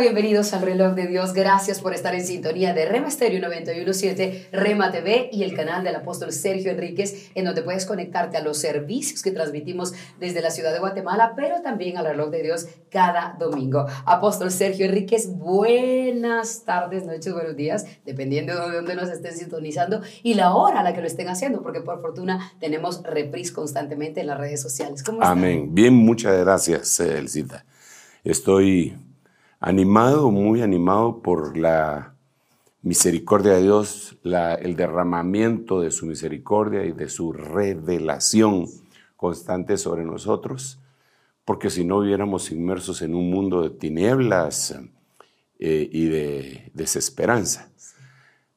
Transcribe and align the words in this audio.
Bienvenidos 0.00 0.52
al 0.52 0.60
Reloj 0.60 0.94
de 0.94 1.06
Dios. 1.06 1.32
Gracias 1.32 1.80
por 1.80 1.94
estar 1.94 2.14
en 2.14 2.26
sintonía 2.26 2.74
de 2.74 2.84
Rema 2.84 3.10
Stereo 3.10 3.40
917, 3.40 4.48
Rema 4.52 4.90
TV 4.92 5.30
y 5.32 5.42
el 5.42 5.54
canal 5.56 5.84
del 5.84 5.96
apóstol 5.96 6.32
Sergio 6.32 6.70
Enríquez, 6.70 7.30
en 7.34 7.46
donde 7.46 7.62
puedes 7.62 7.86
conectarte 7.86 8.36
a 8.36 8.42
los 8.42 8.58
servicios 8.58 9.22
que 9.22 9.30
transmitimos 9.30 9.94
desde 10.20 10.42
la 10.42 10.50
ciudad 10.50 10.74
de 10.74 10.80
Guatemala, 10.80 11.32
pero 11.34 11.62
también 11.62 11.96
al 11.96 12.04
Reloj 12.04 12.30
de 12.30 12.42
Dios 12.42 12.66
cada 12.90 13.36
domingo. 13.38 13.86
Apóstol 14.04 14.50
Sergio 14.50 14.84
Enríquez, 14.84 15.34
buenas 15.34 16.64
tardes, 16.64 17.06
noches, 17.06 17.32
buenos 17.32 17.56
días, 17.56 17.86
dependiendo 18.04 18.68
de 18.68 18.76
dónde 18.76 18.96
nos 18.96 19.08
estén 19.08 19.34
sintonizando 19.34 20.02
y 20.22 20.34
la 20.34 20.54
hora 20.54 20.80
a 20.80 20.82
la 20.82 20.92
que 20.92 21.00
lo 21.00 21.06
estén 21.06 21.28
haciendo, 21.28 21.62
porque 21.62 21.80
por 21.80 22.02
fortuna 22.02 22.52
tenemos 22.60 23.02
reprise 23.02 23.54
constantemente 23.54 24.20
en 24.20 24.26
las 24.26 24.38
redes 24.38 24.60
sociales. 24.60 25.02
¿Cómo 25.02 25.22
Amén. 25.22 25.74
Bien, 25.74 25.94
muchas 25.94 26.38
gracias, 26.38 27.00
Elcita. 27.00 27.64
Estoy 28.24 28.94
animado, 29.60 30.30
muy 30.30 30.62
animado 30.62 31.20
por 31.20 31.56
la 31.56 32.14
misericordia 32.82 33.54
de 33.54 33.62
Dios, 33.62 34.16
el 34.22 34.76
derramamiento 34.76 35.80
de 35.80 35.90
su 35.90 36.06
misericordia 36.06 36.84
y 36.84 36.92
de 36.92 37.08
su 37.08 37.32
revelación 37.32 38.66
constante 39.16 39.76
sobre 39.76 40.04
nosotros, 40.04 40.78
porque 41.44 41.70
si 41.70 41.84
no 41.84 42.00
viviéramos 42.00 42.50
inmersos 42.50 43.02
en 43.02 43.14
un 43.14 43.30
mundo 43.30 43.62
de 43.62 43.70
tinieblas 43.70 44.78
eh, 45.58 45.88
y 45.90 46.06
de 46.06 46.70
desesperanza. 46.74 47.70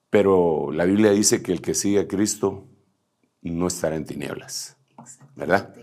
Pero 0.10 0.72
la 0.72 0.86
Biblia 0.86 1.12
dice 1.12 1.42
que 1.42 1.52
el 1.52 1.62
que 1.62 1.74
sigue 1.74 2.00
a 2.00 2.08
Cristo 2.08 2.66
no 3.42 3.68
estará 3.68 3.96
en 3.96 4.06
tinieblas, 4.06 4.76
¿verdad? 5.36 5.74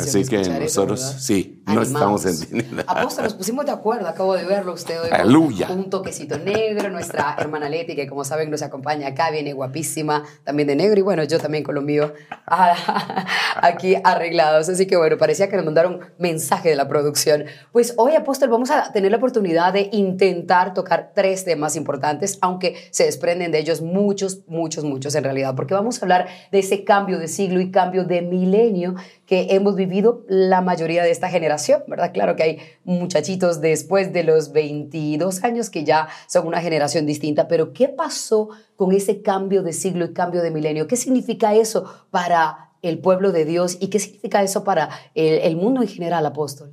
Así 0.00 0.24
que 0.24 0.38
nosotros, 0.48 1.00
sí, 1.18 1.62
no 1.66 1.82
estamos 1.82 2.24
entendiendo. 2.24 2.82
Apóstol, 2.86 3.24
nos 3.24 3.34
pusimos 3.34 3.66
de 3.66 3.72
acuerdo, 3.72 4.08
acabo 4.08 4.34
de 4.34 4.44
verlo 4.44 4.72
usted 4.72 5.02
hoy. 5.02 5.10
Aleluya. 5.12 5.68
Un 5.70 5.90
toquecito 5.90 6.38
negro, 6.38 6.88
nuestra 6.88 7.36
hermana 7.38 7.68
Leti, 7.68 7.94
que 7.94 8.06
como 8.06 8.24
saben 8.24 8.50
nos 8.50 8.62
acompaña 8.62 9.08
acá, 9.08 9.30
viene 9.30 9.52
guapísima, 9.52 10.24
también 10.44 10.68
de 10.68 10.76
negro, 10.76 10.98
y 10.98 11.02
bueno, 11.02 11.24
yo 11.24 11.38
también 11.38 11.62
con 11.62 11.74
lo 11.74 11.82
mío 11.82 12.14
ah, 12.46 13.26
aquí 13.62 13.96
arreglados. 14.02 14.70
Así 14.70 14.86
que 14.86 14.96
bueno, 14.96 15.18
parecía 15.18 15.50
que 15.50 15.56
nos 15.56 15.64
mandaron 15.66 16.00
mensaje 16.18 16.70
de 16.70 16.76
la 16.76 16.88
producción. 16.88 17.44
Pues 17.72 17.92
hoy, 17.98 18.14
Apóstol, 18.14 18.48
vamos 18.48 18.70
a 18.70 18.92
tener 18.92 19.10
la 19.10 19.18
oportunidad 19.18 19.74
de 19.74 19.90
intentar 19.92 20.72
tocar 20.72 21.12
tres 21.14 21.44
temas 21.44 21.76
importantes, 21.76 22.38
aunque 22.40 22.76
se 22.90 23.04
desprenden 23.04 23.52
de 23.52 23.58
ellos 23.58 23.82
muchos, 23.82 24.40
muchos, 24.46 24.84
muchos 24.84 25.14
en 25.14 25.24
realidad, 25.24 25.54
porque 25.54 25.74
vamos 25.74 25.98
a 25.98 26.04
hablar 26.06 26.28
de 26.50 26.60
ese 26.60 26.84
cambio 26.84 27.18
de 27.18 27.28
siglo 27.28 27.60
y 27.60 27.70
cambio 27.70 28.04
de 28.04 28.22
milenio 28.22 28.94
que 29.26 29.48
hemos 29.50 29.65
vivido 29.74 30.24
la 30.28 30.60
mayoría 30.60 31.02
de 31.02 31.10
esta 31.10 31.28
generación, 31.28 31.82
¿verdad? 31.88 32.12
Claro 32.12 32.36
que 32.36 32.42
hay 32.42 32.58
muchachitos 32.84 33.60
después 33.60 34.12
de 34.12 34.22
los 34.22 34.52
22 34.52 35.42
años 35.42 35.70
que 35.70 35.84
ya 35.84 36.08
son 36.28 36.46
una 36.46 36.60
generación 36.60 37.06
distinta, 37.06 37.48
pero 37.48 37.72
¿qué 37.72 37.88
pasó 37.88 38.50
con 38.76 38.92
ese 38.92 39.22
cambio 39.22 39.62
de 39.62 39.72
siglo 39.72 40.04
y 40.04 40.12
cambio 40.12 40.42
de 40.42 40.50
milenio? 40.50 40.86
¿Qué 40.86 40.96
significa 40.96 41.54
eso 41.54 42.06
para 42.10 42.70
el 42.82 42.98
pueblo 43.00 43.32
de 43.32 43.44
Dios 43.44 43.78
y 43.80 43.88
qué 43.88 43.98
significa 43.98 44.42
eso 44.42 44.62
para 44.62 44.90
el, 45.14 45.56
mundo 45.56 45.82
en 45.82 45.88
general, 45.88 46.24
apóstol? 46.26 46.72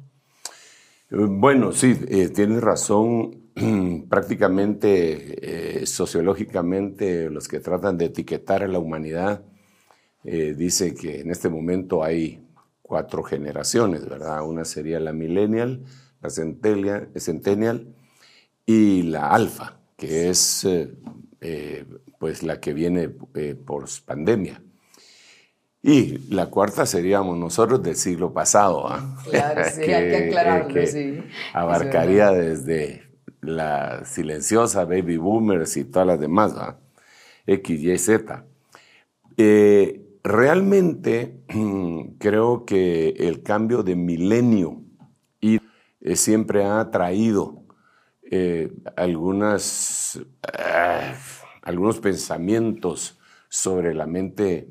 Bueno, 1.10 1.72
sí, 1.72 1.98
eh, 2.08 2.30
tienes 2.30 2.62
razón. 2.62 3.40
Prácticamente, 4.10 5.82
eh, 5.82 5.86
sociológicamente, 5.86 7.30
los 7.30 7.48
que 7.48 7.60
tratan 7.60 7.98
de 7.98 8.06
etiquetar 8.06 8.64
a 8.64 8.68
la 8.68 8.80
humanidad 8.80 9.44
eh, 10.24 10.56
dice 10.58 10.96
que 10.96 11.20
en 11.20 11.32
este 11.32 11.50
momento 11.50 12.04
hay 12.04 12.42
cuatro 12.84 13.24
generaciones, 13.24 14.08
¿verdad? 14.08 14.46
Una 14.46 14.66
sería 14.66 15.00
la 15.00 15.14
millennial, 15.14 15.84
la 16.22 16.30
centennial 16.30 17.96
y 18.66 19.02
la 19.02 19.30
alfa, 19.32 19.80
que 19.98 20.30
es 20.30 20.64
eh, 20.66 20.94
eh, 21.42 21.86
pues 22.20 22.44
la 22.44 22.60
que 22.60 22.74
viene 22.74 23.10
por 23.10 23.86
pandemia. 24.06 24.62
Y 25.82 26.18
la 26.34 26.46
cuarta 26.46 26.86
seríamos 26.86 27.38
nosotros 27.38 27.84
del 27.84 27.98
siglo 27.98 28.32
pasado, 28.32 28.88
¿ah? 28.88 29.18
Claro, 29.30 29.64
sí, 29.70 29.82
hay 29.92 30.10
que 30.10 30.28
aclararlo, 30.28 30.88
sí. 30.88 31.22
Abarcaría 31.54 32.32
desde 32.32 33.04
la 33.42 34.06
silenciosa 34.06 34.86
baby 34.86 35.18
boomers 35.18 35.76
y 35.76 35.84
todas 35.84 36.08
las 36.08 36.20
demás, 36.22 36.54
¿ah? 36.56 36.78
X, 37.46 37.82
Y, 37.82 37.98
Z. 37.98 38.46
Eh, 39.36 40.03
realmente 40.24 41.44
creo 42.20 42.66
que 42.66 43.10
el 43.10 43.44
cambio 43.44 43.84
de 43.84 43.96
milenio 43.96 44.82
y, 45.42 45.60
eh, 46.02 46.16
siempre 46.16 46.66
ha 46.66 46.90
traído 46.90 47.66
eh, 48.24 48.74
algunas, 48.96 50.20
ah, 50.42 51.14
algunos 51.62 52.00
pensamientos 52.00 53.20
sobre 53.50 53.94
la 53.94 54.08
mente 54.08 54.70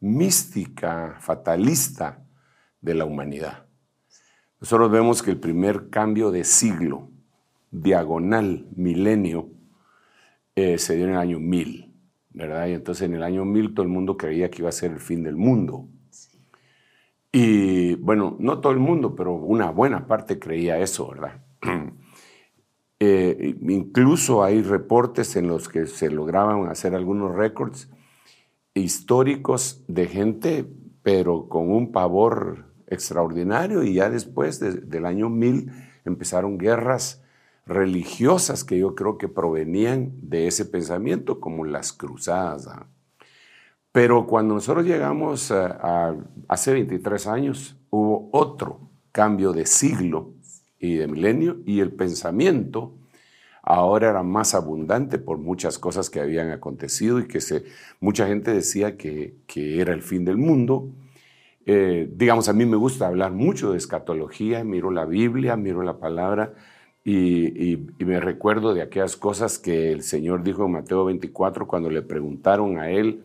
mística, 0.00 1.16
fatalista 1.20 2.26
de 2.80 2.94
la 2.94 3.04
humanidad. 3.04 3.66
Nosotros 4.60 4.90
vemos 4.90 5.22
que 5.22 5.30
el 5.30 5.38
primer 5.38 5.90
cambio 5.90 6.30
de 6.30 6.44
siglo, 6.44 7.10
diagonal, 7.70 8.66
milenio, 8.74 9.50
eh, 10.56 10.78
se 10.78 10.96
dio 10.96 11.04
en 11.04 11.12
el 11.12 11.18
año 11.18 11.38
1000. 11.38 11.93
¿Verdad? 12.34 12.66
Y 12.66 12.72
entonces 12.72 13.06
en 13.06 13.14
el 13.14 13.22
año 13.22 13.44
1000 13.44 13.74
todo 13.74 13.84
el 13.84 13.88
mundo 13.88 14.16
creía 14.16 14.50
que 14.50 14.60
iba 14.60 14.68
a 14.68 14.72
ser 14.72 14.92
el 14.92 15.00
fin 15.00 15.22
del 15.22 15.36
mundo. 15.36 15.88
Y 17.32 17.94
bueno, 17.96 18.36
no 18.38 18.60
todo 18.60 18.72
el 18.72 18.78
mundo, 18.78 19.14
pero 19.16 19.32
una 19.34 19.70
buena 19.70 20.06
parte 20.06 20.38
creía 20.38 20.78
eso, 20.78 21.08
¿verdad? 21.08 21.42
Eh, 23.00 23.56
incluso 23.60 24.44
hay 24.44 24.62
reportes 24.62 25.36
en 25.36 25.48
los 25.48 25.68
que 25.68 25.86
se 25.86 26.10
lograban 26.10 26.68
hacer 26.68 26.94
algunos 26.94 27.34
récords 27.34 27.90
históricos 28.72 29.84
de 29.88 30.06
gente, 30.06 30.64
pero 31.02 31.48
con 31.48 31.70
un 31.70 31.92
pavor 31.92 32.72
extraordinario, 32.86 33.82
y 33.82 33.94
ya 33.94 34.08
después 34.08 34.60
del 34.60 35.04
año 35.04 35.28
1000 35.28 35.70
empezaron 36.06 36.56
guerras 36.56 37.23
religiosas 37.66 38.64
que 38.64 38.78
yo 38.78 38.94
creo 38.94 39.18
que 39.18 39.28
provenían 39.28 40.12
de 40.20 40.46
ese 40.46 40.64
pensamiento, 40.64 41.40
como 41.40 41.64
las 41.64 41.92
cruzadas. 41.92 42.68
Pero 43.92 44.26
cuando 44.26 44.54
nosotros 44.54 44.84
llegamos 44.84 45.50
a, 45.50 46.16
hace 46.48 46.72
23 46.72 47.26
años, 47.26 47.76
hubo 47.90 48.28
otro 48.32 48.80
cambio 49.12 49.52
de 49.52 49.66
siglo 49.66 50.32
y 50.78 50.96
de 50.96 51.06
milenio, 51.06 51.58
y 51.64 51.80
el 51.80 51.92
pensamiento 51.92 52.92
ahora 53.62 54.10
era 54.10 54.22
más 54.22 54.54
abundante 54.54 55.18
por 55.18 55.38
muchas 55.38 55.78
cosas 55.78 56.10
que 56.10 56.20
habían 56.20 56.50
acontecido 56.50 57.18
y 57.18 57.26
que 57.26 57.40
se, 57.40 57.64
mucha 58.00 58.26
gente 58.26 58.52
decía 58.52 58.98
que, 58.98 59.36
que 59.46 59.80
era 59.80 59.94
el 59.94 60.02
fin 60.02 60.24
del 60.24 60.36
mundo. 60.36 60.90
Eh, 61.64 62.10
digamos, 62.14 62.48
a 62.48 62.52
mí 62.52 62.66
me 62.66 62.76
gusta 62.76 63.06
hablar 63.06 63.32
mucho 63.32 63.72
de 63.72 63.78
escatología, 63.78 64.64
miro 64.64 64.90
la 64.90 65.06
Biblia, 65.06 65.56
miro 65.56 65.82
la 65.82 65.98
palabra, 65.98 66.52
y, 67.04 67.76
me 67.98 68.18
recuerdo 68.18 68.72
de 68.72 68.80
aquellas 68.80 69.16
cosas 69.16 69.58
que 69.58 69.92
el 69.92 70.02
Señor 70.02 70.42
dijo 70.42 70.64
en 70.64 70.72
Mateo 70.72 71.04
24 71.04 71.66
cuando 71.66 71.90
le 71.90 72.00
preguntaron 72.00 72.78
a 72.78 72.90
él, 72.90 73.24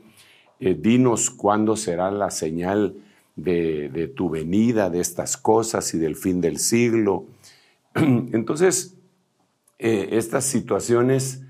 eh, 0.59 0.75
dinos 0.77 1.29
cuándo 1.29 1.77
será 1.77 2.11
la 2.11 2.29
señal 2.29 2.95
de, 3.37 4.11
tu 4.15 4.29
venida, 4.29 4.89
de 4.89 4.99
estas 4.99 5.37
cosas 5.37 5.93
y 5.93 5.97
del 5.97 6.17
fin 6.17 6.41
del 6.41 6.59
siglo. 6.59 7.27
Entonces, 7.95 8.97
eh, 9.77 10.09
estas 10.11 10.43
situaciones 10.43 11.45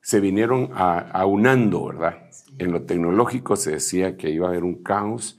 se 0.00 0.18
vinieron 0.18 0.70
aunando, 0.74 1.86
¿verdad? 1.86 2.30
En 2.58 2.72
lo 2.72 2.82
tecnológico 2.82 3.54
se 3.54 3.72
decía 3.72 4.16
que 4.16 4.30
iba 4.30 4.48
a 4.48 4.50
haber 4.50 4.64
un 4.64 4.82
caos, 4.82 5.38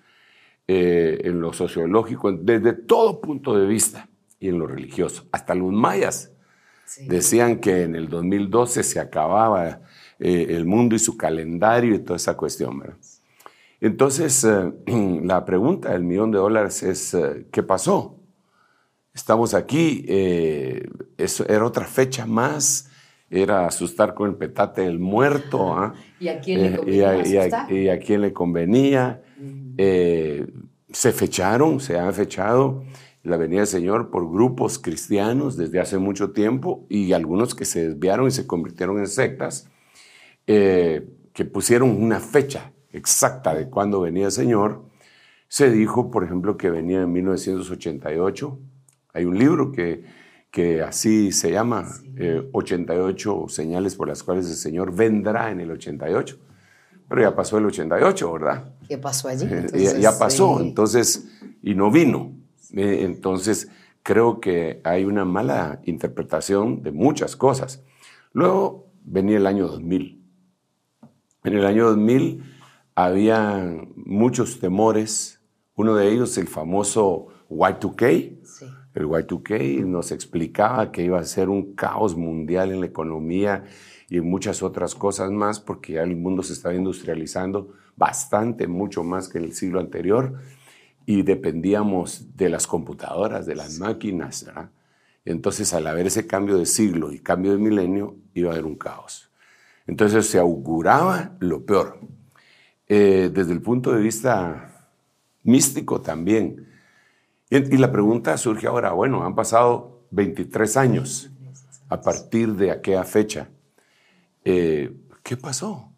eh, 0.67 1.19
en 1.25 1.41
lo 1.41 1.51
sociológico, 1.51 2.31
desde 2.31 2.71
todo 2.71 3.19
punto 3.19 3.57
de 3.57 3.65
vista 3.65 4.07
y 4.41 4.49
en 4.49 4.59
lo 4.59 4.67
religioso. 4.67 5.25
Hasta 5.31 5.55
los 5.55 5.71
mayas 5.71 6.31
decían 7.07 7.59
que 7.59 7.83
en 7.83 7.95
el 7.95 8.09
2012 8.09 8.83
se 8.83 8.99
acababa 8.99 9.79
eh, 10.19 10.47
el 10.49 10.65
mundo 10.65 10.95
y 10.95 10.99
su 10.99 11.15
calendario 11.15 11.95
y 11.95 11.99
toda 11.99 12.17
esa 12.17 12.35
cuestión. 12.35 12.83
Entonces, 13.79 14.43
eh, 14.43 14.71
la 15.23 15.45
pregunta 15.45 15.91
del 15.91 16.03
millón 16.03 16.31
de 16.31 16.39
dólares 16.39 16.83
es, 16.83 17.13
eh, 17.13 17.45
¿qué 17.51 17.63
pasó? 17.63 18.17
Estamos 19.13 19.53
aquí, 19.53 20.05
eso 21.17 21.45
era 21.47 21.65
otra 21.65 21.85
fecha 21.85 22.25
más 22.25 22.87
era 23.29 23.65
asustar 23.65 24.13
con 24.13 24.29
el 24.29 24.35
petate 24.35 24.81
del 24.81 24.99
muerto. 24.99 25.93
¿Y 26.19 26.27
a 26.29 26.39
quién 26.41 26.61
le 26.61 26.67
Eh, 26.67 26.77
convenía 26.77 27.15
y 27.27 27.37
a, 27.37 27.47
y 27.47 27.51
a- 27.53 27.71
y 27.73 27.89
a 27.89 27.99
quién 27.99 28.21
le 28.21 28.33
convenía. 28.33 29.21
Eh, 29.77 30.47
se 30.91 31.11
fecharon, 31.13 31.79
se 31.79 31.97
han 31.97 32.13
fechado 32.13 32.83
la 33.23 33.37
venida 33.37 33.59
del 33.59 33.67
Señor 33.67 34.09
por 34.09 34.29
grupos 34.29 34.79
cristianos 34.79 35.55
desde 35.55 35.79
hace 35.79 35.97
mucho 35.97 36.31
tiempo 36.31 36.85
y 36.89 37.13
algunos 37.13 37.53
que 37.53 37.65
se 37.65 37.89
desviaron 37.89 38.27
y 38.27 38.31
se 38.31 38.47
convirtieron 38.47 38.97
en 38.99 39.07
sectas, 39.07 39.67
eh, 40.47 41.07
que 41.33 41.45
pusieron 41.45 41.89
una 41.89 42.19
fecha 42.19 42.71
exacta 42.91 43.53
de 43.53 43.69
cuándo 43.69 44.01
venía 44.01 44.25
el 44.25 44.31
Señor. 44.31 44.83
Se 45.47 45.69
dijo, 45.69 46.09
por 46.09 46.23
ejemplo, 46.23 46.57
que 46.57 46.69
venía 46.69 47.01
en 47.01 47.11
1988. 47.11 48.59
Hay 49.13 49.25
un 49.25 49.37
libro 49.37 49.71
que, 49.71 50.03
que 50.49 50.81
así 50.81 51.31
se 51.31 51.51
llama, 51.51 51.87
eh, 52.17 52.49
88 52.53 53.45
señales 53.49 53.95
por 53.95 54.07
las 54.07 54.23
cuales 54.23 54.47
el 54.47 54.55
Señor 54.55 54.95
vendrá 54.95 55.51
en 55.51 55.59
el 55.59 55.71
88. 55.71 56.37
Pero 57.07 57.21
ya 57.21 57.35
pasó 57.35 57.57
el 57.57 57.65
88, 57.65 58.33
¿verdad? 58.33 58.73
¿Qué 58.87 58.97
pasó 58.97 59.27
allí? 59.27 59.45
Eh, 59.49 59.97
ya, 59.99 60.17
pasó, 60.17 60.57
sí. 60.57 60.67
entonces, 60.67 61.27
y 61.61 61.75
no 61.75 61.91
vino. 61.91 62.40
Eh, 62.73 62.99
entonces, 63.03 63.69
creo 64.03 64.39
que 64.39 64.81
hay 64.83 65.05
una 65.05 65.25
mala 65.25 65.81
interpretación 65.85 66.83
de 66.83 66.91
muchas 66.91 67.35
cosas. 67.35 67.83
Luego 68.33 68.91
venía 69.03 69.37
el 69.37 69.47
año 69.47 69.67
2000. 69.67 70.23
En 71.43 71.53
el 71.53 71.65
año 71.65 71.87
2000 71.87 72.43
había 72.95 73.77
muchos 73.95 74.59
temores. 74.59 75.41
Uno 75.75 75.95
de 75.95 76.11
ellos, 76.11 76.37
el 76.37 76.47
famoso 76.47 77.27
Y2K. 77.49 78.39
Sí. 78.43 78.65
El 78.93 79.05
Y2K 79.05 79.85
nos 79.85 80.11
explicaba 80.11 80.91
que 80.91 81.03
iba 81.03 81.19
a 81.19 81.23
ser 81.23 81.49
un 81.49 81.73
caos 81.75 82.15
mundial 82.15 82.71
en 82.71 82.81
la 82.81 82.85
economía 82.87 83.63
y 84.09 84.17
en 84.17 84.29
muchas 84.29 84.61
otras 84.61 84.93
cosas 84.93 85.31
más, 85.31 85.61
porque 85.61 85.93
ya 85.93 86.03
el 86.03 86.17
mundo 86.17 86.43
se 86.43 86.51
estaba 86.51 86.75
industrializando 86.75 87.69
bastante, 87.95 88.67
mucho 88.67 89.03
más 89.03 89.29
que 89.29 89.37
en 89.37 89.45
el 89.45 89.53
siglo 89.53 89.79
anterior, 89.79 90.33
y 91.11 91.23
dependíamos 91.23 92.37
de 92.37 92.47
las 92.47 92.67
computadoras, 92.67 93.45
de 93.45 93.55
las 93.55 93.79
máquinas. 93.79 94.45
¿verdad? 94.45 94.69
Entonces, 95.25 95.73
al 95.73 95.85
haber 95.87 96.07
ese 96.07 96.25
cambio 96.25 96.57
de 96.57 96.65
siglo 96.65 97.11
y 97.11 97.19
cambio 97.19 97.51
de 97.51 97.57
milenio, 97.57 98.15
iba 98.33 98.49
a 98.49 98.53
haber 98.53 98.65
un 98.65 98.75
caos. 98.75 99.29
Entonces, 99.87 100.27
se 100.27 100.39
auguraba 100.39 101.35
lo 101.39 101.65
peor. 101.65 101.99
Eh, 102.87 103.29
desde 103.33 103.51
el 103.51 103.61
punto 103.61 103.91
de 103.91 104.01
vista 104.01 104.87
místico 105.43 105.99
también. 105.99 106.67
Y, 107.49 107.57
y 107.57 107.77
la 107.77 107.91
pregunta 107.91 108.37
surge 108.37 108.67
ahora, 108.67 108.93
bueno, 108.93 109.25
han 109.25 109.35
pasado 109.35 110.05
23 110.11 110.77
años 110.77 111.29
a 111.89 111.99
partir 112.01 112.55
de 112.55 112.71
aquella 112.71 113.03
fecha. 113.03 113.49
Eh, 114.45 114.95
¿Qué 115.23 115.35
pasó? 115.35 115.89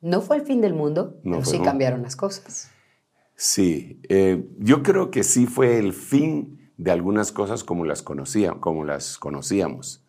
No 0.00 0.20
fue 0.20 0.36
el 0.36 0.42
fin 0.42 0.60
del 0.60 0.74
mundo, 0.74 1.18
No 1.24 1.38
pero 1.38 1.44
sí 1.44 1.58
no. 1.58 1.64
cambiaron 1.64 2.02
las 2.02 2.14
cosas. 2.14 2.70
Sí, 3.42 3.98
eh, 4.10 4.46
yo 4.58 4.82
creo 4.82 5.10
que 5.10 5.22
sí 5.22 5.46
fue 5.46 5.78
el 5.78 5.94
fin 5.94 6.70
de 6.76 6.90
algunas 6.90 7.32
cosas 7.32 7.64
como 7.64 7.86
las, 7.86 8.02
conocía, 8.02 8.52
como 8.60 8.84
las 8.84 9.16
conocíamos 9.16 10.04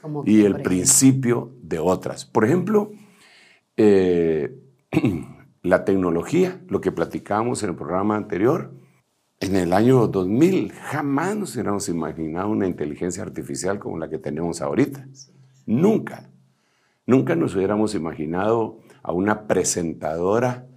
Como 0.00 0.22
y 0.24 0.44
el 0.44 0.62
principio 0.62 1.50
de 1.60 1.80
otras. 1.80 2.24
Por 2.24 2.44
ejemplo, 2.44 2.92
eh, 3.76 4.56
la 5.64 5.84
tecnología, 5.84 6.60
lo 6.68 6.80
que 6.80 6.92
platicábamos 6.92 7.64
en 7.64 7.70
el 7.70 7.74
programa 7.74 8.14
anterior, 8.14 8.72
en 9.40 9.56
el 9.56 9.72
año 9.72 10.06
2000 10.06 10.70
jamás 10.70 11.34
nos 11.34 11.54
hubiéramos 11.56 11.88
imaginado 11.88 12.48
una 12.48 12.68
inteligencia 12.68 13.24
artificial 13.24 13.80
como 13.80 13.98
la 13.98 14.08
que 14.08 14.18
tenemos 14.18 14.62
ahorita. 14.62 15.04
Nunca. 15.66 16.30
Nunca 17.06 17.34
nos 17.34 17.56
hubiéramos 17.56 17.96
imaginado 17.96 18.78
a 19.02 19.10
una 19.10 19.48
presentadora 19.48 20.68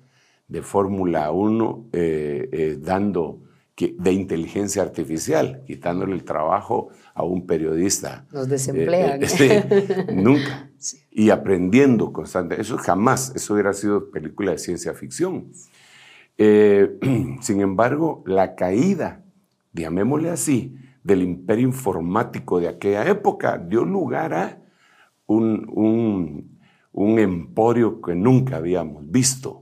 de 0.52 0.62
Fórmula 0.62 1.32
1 1.32 1.88
eh, 1.94 2.50
eh, 2.52 2.78
dando 2.80 3.40
que- 3.74 3.96
de 3.98 4.12
inteligencia 4.12 4.82
artificial, 4.84 5.64
quitándole 5.66 6.14
el 6.14 6.26
trabajo 6.26 6.90
a 7.14 7.24
un 7.24 7.48
periodista. 7.48 8.26
Desemplean. 8.48 9.24
Eh, 9.24 9.26
eh, 9.26 9.28
sí, 9.28 10.14
nunca. 10.14 10.70
Y 11.10 11.30
aprendiendo 11.30 12.12
constante. 12.12 12.60
Eso 12.60 12.78
jamás, 12.78 13.32
eso 13.36 13.54
hubiera 13.54 13.74
sido 13.74 14.12
película 14.12 14.52
de 14.52 14.58
ciencia 14.58 14.94
ficción. 14.94 15.48
Sin 17.42 17.62
embargo, 17.62 18.24
la 18.26 18.56
caída, 18.56 19.24
llamémosle 19.74 20.30
así, 20.32 20.76
del 21.04 21.22
imperio 21.24 21.68
informático 21.68 22.60
de 22.60 22.68
aquella 22.68 23.08
época 23.08 23.58
dio 23.58 23.86
lugar 23.86 24.34
a 24.34 24.58
un, 25.28 25.66
un- 25.74 26.60
un 26.94 27.20
emporio 27.20 28.02
que 28.02 28.16
nunca 28.16 28.58
habíamos 28.58 29.10
visto. 29.10 29.61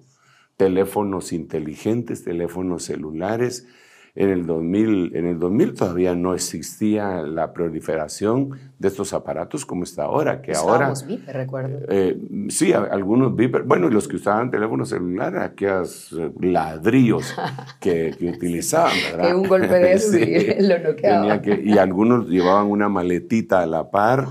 Teléfonos 0.63 1.31
inteligentes, 1.31 2.25
teléfonos 2.25 2.83
celulares. 2.83 3.65
En 4.13 4.29
el 4.29 4.45
2000, 4.45 5.15
en 5.15 5.25
el 5.25 5.39
2000 5.39 5.73
todavía 5.73 6.15
no 6.15 6.33
existía 6.33 7.21
la 7.21 7.53
proliferación 7.53 8.49
de 8.77 8.87
estos 8.89 9.13
aparatos 9.13 9.65
como 9.65 9.83
está 9.85 10.03
ahora, 10.03 10.41
que 10.41 10.51
ahora... 10.53 10.91
Viper, 11.07 11.33
recuerdo. 11.37 11.79
Eh, 11.87 12.17
sí, 12.49 12.73
a- 12.73 12.89
algunos 12.91 13.37
Viper, 13.37 13.63
bueno, 13.63 13.87
y 13.87 13.91
los 13.91 14.09
que 14.09 14.17
usaban 14.17 14.51
teléfono 14.51 14.85
celular, 14.85 15.37
aquellos 15.37 16.11
eh, 16.19 16.29
ladrillos 16.41 17.33
que, 17.79 18.13
que 18.19 18.27
utilizaban, 18.29 18.91
¿verdad? 19.11 19.27
Que 19.29 19.35
un 19.35 19.47
golpe 19.47 19.67
de 19.79 19.93
esos 19.93 20.13
y 20.59 20.61
lo 20.67 20.79
noqueaba. 20.79 21.41
que- 21.41 21.61
y 21.63 21.77
algunos 21.77 22.27
llevaban 22.27 22.67
una 22.67 22.89
maletita 22.89 23.61
a 23.61 23.65
la 23.65 23.89
par, 23.91 24.27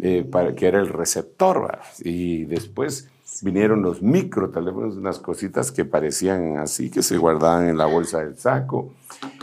eh, 0.00 0.24
para, 0.24 0.54
que 0.54 0.68
era 0.68 0.80
el 0.80 0.88
receptor, 0.88 1.60
¿verdad? 1.66 1.84
Y 2.02 2.46
después 2.46 3.10
vinieron 3.42 3.82
los 3.82 4.02
microteléfonos, 4.02 4.96
unas 4.96 5.18
cositas 5.18 5.72
que 5.72 5.84
parecían 5.84 6.58
así, 6.58 6.90
que 6.90 7.02
se 7.02 7.18
guardaban 7.18 7.68
en 7.68 7.76
la 7.76 7.86
bolsa 7.86 8.24
del 8.24 8.36
saco, 8.38 8.94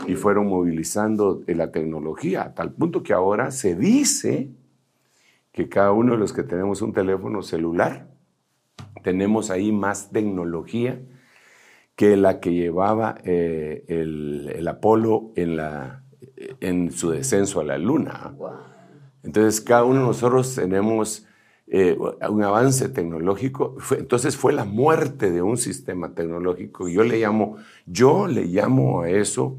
y 0.06 0.14
fueron 0.14 0.48
movilizando 0.48 1.42
la 1.46 1.70
tecnología, 1.70 2.42
a 2.42 2.54
tal 2.54 2.72
punto 2.72 3.02
que 3.02 3.12
ahora 3.12 3.50
se 3.50 3.74
dice 3.76 4.50
que 5.52 5.68
cada 5.68 5.92
uno 5.92 6.12
de 6.12 6.18
los 6.18 6.32
que 6.32 6.42
tenemos 6.42 6.82
un 6.82 6.92
teléfono 6.92 7.42
celular, 7.42 8.08
tenemos 9.02 9.50
ahí 9.50 9.70
más 9.70 10.10
tecnología 10.10 11.00
que 11.94 12.16
la 12.16 12.40
que 12.40 12.52
llevaba 12.52 13.16
eh, 13.22 13.84
el, 13.86 14.50
el 14.54 14.66
Apolo 14.66 15.30
en, 15.36 15.56
la, 15.56 16.02
en 16.60 16.90
su 16.90 17.10
descenso 17.10 17.60
a 17.60 17.64
la 17.64 17.78
Luna. 17.78 18.34
Entonces, 19.22 19.60
cada 19.60 19.84
uno 19.84 20.00
de 20.00 20.06
nosotros 20.06 20.54
tenemos 20.54 21.26
eh, 21.76 21.96
un 22.30 22.42
avance 22.44 22.88
tecnológico. 22.88 23.74
Fue- 23.78 23.98
entonces, 23.98 24.36
fue 24.36 24.52
la 24.52 24.64
muerte 24.64 25.32
de 25.32 25.42
un 25.42 25.56
sistema 25.56 26.14
tecnológico. 26.14 26.88
Yo 26.88 27.02
le 27.02 27.18
llamo, 27.18 27.56
yo 27.84 28.28
le 28.28 28.44
llamo 28.44 29.02
a 29.02 29.10
eso, 29.10 29.56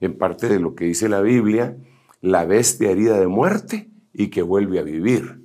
en 0.00 0.16
parte 0.16 0.48
de 0.48 0.60
lo 0.60 0.74
que 0.74 0.86
dice 0.86 1.10
la 1.10 1.20
Biblia, 1.20 1.76
la 2.22 2.46
bestia 2.46 2.90
herida 2.90 3.20
de 3.20 3.26
muerte 3.26 3.90
y 4.14 4.28
que 4.28 4.40
vuelve 4.40 4.78
a 4.78 4.82
vivir. 4.82 5.42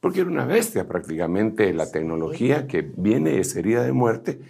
Porque 0.00 0.20
era 0.20 0.28
una 0.28 0.44
bestia 0.44 0.86
prácticamente 0.86 1.72
la 1.72 1.90
tecnología 1.90 2.66
que 2.66 2.82
viene 2.82 3.38
es 3.38 3.56
herida 3.56 3.82
de 3.82 3.92
muerte, 3.92 4.40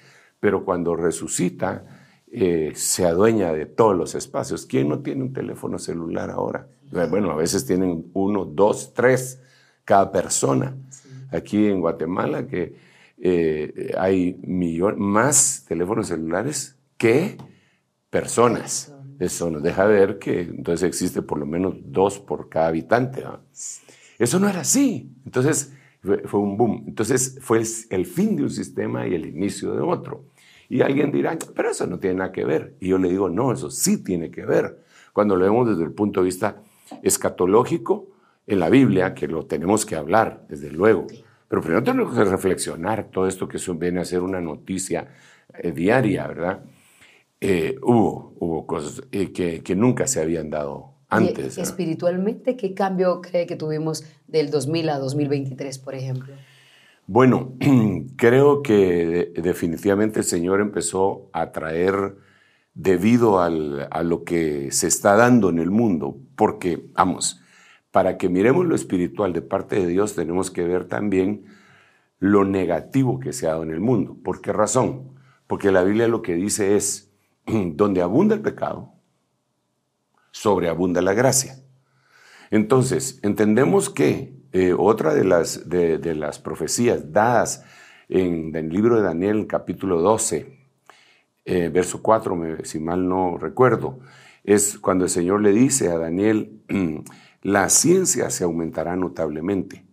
pero 0.40 0.64
cuando 0.64 0.96
resucita 0.96 1.84
eh, 2.32 2.72
se 2.74 3.06
adueña 3.06 3.52
de 3.52 3.66
todos 3.66 3.94
los 3.96 4.16
espacios. 4.16 4.66
¿Quién 4.66 4.88
no 4.88 5.00
tiene 5.00 5.22
un 5.22 5.32
teléfono 5.32 5.78
celular 5.78 6.30
ahora? 6.30 6.66
Bueno, 7.10 7.30
a 7.30 7.36
veces 7.36 7.64
tienen 7.64 8.06
uno, 8.12 8.44
dos, 8.44 8.92
tres 8.92 9.38
cada 9.84 10.10
persona. 10.10 10.74
Aquí 11.32 11.66
en 11.66 11.80
Guatemala 11.80 12.46
que 12.46 12.74
eh, 13.18 13.92
hay 13.98 14.38
millón, 14.42 15.00
más 15.00 15.64
teléfonos 15.68 16.08
celulares 16.08 16.76
que 16.96 17.36
personas. 18.10 18.94
Eso 19.18 19.50
nos 19.50 19.62
deja 19.62 19.84
ver 19.84 20.18
que 20.18 20.40
entonces 20.40 20.86
existe 20.86 21.22
por 21.22 21.38
lo 21.38 21.46
menos 21.46 21.76
dos 21.84 22.18
por 22.18 22.48
cada 22.48 22.68
habitante. 22.68 23.22
¿va? 23.22 23.40
Eso 24.18 24.38
no 24.38 24.48
era 24.48 24.60
así. 24.60 25.14
Entonces 25.24 25.72
fue, 26.02 26.18
fue 26.26 26.40
un 26.40 26.56
boom. 26.56 26.84
Entonces 26.88 27.38
fue 27.40 27.58
el, 27.58 27.66
el 27.90 28.06
fin 28.06 28.36
de 28.36 28.42
un 28.42 28.50
sistema 28.50 29.06
y 29.06 29.14
el 29.14 29.26
inicio 29.26 29.72
de 29.72 29.80
otro. 29.80 30.26
Y 30.68 30.80
alguien 30.80 31.12
dirá, 31.12 31.38
pero 31.54 31.70
eso 31.70 31.86
no 31.86 31.98
tiene 31.98 32.16
nada 32.16 32.32
que 32.32 32.44
ver. 32.44 32.76
Y 32.80 32.88
yo 32.88 32.98
le 32.98 33.08
digo, 33.08 33.28
no, 33.28 33.52
eso 33.52 33.70
sí 33.70 34.02
tiene 34.02 34.30
que 34.30 34.44
ver. 34.44 34.82
Cuando 35.12 35.36
lo 35.36 35.44
vemos 35.44 35.68
desde 35.68 35.84
el 35.84 35.92
punto 35.92 36.20
de 36.20 36.26
vista 36.26 36.62
escatológico, 37.02 38.08
en 38.46 38.58
la 38.60 38.68
Biblia, 38.68 39.14
que 39.14 39.28
lo 39.28 39.46
tenemos 39.46 39.86
que 39.86 39.96
hablar, 39.96 40.46
desde 40.48 40.70
luego. 40.70 41.06
Pero 41.48 41.62
primero 41.62 41.82
tenemos 41.82 42.16
que 42.16 42.24
reflexionar 42.24 43.10
todo 43.10 43.26
esto 43.26 43.46
que 43.46 43.58
viene 43.74 44.00
a 44.00 44.04
ser 44.04 44.20
una 44.22 44.40
noticia 44.40 45.08
eh, 45.58 45.72
diaria, 45.72 46.26
¿verdad? 46.26 46.64
Eh, 47.40 47.76
hubo, 47.82 48.34
hubo 48.38 48.66
cosas 48.66 49.02
eh, 49.12 49.32
que, 49.32 49.62
que 49.62 49.74
nunca 49.74 50.06
se 50.06 50.20
habían 50.20 50.48
dado 50.48 50.94
antes. 51.08 51.58
espiritualmente, 51.58 52.56
¿qué 52.56 52.72
cambio 52.72 53.20
cree 53.20 53.46
que 53.46 53.56
tuvimos 53.56 54.04
del 54.28 54.50
2000 54.50 54.88
a 54.88 54.98
2023, 54.98 55.78
por 55.78 55.94
ejemplo? 55.94 56.32
Bueno, 57.06 57.52
creo 58.16 58.62
que 58.62 59.30
de- 59.34 59.42
definitivamente 59.42 60.20
el 60.20 60.24
Señor 60.24 60.60
empezó 60.60 61.28
a 61.32 61.52
traer 61.52 62.16
debido 62.74 63.40
al- 63.40 63.88
a 63.90 64.02
lo 64.02 64.24
que 64.24 64.70
se 64.70 64.86
está 64.86 65.16
dando 65.16 65.50
en 65.50 65.58
el 65.58 65.70
mundo, 65.70 66.16
porque, 66.36 66.82
vamos, 66.94 67.41
para 67.92 68.16
que 68.16 68.28
miremos 68.28 68.66
lo 68.66 68.74
espiritual 68.74 69.32
de 69.32 69.42
parte 69.42 69.76
de 69.76 69.86
Dios, 69.86 70.16
tenemos 70.16 70.50
que 70.50 70.64
ver 70.64 70.86
también 70.86 71.44
lo 72.18 72.44
negativo 72.44 73.20
que 73.20 73.32
se 73.32 73.46
ha 73.46 73.50
dado 73.50 73.62
en 73.62 73.70
el 73.70 73.80
mundo. 73.80 74.16
¿Por 74.24 74.40
qué 74.40 74.52
razón? 74.52 75.12
Porque 75.46 75.70
la 75.70 75.84
Biblia 75.84 76.08
lo 76.08 76.22
que 76.22 76.34
dice 76.34 76.74
es, 76.74 77.12
donde 77.46 78.00
abunda 78.00 78.34
el 78.34 78.40
pecado, 78.40 78.94
sobreabunda 80.30 81.02
la 81.02 81.12
gracia. 81.12 81.56
Entonces, 82.50 83.20
entendemos 83.22 83.90
que 83.90 84.34
eh, 84.52 84.74
otra 84.76 85.14
de 85.14 85.24
las, 85.24 85.68
de, 85.68 86.14
las 86.14 86.38
profecías 86.38 87.12
dadas 87.12 87.64
en, 88.08 88.54
el 88.56 88.70
libro 88.70 88.96
de 88.96 89.02
Daniel, 89.02 89.46
capítulo 89.46 90.00
12, 90.00 90.58
eh, 91.44 91.70
verso 91.72 92.02
4, 92.02 92.58
si 92.64 92.78
mal 92.78 93.06
no 93.06 93.36
recuerdo, 93.36 94.00
es 94.44 94.78
cuando 94.78 95.04
el 95.04 95.10
Señor 95.10 95.42
le 95.42 95.52
dice 95.52 95.90
a 95.90 95.98
Daniel, 95.98 96.62
la 97.42 97.68
ciencia 97.68 98.30
se 98.30 98.44
aumentará 98.44 98.96
notablemente. 98.96 99.84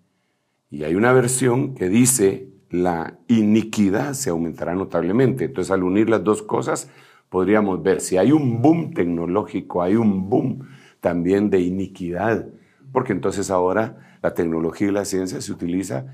Y 0.70 0.84
hay 0.84 0.96
una 0.96 1.14
versión 1.14 1.74
que 1.74 1.90
dice, 1.90 2.48
la 2.70 3.18
iniquidad 3.28 4.14
se 4.14 4.30
aumentará 4.30 4.76
notablemente. 4.76 5.46
Entonces, 5.46 5.72
al 5.72 5.84
unir 5.84 6.10
las 6.10 6.24
dos 6.24 6.44
cosas, 6.44 6.90
podríamos 7.30 7.82
ver 7.82 8.02
si 8.02 8.18
hay 8.18 8.32
un 8.32 8.62
boom 8.62 8.94
tecnológico, 8.94 9.82
hay 9.82 9.96
un 9.96 10.30
boom 10.30 10.68
también 11.00 11.50
de 11.50 11.62
iniquidad, 11.62 12.48
porque 12.92 13.14
entonces 13.14 13.50
ahora 13.50 14.18
la 14.22 14.34
tecnología 14.34 14.90
y 14.90 14.92
la 14.92 15.06
ciencia 15.06 15.42
se 15.42 15.52
utiliza 15.52 16.14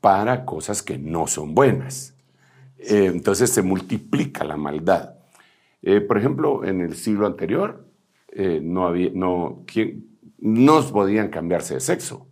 para 0.00 0.44
cosas 0.44 0.82
que 0.82 0.98
no 0.98 1.26
son 1.26 1.54
buenas. 1.54 2.14
Eh, 2.78 3.06
entonces 3.06 3.50
se 3.50 3.62
multiplica 3.62 4.44
la 4.44 4.56
maldad. 4.56 5.14
Eh, 5.82 6.00
por 6.00 6.18
ejemplo, 6.18 6.64
en 6.64 6.80
el 6.80 6.94
siglo 6.94 7.26
anterior 7.26 7.86
eh, 8.32 8.60
no 8.62 8.86
había, 8.86 9.10
no, 9.14 9.62
¿quién, 9.66 10.13
no 10.44 10.86
podían 10.88 11.28
cambiarse 11.28 11.72
de 11.72 11.80
sexo, 11.80 12.28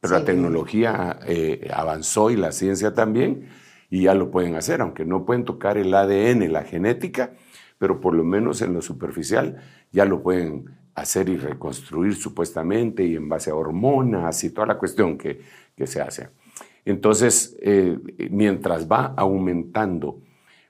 pero 0.00 0.18
la 0.18 0.24
tecnología 0.26 1.18
eh, 1.26 1.70
avanzó 1.72 2.30
y 2.30 2.36
la 2.36 2.52
ciencia 2.52 2.92
también, 2.92 3.48
y 3.88 4.02
ya 4.02 4.12
lo 4.12 4.30
pueden 4.30 4.54
hacer, 4.54 4.82
aunque 4.82 5.06
no 5.06 5.24
pueden 5.24 5.46
tocar 5.46 5.78
el 5.78 5.94
ADN, 5.94 6.52
la 6.52 6.64
genética, 6.64 7.32
pero 7.78 8.02
por 8.02 8.14
lo 8.14 8.22
menos 8.22 8.60
en 8.60 8.74
lo 8.74 8.82
superficial 8.82 9.62
ya 9.90 10.04
lo 10.04 10.22
pueden 10.22 10.66
hacer 10.94 11.30
y 11.30 11.38
reconstruir 11.38 12.16
supuestamente 12.16 13.02
y 13.02 13.16
en 13.16 13.30
base 13.30 13.50
a 13.50 13.54
hormonas 13.54 14.44
y 14.44 14.50
toda 14.50 14.66
la 14.66 14.76
cuestión 14.76 15.16
que, 15.16 15.40
que 15.74 15.86
se 15.86 16.02
hace. 16.02 16.28
Entonces, 16.84 17.56
eh, 17.62 17.98
mientras 18.30 18.86
va 18.86 19.14
aumentando 19.16 20.20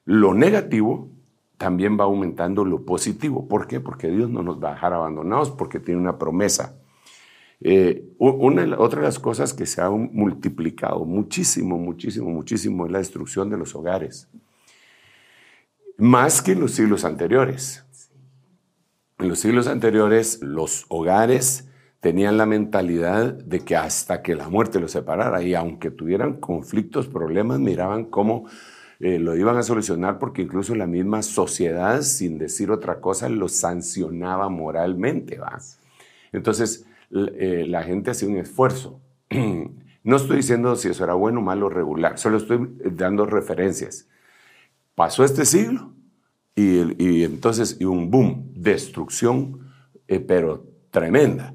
lo 0.05 0.33
negativo, 0.33 1.11
también 1.59 1.99
va 1.99 2.05
aumentando 2.05 2.65
lo 2.65 2.85
positivo. 2.85 3.47
¿Por 3.49 3.67
qué? 3.67 3.81
Porque 3.81 4.09
Dios 4.09 4.31
no 4.31 4.43
nos 4.43 4.63
va 4.63 4.71
a 4.71 4.75
dejar 4.75 4.95
abandonados, 4.95 5.51
porque 5.51 5.81
tiene 5.81 6.01
una 6.01 6.17
promesa. 6.17 6.77
Eh, 7.61 8.05
una, 8.19 8.79
otra 8.79 9.01
de 9.01 9.07
las 9.07 9.19
cosas 9.19 9.53
que 9.53 9.67
se 9.67 9.83
ha 9.83 9.91
multiplicado 9.91 11.05
muchísimo, 11.05 11.77
muchísimo, 11.77 12.31
muchísimo 12.31 12.87
es 12.87 12.93
la 12.93 12.99
destrucción 12.99 13.51
de 13.51 13.59
los 13.59 13.75
hogares. 13.75 14.29
Más 15.97 16.41
que 16.41 16.53
en 16.53 16.61
los 16.61 16.71
siglos 16.73 17.05
anteriores. 17.05 17.85
En 19.19 19.29
los 19.29 19.41
siglos 19.41 19.67
anteriores 19.67 20.41
los 20.43 20.87
hogares 20.89 21.69
tenían 21.99 22.37
la 22.39 22.47
mentalidad 22.47 23.33
de 23.33 23.61
que 23.61 23.77
hasta 23.77 24.23
que 24.23 24.37
la 24.37 24.49
muerte 24.49 24.79
los 24.79 24.93
separara 24.93 25.43
y 25.43 25.57
aunque 25.57 25.91
tuvieran 25.91 26.35
conflictos, 26.35 27.09
problemas, 27.09 27.59
miraban 27.59 28.05
cómo 28.05 28.47
eh, 29.01 29.21
lo 29.21 29.37
iban 29.37 29.57
a 29.57 29.63
solucionar 29.63 30.19
porque 30.19 30.43
incluso 30.43 30.75
la 30.75 30.87
misma 30.87 31.23
sociedad, 31.23 32.03
sin 32.03 32.37
decir 32.37 32.71
otra 32.71 33.01
cosa, 33.01 33.29
lo 33.29 33.49
sancionaba 33.49 34.49
moralmente. 34.49 35.39
¿va? 35.39 35.61
Entonces, 36.33 36.85
eh, 37.11 37.65
la 37.69 37.85
gente 37.85 38.11
hacía 38.11 38.29
un 38.29 38.37
esfuerzo. 38.37 39.01
No 40.05 40.17
estoy 40.17 40.39
diciendo 40.39 40.75
si 40.77 40.89
eso 40.89 41.05
era 41.05 41.13
bueno, 41.13 41.43
malo, 41.43 41.69
regular, 41.69 42.19
solo 42.19 42.39
estoy 42.39 42.67
dando 42.93 43.27
referencias. 43.27 44.09
Pasó 44.95 45.23
este 45.23 45.45
siglo 45.45 45.93
y, 46.55 47.25
entonces 47.25 47.77
y 47.79 47.85
un 47.85 48.11
boom, 48.11 48.51
destrucción, 48.55 49.69
eh, 50.07 50.21
pero 50.21 50.65
tremenda, 50.91 51.53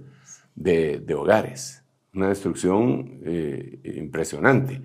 de, 0.54 1.04
hogares. 1.18 1.84
Una 2.14 2.28
destrucción 2.28 3.22
impresionante. 3.84 4.82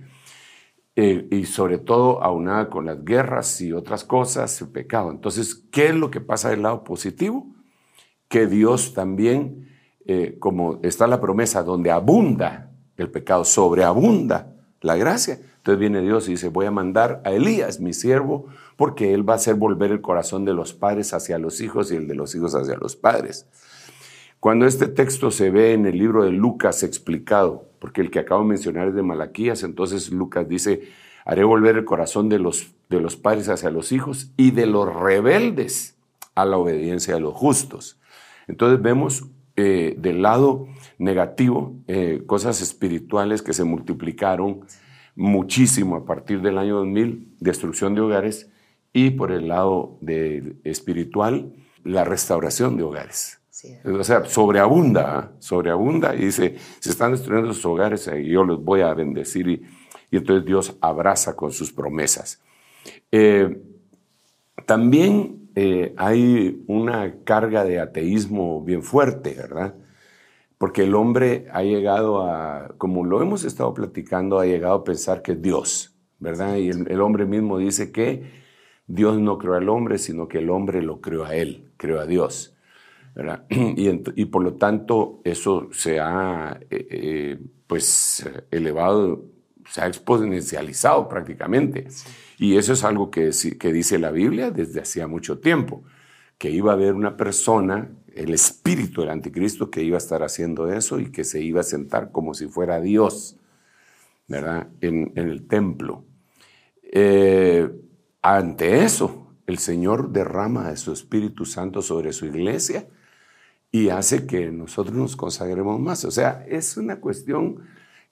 Eh, 1.00 1.28
y 1.30 1.44
sobre 1.44 1.78
todo 1.78 2.24
aunada 2.24 2.68
con 2.68 2.84
las 2.84 3.04
guerras 3.04 3.60
y 3.60 3.72
otras 3.72 4.02
cosas, 4.02 4.60
el 4.60 4.70
pecado. 4.70 5.12
Entonces, 5.12 5.54
¿qué 5.70 5.90
es 5.90 5.94
lo 5.94 6.10
que 6.10 6.20
pasa 6.20 6.50
del 6.50 6.62
lado 6.62 6.82
positivo? 6.82 7.54
Que 8.26 8.48
Dios 8.48 8.94
también, 8.94 9.68
eh, 10.06 10.38
como 10.40 10.80
está 10.82 11.06
la 11.06 11.20
promesa, 11.20 11.62
donde 11.62 11.92
abunda 11.92 12.72
el 12.96 13.12
pecado, 13.12 13.44
sobreabunda 13.44 14.56
la 14.80 14.96
gracia. 14.96 15.38
Entonces 15.58 15.78
viene 15.78 16.00
Dios 16.00 16.26
y 16.26 16.32
dice, 16.32 16.48
voy 16.48 16.66
a 16.66 16.72
mandar 16.72 17.22
a 17.24 17.30
Elías, 17.30 17.78
mi 17.78 17.92
siervo, 17.92 18.46
porque 18.74 19.14
él 19.14 19.22
va 19.26 19.34
a 19.34 19.36
hacer 19.36 19.54
volver 19.54 19.92
el 19.92 20.00
corazón 20.00 20.44
de 20.44 20.52
los 20.52 20.72
padres 20.72 21.14
hacia 21.14 21.38
los 21.38 21.60
hijos 21.60 21.92
y 21.92 21.94
el 21.94 22.08
de 22.08 22.16
los 22.16 22.34
hijos 22.34 22.56
hacia 22.56 22.76
los 22.76 22.96
padres. 22.96 23.46
Cuando 24.40 24.66
este 24.66 24.88
texto 24.88 25.30
se 25.30 25.50
ve 25.50 25.74
en 25.74 25.86
el 25.86 25.96
libro 25.96 26.24
de 26.24 26.32
Lucas 26.32 26.82
explicado, 26.82 27.67
porque 27.78 28.00
el 28.00 28.10
que 28.10 28.18
acabo 28.18 28.42
de 28.42 28.48
mencionar 28.48 28.88
es 28.88 28.94
de 28.94 29.02
Malaquías, 29.02 29.62
entonces 29.62 30.10
Lucas 30.10 30.48
dice, 30.48 30.88
haré 31.24 31.44
volver 31.44 31.76
el 31.76 31.84
corazón 31.84 32.28
de 32.28 32.38
los, 32.38 32.72
de 32.88 33.00
los 33.00 33.16
padres 33.16 33.48
hacia 33.48 33.70
los 33.70 33.92
hijos 33.92 34.32
y 34.36 34.50
de 34.50 34.66
los 34.66 34.92
rebeldes 34.94 35.96
a 36.34 36.44
la 36.44 36.56
obediencia 36.56 37.14
de 37.14 37.20
los 37.20 37.34
justos. 37.34 38.00
Entonces 38.46 38.80
vemos 38.80 39.26
eh, 39.56 39.96
del 39.98 40.22
lado 40.22 40.68
negativo 40.98 41.74
eh, 41.86 42.22
cosas 42.26 42.62
espirituales 42.62 43.42
que 43.42 43.52
se 43.52 43.64
multiplicaron 43.64 44.60
muchísimo 45.16 45.96
a 45.96 46.04
partir 46.04 46.42
del 46.42 46.58
año 46.58 46.76
2000, 46.76 47.34
destrucción 47.40 47.94
de 47.94 48.00
hogares, 48.00 48.50
y 48.92 49.10
por 49.10 49.32
el 49.32 49.48
lado 49.48 49.98
de, 50.00 50.56
espiritual, 50.64 51.52
la 51.82 52.04
restauración 52.04 52.76
de 52.76 52.84
hogares. 52.84 53.40
O 53.84 54.04
sea, 54.04 54.24
sobreabunda, 54.24 55.18
¿ah? 55.18 55.32
sobreabunda 55.38 56.14
y 56.14 56.26
dice, 56.26 56.56
se 56.78 56.90
están 56.90 57.12
destruyendo 57.12 57.52
sus 57.52 57.64
hogares 57.66 58.08
y 58.16 58.28
yo 58.28 58.44
los 58.44 58.62
voy 58.62 58.82
a 58.82 58.94
bendecir 58.94 59.48
y, 59.48 59.62
entonces 60.10 60.44
Dios 60.46 60.76
abraza 60.80 61.36
con 61.36 61.50
sus 61.50 61.72
promesas. 61.72 62.40
Eh, 63.12 63.60
también 64.64 65.50
eh, 65.54 65.92
hay 65.96 66.62
una 66.66 67.24
carga 67.24 67.64
de 67.64 67.80
ateísmo 67.80 68.62
bien 68.62 68.82
fuerte, 68.82 69.34
¿verdad? 69.34 69.74
Porque 70.56 70.84
el 70.84 70.94
hombre 70.94 71.46
ha 71.52 71.62
llegado 71.62 72.22
a, 72.22 72.74
como 72.78 73.04
lo 73.04 73.22
hemos 73.22 73.44
estado 73.44 73.74
platicando, 73.74 74.38
ha 74.38 74.46
llegado 74.46 74.76
a 74.76 74.84
pensar 74.84 75.20
que 75.20 75.32
es 75.32 75.42
Dios, 75.42 75.94
¿verdad? 76.18 76.56
Y 76.56 76.70
el 76.70 77.00
hombre 77.00 77.26
mismo 77.26 77.58
dice 77.58 77.92
que 77.92 78.30
Dios 78.86 79.18
no 79.18 79.36
creó 79.36 79.54
al 79.54 79.68
hombre, 79.68 79.98
sino 79.98 80.28
que 80.28 80.38
el 80.38 80.48
hombre 80.48 80.82
lo 80.82 81.00
creó 81.00 81.24
a 81.24 81.34
él, 81.34 81.70
creó 81.76 82.00
a 82.00 82.06
Dios. 82.06 82.57
Y, 83.50 84.24
por 84.26 84.42
lo 84.42 84.54
tanto 84.54 85.20
eso 85.24 85.68
se 85.72 86.00
ha 86.00 86.58
eh, 86.70 86.86
eh, 86.90 87.38
pues 87.66 88.28
elevado, 88.50 89.24
se 89.68 89.80
ha 89.80 89.86
exponencializado 89.86 91.08
prácticamente. 91.08 91.88
Y 92.38 92.56
eso 92.56 92.72
es 92.72 92.84
algo 92.84 93.10
que, 93.10 93.30
que 93.58 93.72
dice 93.72 93.98
la 93.98 94.10
Biblia 94.10 94.50
desde 94.50 94.80
hacía 94.80 95.08
mucho 95.08 95.38
tiempo, 95.38 95.82
que 96.38 96.50
iba 96.50 96.70
a 96.70 96.74
haber 96.74 96.94
una 96.94 97.16
persona, 97.16 97.90
el 98.14 98.32
espíritu 98.32 99.00
del 99.00 99.10
anticristo, 99.10 99.70
que 99.70 99.82
iba 99.82 99.96
a 99.96 99.98
estar 99.98 100.22
haciendo 100.22 100.70
eso 100.72 101.00
y 101.00 101.10
que 101.10 101.24
se 101.24 101.42
iba 101.42 101.60
a 101.60 101.64
sentar 101.64 102.12
como 102.12 102.34
si 102.34 102.46
fuera 102.46 102.80
Dios, 102.80 103.36
¿verdad? 104.28 104.68
En, 104.80 105.12
el 105.16 105.48
templo. 105.48 106.04
Eh, 106.82 107.68
ante 108.22 108.84
eso, 108.84 109.32
el 109.46 109.58
Señor 109.58 110.10
derrama 110.10 110.70
de 110.70 110.76
su 110.76 110.92
Espíritu 110.92 111.44
Santo 111.44 111.82
sobre 111.82 112.12
su 112.12 112.26
iglesia 112.26 112.86
y 113.70 113.90
hace 113.90 114.26
que 114.26 114.50
nosotros 114.50 114.96
nos 114.96 115.16
consagremos 115.16 115.80
más. 115.80 116.04
O 116.04 116.10
sea, 116.10 116.44
es 116.48 116.76
una 116.76 117.00
cuestión 117.00 117.62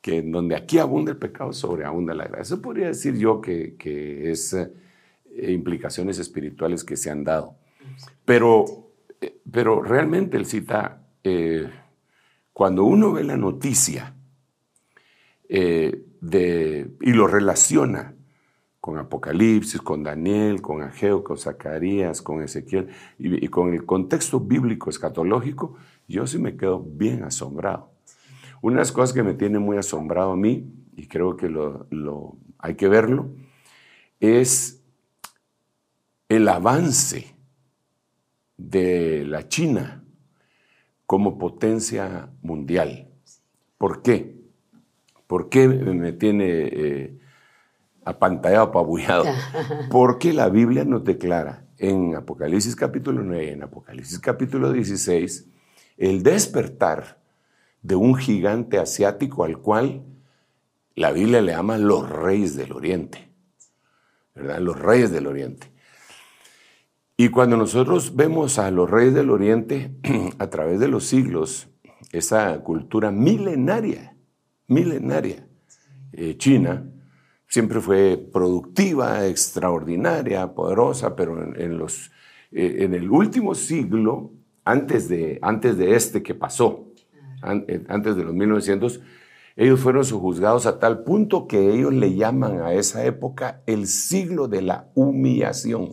que 0.00 0.18
en 0.18 0.30
donde 0.30 0.54
aquí 0.54 0.78
abunda 0.78 1.12
el 1.12 1.18
pecado, 1.18 1.52
sobreabunda 1.52 2.14
la 2.14 2.24
gracia. 2.24 2.42
Eso 2.42 2.62
podría 2.62 2.88
decir 2.88 3.16
yo 3.16 3.40
que, 3.40 3.74
que 3.76 4.30
es 4.30 4.52
eh, 4.52 5.52
implicaciones 5.52 6.18
espirituales 6.18 6.84
que 6.84 6.96
se 6.96 7.10
han 7.10 7.24
dado. 7.24 7.56
Pero, 8.24 8.92
eh, 9.20 9.38
pero 9.50 9.82
realmente 9.82 10.36
el 10.36 10.46
cita, 10.46 11.06
eh, 11.24 11.68
cuando 12.52 12.84
uno 12.84 13.12
ve 13.12 13.24
la 13.24 13.36
noticia 13.36 14.14
de, 15.48 16.90
y 17.00 17.12
lo 17.12 17.28
relaciona 17.28 18.15
con 18.86 18.98
Apocalipsis, 18.98 19.80
con 19.80 20.04
Daniel, 20.04 20.62
con 20.62 20.80
Ageo, 20.80 21.24
con 21.24 21.36
Zacarías, 21.36 22.22
con 22.22 22.40
Ezequiel 22.40 22.88
y, 23.18 23.48
con 23.48 23.74
el 23.74 23.84
contexto 23.84 24.38
bíblico 24.38 24.90
escatológico, 24.90 25.74
yo 26.06 26.24
sí 26.28 26.38
me 26.38 26.56
quedo 26.56 26.84
bien 26.86 27.24
asombrado. 27.24 27.90
Una 28.62 28.76
de 28.76 28.82
las 28.82 28.92
cosas 28.92 29.12
que 29.12 29.24
me 29.24 29.34
tiene 29.34 29.58
muy 29.58 29.76
asombrado 29.76 30.30
a 30.30 30.36
mí, 30.36 30.72
y 30.96 31.08
creo 31.08 31.36
que 31.36 31.48
lo, 31.48 32.36
hay 32.58 32.76
que 32.76 32.86
verlo, 32.86 33.30
es 34.20 34.80
el 36.28 36.46
avance 36.46 37.34
de 38.56 39.24
la 39.24 39.48
China 39.48 40.04
como 41.06 41.38
potencia 41.38 42.30
mundial. 42.40 43.08
¿Por 43.78 44.00
qué? 44.02 44.36
¿Por 45.26 45.48
qué 45.48 45.66
me 45.66 46.12
tiene 46.12 46.46
eh, 46.46 47.18
apantallado, 48.06 48.66
apabullado? 48.66 49.24
Porque 49.90 50.32
la 50.32 50.48
Biblia 50.48 50.84
nos 50.84 51.04
declara 51.04 51.66
en 51.76 52.14
Apocalipsis 52.14 52.74
capítulo 52.74 53.22
9, 53.22 53.52
en 53.52 53.62
Apocalipsis 53.64 54.18
capítulo 54.20 54.72
16, 54.72 55.48
el 55.98 56.22
despertar 56.22 57.20
de 57.82 57.96
un 57.96 58.14
gigante 58.14 58.78
asiático 58.78 59.44
al 59.44 59.58
cual 59.58 60.04
la 60.94 61.12
Biblia 61.12 61.42
le 61.42 61.52
llama 61.52 61.76
los 61.76 62.08
reyes 62.08 62.56
del 62.56 62.72
oriente, 62.72 63.28
¿verdad? 64.34 64.60
Los 64.60 64.78
reyes 64.78 65.10
del 65.10 65.26
oriente. 65.26 65.70
Y 67.16 67.30
cuando 67.30 67.56
nosotros 67.56 68.14
vemos 68.14 68.58
a 68.58 68.70
los 68.70 68.88
reyes 68.88 69.14
del 69.14 69.30
oriente 69.30 69.94
a 70.38 70.48
través 70.48 70.80
de 70.80 70.88
los 70.88 71.04
siglos, 71.04 71.68
esa 72.12 72.58
cultura 72.60 73.10
milenaria, 73.10 74.16
milenaria, 74.68 75.46
eh, 76.12 76.36
china, 76.38 76.88
siempre 77.48 77.80
fue 77.80 78.18
productiva, 78.32 79.26
extraordinaria, 79.26 80.54
poderosa, 80.54 81.16
pero 81.16 81.54
en, 81.54 81.78
los, 81.78 82.10
eh, 82.52 82.78
en 82.80 82.94
el 82.94 83.10
último 83.10 83.54
siglo, 83.54 84.32
antes 84.64 85.08
de, 85.08 85.38
antes 85.42 85.76
de 85.78 85.94
este 85.94 86.22
que 86.22 86.34
pasó, 86.34 86.86
eh, 87.68 87.84
antes 87.88 88.16
de 88.16 88.24
los 88.24 88.34
1900, 88.34 89.00
ellos 89.56 89.80
fueron 89.80 90.04
sojuzgados 90.04 90.66
a 90.66 90.78
tal 90.78 91.02
punto 91.02 91.46
que 91.46 91.72
ellos 91.72 91.94
le 91.94 92.14
llaman 92.14 92.60
a 92.60 92.74
esa 92.74 93.06
época 93.06 93.62
el 93.66 93.86
siglo 93.86 94.48
de 94.48 94.60
la 94.60 94.90
humillación. 94.94 95.90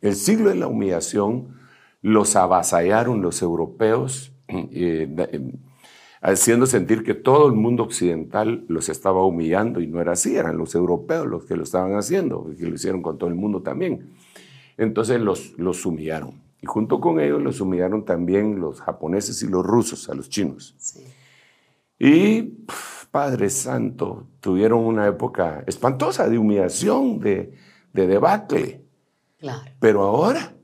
El 0.00 0.14
siglo 0.14 0.50
de 0.50 0.56
la 0.56 0.68
humillación 0.68 1.56
los 2.00 2.36
avasallaron 2.36 3.22
los 3.22 3.42
europeos, 3.42 4.32
eh, 4.46 5.08
haciendo 6.32 6.64
sentir 6.64 7.04
que 7.04 7.12
todo 7.12 7.46
el 7.46 7.52
mundo 7.52 7.82
occidental 7.82 8.64
los 8.68 8.88
estaba 8.88 9.24
humillando 9.24 9.80
y 9.80 9.86
no 9.86 10.00
era 10.00 10.12
así, 10.12 10.36
eran 10.36 10.56
los 10.56 10.74
europeos 10.74 11.26
los 11.26 11.44
que 11.44 11.54
lo 11.54 11.64
estaban 11.64 11.96
haciendo, 11.96 12.50
que 12.58 12.66
lo 12.66 12.74
hicieron 12.74 13.02
con 13.02 13.18
todo 13.18 13.28
el 13.28 13.36
mundo 13.36 13.60
también. 13.60 14.14
Entonces 14.78 15.20
los, 15.20 15.58
los 15.58 15.84
humillaron. 15.84 16.42
Y 16.62 16.66
junto 16.66 16.98
con 16.98 17.20
ellos 17.20 17.42
los 17.42 17.60
humillaron 17.60 18.06
también 18.06 18.58
los 18.58 18.80
japoneses 18.80 19.42
y 19.42 19.48
los 19.48 19.66
rusos, 19.66 20.08
a 20.08 20.14
los 20.14 20.30
chinos. 20.30 20.74
Y, 21.98 22.42
Padre 23.10 23.50
Santo, 23.50 24.26
tuvieron 24.40 24.80
una 24.80 25.06
época 25.06 25.62
espantosa 25.66 26.26
de 26.26 26.38
humillación, 26.38 27.20
de, 27.20 27.52
de 27.92 28.06
debacle. 28.06 28.82
Claro. 29.38 29.70
Pero 29.78 30.02
ahora 30.04 30.54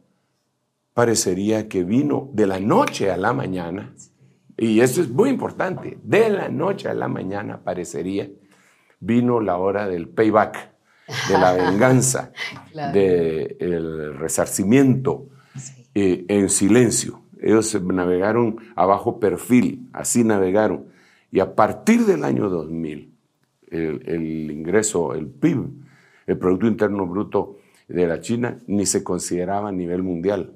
parecería 0.94 1.68
que 1.68 1.84
vino 1.84 2.30
de 2.32 2.46
la 2.46 2.60
noche 2.60 3.10
a 3.10 3.18
la 3.18 3.34
mañana, 3.34 3.94
y 4.60 4.80
eso 4.80 5.00
es 5.00 5.08
muy 5.08 5.30
importante, 5.30 5.98
de 6.02 6.28
la 6.28 6.50
noche 6.50 6.88
a 6.88 6.94
la 6.94 7.08
mañana 7.08 7.64
parecería, 7.64 8.28
vino 9.00 9.40
la 9.40 9.56
hora 9.56 9.88
del 9.88 10.06
payback, 10.08 10.72
de 11.28 11.38
la 11.38 11.52
venganza, 11.70 12.32
del 12.92 14.18
resarcimiento, 14.18 15.28
eh, 15.94 16.26
en 16.28 16.50
silencio. 16.50 17.22
Ellos 17.40 17.82
navegaron 17.82 18.58
a 18.76 18.84
bajo 18.84 19.18
perfil, 19.18 19.88
así 19.94 20.24
navegaron. 20.24 20.84
Y 21.32 21.40
a 21.40 21.54
partir 21.54 22.04
del 22.04 22.22
año 22.22 22.50
2000, 22.50 23.14
el, 23.70 24.50
ingreso, 24.50 25.14
el 25.14 25.26
PIB, 25.26 25.70
el 26.26 26.38
Producto 26.38 26.66
Interno 26.66 27.06
Bruto 27.06 27.56
de 27.88 28.06
la 28.06 28.20
China, 28.20 28.58
ni 28.66 28.84
se 28.84 29.02
consideraba 29.02 29.70
a 29.70 29.72
nivel 29.72 30.02
mundial. 30.02 30.52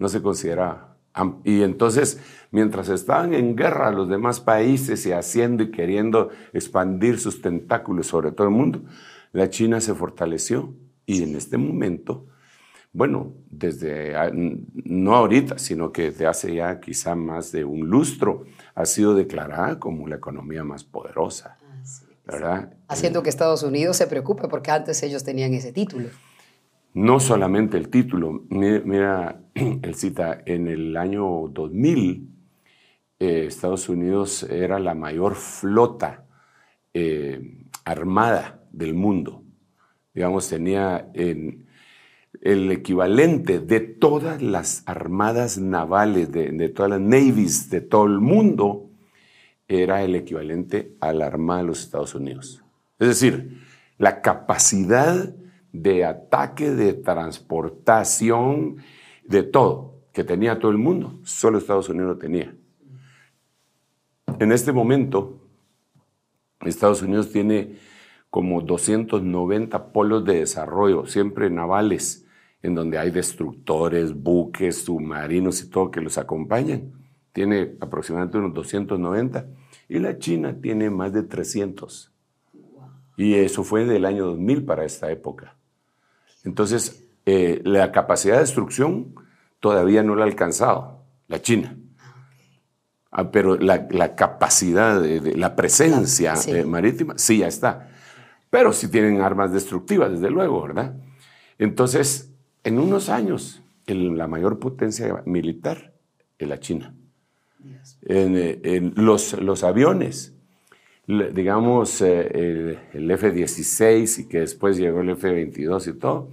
No 0.00 0.08
se 0.08 0.20
consideraba. 0.20 0.96
Y 1.44 1.62
entonces, 1.62 2.20
mientras 2.50 2.88
estaban 2.88 3.34
en 3.34 3.56
guerra 3.56 3.90
los 3.90 4.08
demás 4.08 4.40
países 4.40 5.04
y 5.06 5.12
haciendo 5.12 5.62
y 5.62 5.70
queriendo 5.70 6.30
expandir 6.52 7.18
sus 7.18 7.42
tentáculos 7.42 8.06
sobre 8.06 8.32
todo 8.32 8.46
el 8.46 8.54
mundo, 8.54 8.82
la 9.32 9.50
China 9.50 9.80
se 9.80 9.94
fortaleció 9.94 10.74
y 11.06 11.22
en 11.22 11.36
este 11.36 11.58
momento 11.58 12.26
bueno, 12.96 13.34
desde, 13.50 14.14
no 14.72 15.14
ahorita, 15.14 15.58
sino 15.58 15.92
que 15.92 16.04
desde 16.04 16.26
hace 16.26 16.54
ya 16.54 16.80
quizá 16.80 17.14
más 17.14 17.52
de 17.52 17.62
un 17.62 17.90
lustro, 17.90 18.44
ha 18.74 18.86
sido 18.86 19.14
declarada 19.14 19.78
como 19.78 20.08
la 20.08 20.16
economía 20.16 20.64
más 20.64 20.82
poderosa. 20.82 21.58
¿verdad? 22.24 22.72
Haciendo 22.88 23.22
que 23.22 23.28
Estados 23.28 23.62
Unidos 23.62 23.98
se 23.98 24.06
preocupe 24.06 24.48
porque 24.48 24.70
antes 24.70 25.02
ellos 25.02 25.24
tenían 25.24 25.52
ese 25.52 25.72
título. 25.72 26.08
No 26.94 27.20
solamente 27.20 27.76
el 27.76 27.90
título, 27.90 28.44
mira, 28.48 29.42
el 29.54 29.94
cita, 29.94 30.40
en 30.46 30.66
el 30.66 30.96
año 30.96 31.48
2000 31.48 32.35
eh, 33.18 33.46
Estados 33.46 33.88
Unidos 33.88 34.42
era 34.44 34.78
la 34.78 34.94
mayor 34.94 35.34
flota 35.34 36.24
eh, 36.94 37.64
armada 37.84 38.62
del 38.72 38.94
mundo. 38.94 39.42
Digamos, 40.14 40.48
tenía 40.48 41.10
en, 41.14 41.66
el 42.42 42.70
equivalente 42.70 43.60
de 43.60 43.80
todas 43.80 44.42
las 44.42 44.82
armadas 44.86 45.58
navales, 45.58 46.30
de, 46.30 46.68
todas 46.68 46.90
las 46.90 47.00
navies 47.00 47.70
de 47.70 47.80
todo 47.80 48.06
el 48.06 48.20
mundo, 48.20 48.90
era 49.68 50.02
el 50.02 50.14
equivalente 50.14 50.96
a 51.00 51.12
la 51.12 51.26
Armada 51.26 51.60
de 51.60 51.66
los 51.66 51.80
Estados 51.80 52.14
Unidos. 52.14 52.62
Es 52.98 53.08
decir, 53.08 53.62
la 53.98 54.22
capacidad 54.22 55.34
de 55.72 56.04
ataque, 56.04 56.70
de 56.70 56.94
transportación, 56.94 58.76
de 59.24 59.42
todo 59.42 59.96
que 60.12 60.24
tenía 60.24 60.58
todo 60.58 60.70
el 60.70 60.78
mundo, 60.78 61.18
solo 61.24 61.58
Estados 61.58 61.90
Unidos 61.90 62.08
lo 62.08 62.18
tenía. 62.18 62.54
En 64.38 64.52
este 64.52 64.72
momento, 64.72 65.40
Estados 66.60 67.00
Unidos 67.00 67.32
tiene 67.32 67.78
como 68.28 68.60
290 68.60 69.92
polos 69.92 70.24
de 70.26 70.40
desarrollo, 70.40 71.06
siempre 71.06 71.48
navales, 71.48 72.26
en 72.62 72.74
donde 72.74 72.98
hay 72.98 73.10
destructores, 73.10 74.12
buques, 74.12 74.84
submarinos 74.84 75.62
y 75.62 75.70
todo 75.70 75.90
que 75.90 76.02
los 76.02 76.18
acompañan. 76.18 76.92
Tiene 77.32 77.76
aproximadamente 77.80 78.36
unos 78.36 78.52
290 78.52 79.46
y 79.88 80.00
la 80.00 80.18
China 80.18 80.56
tiene 80.60 80.90
más 80.90 81.12
de 81.14 81.22
300. 81.22 82.12
Y 83.16 83.34
eso 83.34 83.64
fue 83.64 83.86
del 83.86 84.04
año 84.04 84.26
2000 84.26 84.64
para 84.64 84.84
esta 84.84 85.10
época. 85.10 85.56
Entonces, 86.44 87.08
eh, 87.24 87.62
la 87.64 87.90
capacidad 87.90 88.34
de 88.34 88.40
destrucción 88.40 89.14
todavía 89.60 90.02
no 90.02 90.14
la 90.14 90.24
ha 90.24 90.28
alcanzado, 90.28 91.04
la 91.28 91.40
China. 91.40 91.78
Ah, 93.18 93.30
pero 93.30 93.56
la, 93.56 94.14
capacidad, 94.14 95.00
de, 95.00 95.34
la 95.38 95.56
presencia 95.56 96.34
eh, 96.48 96.66
marítima, 96.66 97.14
sí, 97.16 97.38
ya 97.38 97.46
está. 97.46 97.88
Pero 98.50 98.74
sí 98.74 98.88
tienen 98.88 99.22
armas 99.22 99.54
destructivas, 99.54 100.10
desde 100.10 100.28
luego, 100.28 100.60
¿verdad? 100.60 100.94
Entonces, 101.58 102.30
en 102.62 102.78
unos 102.78 103.08
años, 103.08 103.62
la 103.86 104.26
mayor 104.26 104.58
potencia 104.58 105.22
militar 105.24 105.94
es 106.38 106.46
la 106.46 106.60
China. 106.60 106.94
En, 108.02 108.36
en 108.36 108.92
los, 108.96 109.32
los, 109.40 109.64
aviones, 109.64 110.34
digamos 111.06 112.02
eh, 112.02 112.78
el, 112.92 113.10
F-16 113.10 114.24
y 114.24 114.28
que 114.28 114.40
después 114.40 114.76
llegó 114.76 115.00
el 115.00 115.08
F-22 115.08 115.88
y 115.88 115.98
todo, 115.98 116.32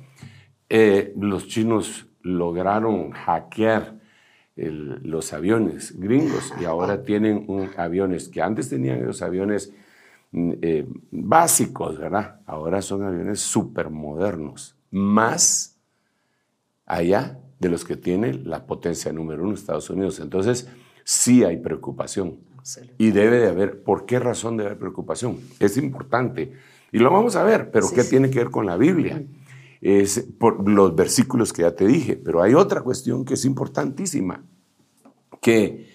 eh, 0.67 1.13
los 1.17 1.47
chinos 1.47 2.07
lograron 2.23 3.11
hackear 3.11 4.02
los 4.55 5.33
aviones 5.33 5.99
gringos 5.99 6.53
y 6.61 6.65
ahora 6.65 7.03
tienen 7.03 7.45
un, 7.47 7.69
aviones 7.75 8.29
que 8.29 8.41
antes 8.41 8.69
tenían 8.69 9.05
los 9.05 9.21
aviones 9.21 9.73
mm, 10.31 10.51
eh, 10.61 10.87
básicos, 11.11 11.97
¿verdad? 11.97 12.39
Ahora 12.45 12.81
son 12.81 13.03
aviones 13.03 13.39
súper 13.39 13.89
modernos, 13.89 14.75
más 14.91 15.79
allá 16.85 17.39
de 17.59 17.69
los 17.69 17.83
que 17.83 17.95
tiene 17.95 18.33
la 18.33 18.65
potencia 18.65 19.11
número 19.11 19.43
uno, 19.43 19.53
Estados 19.53 19.89
Unidos. 19.89 20.19
Entonces, 20.19 20.67
sí 21.03 21.43
hay 21.43 21.57
preocupación. 21.57 22.37
Y 22.97 23.11
debe 23.11 23.39
de 23.39 23.49
haber, 23.49 23.83
¿por 23.83 24.05
qué 24.05 24.19
razón 24.19 24.55
debe 24.55 24.69
haber 24.69 24.79
preocupación? 24.79 25.39
Es 25.59 25.77
importante. 25.77 26.53
Y 26.91 26.99
lo 26.99 27.11
vamos 27.11 27.35
a 27.35 27.43
ver, 27.43 27.71
pero 27.71 27.87
¿qué 27.93 28.03
tiene 28.03 28.29
que 28.29 28.39
ver 28.39 28.51
con 28.51 28.65
la 28.65 28.77
Biblia? 28.77 29.21
Es 29.83 30.25
por 30.39 30.69
los 30.69 30.95
versículos 30.95 31.51
que 31.51 31.63
ya 31.63 31.75
te 31.75 31.85
dije, 31.85 32.15
pero 32.15 32.41
hay 32.41 32.53
otra 32.53 32.79
cuestión 32.79 33.25
que 33.25 33.33
es 33.33 33.43
importantísima, 33.43 34.45
que 35.41 35.89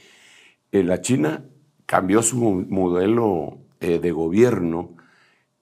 eh, 0.72 0.82
la 0.82 1.00
China 1.00 1.46
cambió 1.86 2.22
su 2.22 2.36
modelo 2.36 3.56
eh, 3.80 3.98
de 3.98 4.12
gobierno, 4.12 4.94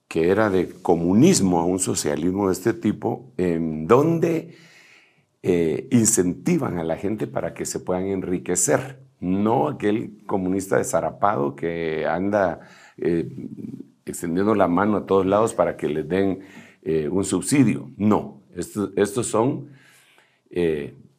que 0.09 0.29
era 0.29 0.49
de 0.49 0.67
comunismo 0.81 1.61
a 1.61 1.65
un 1.65 1.79
socialismo 1.79 2.47
de 2.47 2.53
este 2.53 2.73
tipo, 2.73 3.31
en 3.37 3.87
donde 3.87 4.55
eh, 5.41 5.87
incentivan 5.91 6.79
a 6.79 6.83
la 6.83 6.97
gente 6.97 7.27
para 7.27 7.53
que 7.53 7.65
se 7.65 7.79
puedan 7.79 8.07
enriquecer, 8.07 8.99
no 9.21 9.69
aquel 9.69 10.21
comunista 10.25 10.75
desarapado 10.75 11.55
que 11.55 12.05
anda 12.05 12.59
extendiendo 14.05 14.53
la 14.53 14.67
mano 14.67 14.97
a 14.97 15.05
todos 15.05 15.25
lados 15.25 15.53
para 15.53 15.77
que 15.77 15.87
les 15.87 16.07
den 16.09 16.41
eh, 16.87 17.09
un 17.09 17.23
subsidio. 17.25 17.91
No, 17.97 18.41
estos, 18.55 18.91
estos 18.95 19.27
son 19.27 19.69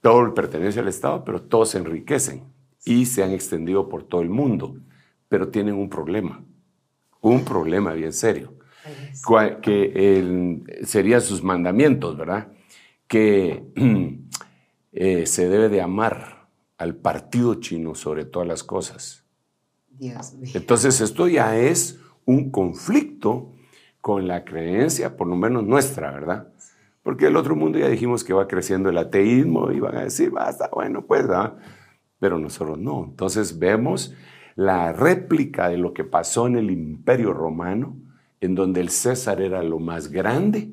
todo 0.00 0.32
pertenece 0.34 0.80
al 0.80 0.88
Estado, 0.88 1.24
pero 1.24 1.42
todos 1.42 1.70
se 1.70 1.78
enriquecen 1.78 2.44
y 2.84 3.06
se 3.06 3.22
han 3.22 3.32
extendido 3.32 3.88
por 3.88 4.04
todo 4.04 4.22
el 4.22 4.30
mundo, 4.30 4.76
pero 5.28 5.48
tienen 5.48 5.74
un 5.74 5.88
problema, 5.88 6.44
un 7.20 7.44
problema 7.44 7.92
bien 7.92 8.12
serio, 8.12 8.54
que 9.62 10.62
serían 10.84 11.20
sus 11.20 11.42
mandamientos, 11.42 12.16
¿verdad? 12.16 12.52
Que 13.06 13.64
eh, 14.92 15.26
se 15.26 15.48
debe 15.48 15.68
de 15.68 15.82
amar 15.82 16.48
al 16.78 16.94
partido 16.94 17.56
chino 17.56 17.94
sobre 17.94 18.24
todas 18.24 18.46
las 18.46 18.62
cosas. 18.62 19.24
Dios 19.90 20.34
mío. 20.34 20.52
Entonces 20.54 21.00
esto 21.00 21.26
ya 21.26 21.58
es 21.58 21.98
un 22.24 22.50
conflicto 22.50 23.52
con 24.08 24.26
la 24.26 24.42
creencia, 24.42 25.18
por 25.18 25.26
lo 25.26 25.36
menos 25.36 25.64
nuestra, 25.64 26.10
¿verdad? 26.10 26.48
Porque 27.02 27.26
el 27.26 27.36
otro 27.36 27.54
mundo 27.54 27.78
ya 27.78 27.88
dijimos 27.88 28.24
que 28.24 28.32
va 28.32 28.48
creciendo 28.48 28.88
el 28.88 28.96
ateísmo 28.96 29.70
y 29.70 29.80
van 29.80 29.96
a 29.96 30.04
decir, 30.04 30.30
basta, 30.30 30.70
bueno, 30.72 31.04
pues, 31.04 31.28
¿verdad? 31.28 31.58
Pero 32.18 32.38
nosotros 32.38 32.78
no. 32.78 33.04
Entonces 33.04 33.58
vemos 33.58 34.14
la 34.54 34.94
réplica 34.94 35.68
de 35.68 35.76
lo 35.76 35.92
que 35.92 36.04
pasó 36.04 36.46
en 36.46 36.56
el 36.56 36.70
imperio 36.70 37.34
romano, 37.34 37.98
en 38.40 38.54
donde 38.54 38.80
el 38.80 38.88
César 38.88 39.42
era 39.42 39.62
lo 39.62 39.78
más 39.78 40.10
grande 40.10 40.72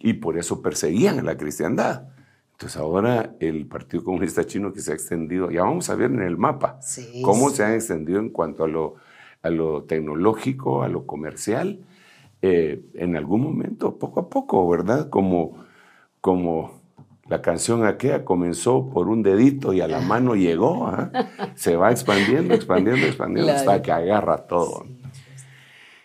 y 0.00 0.14
por 0.14 0.36
eso 0.36 0.60
perseguían 0.60 1.20
a 1.20 1.22
la 1.22 1.36
cristiandad. 1.36 2.08
Entonces 2.50 2.76
ahora 2.80 3.36
el 3.38 3.68
Partido 3.68 4.02
Comunista 4.02 4.44
Chino 4.44 4.72
que 4.72 4.80
se 4.80 4.90
ha 4.90 4.94
extendido, 4.96 5.52
ya 5.52 5.62
vamos 5.62 5.88
a 5.88 5.94
ver 5.94 6.10
en 6.10 6.22
el 6.22 6.36
mapa 6.36 6.80
cómo 7.22 7.50
se 7.50 7.62
ha 7.62 7.76
extendido 7.76 8.18
en 8.18 8.30
cuanto 8.30 8.64
a 8.64 8.66
lo, 8.66 8.96
a 9.42 9.50
lo 9.50 9.84
tecnológico, 9.84 10.82
a 10.82 10.88
lo 10.88 11.06
comercial, 11.06 11.86
eh, 12.48 12.80
en 12.94 13.16
algún 13.16 13.42
momento, 13.42 13.98
poco 13.98 14.20
a 14.20 14.28
poco, 14.28 14.68
¿verdad? 14.68 15.10
Como, 15.10 15.56
como 16.20 16.80
la 17.28 17.42
canción 17.42 17.84
aquella 17.84 18.24
comenzó 18.24 18.88
por 18.88 19.08
un 19.08 19.22
dedito 19.22 19.72
y 19.72 19.80
a 19.80 19.88
la 19.88 20.00
mano 20.00 20.34
llegó, 20.34 20.86
¿ah? 20.86 21.10
se 21.54 21.76
va 21.76 21.90
expandiendo, 21.90 22.54
expandiendo, 22.54 23.06
expandiendo 23.06 23.52
hasta 23.52 23.82
que 23.82 23.92
agarra 23.92 24.46
todo. 24.46 24.86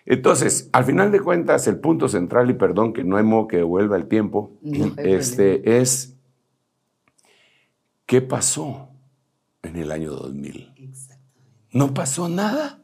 Entonces, 0.05 0.69
al 0.73 0.83
final 0.83 1.11
de 1.11 1.19
cuentas, 1.19 1.67
el 1.67 1.79
punto 1.79 2.09
central, 2.09 2.49
y 2.49 2.53
perdón 2.53 2.91
que 2.91 3.03
no 3.03 3.17
hay 3.17 3.23
modo 3.23 3.47
que 3.47 3.57
devuelva 3.57 3.95
el 3.97 4.07
tiempo, 4.07 4.51
este, 4.97 5.79
es 5.79 6.17
¿Qué 8.11 8.21
pasó 8.21 8.89
en 9.63 9.77
el 9.77 9.89
año 9.89 10.11
2000? 10.11 10.73
¿No 11.71 11.93
pasó 11.93 12.27
nada? 12.27 12.83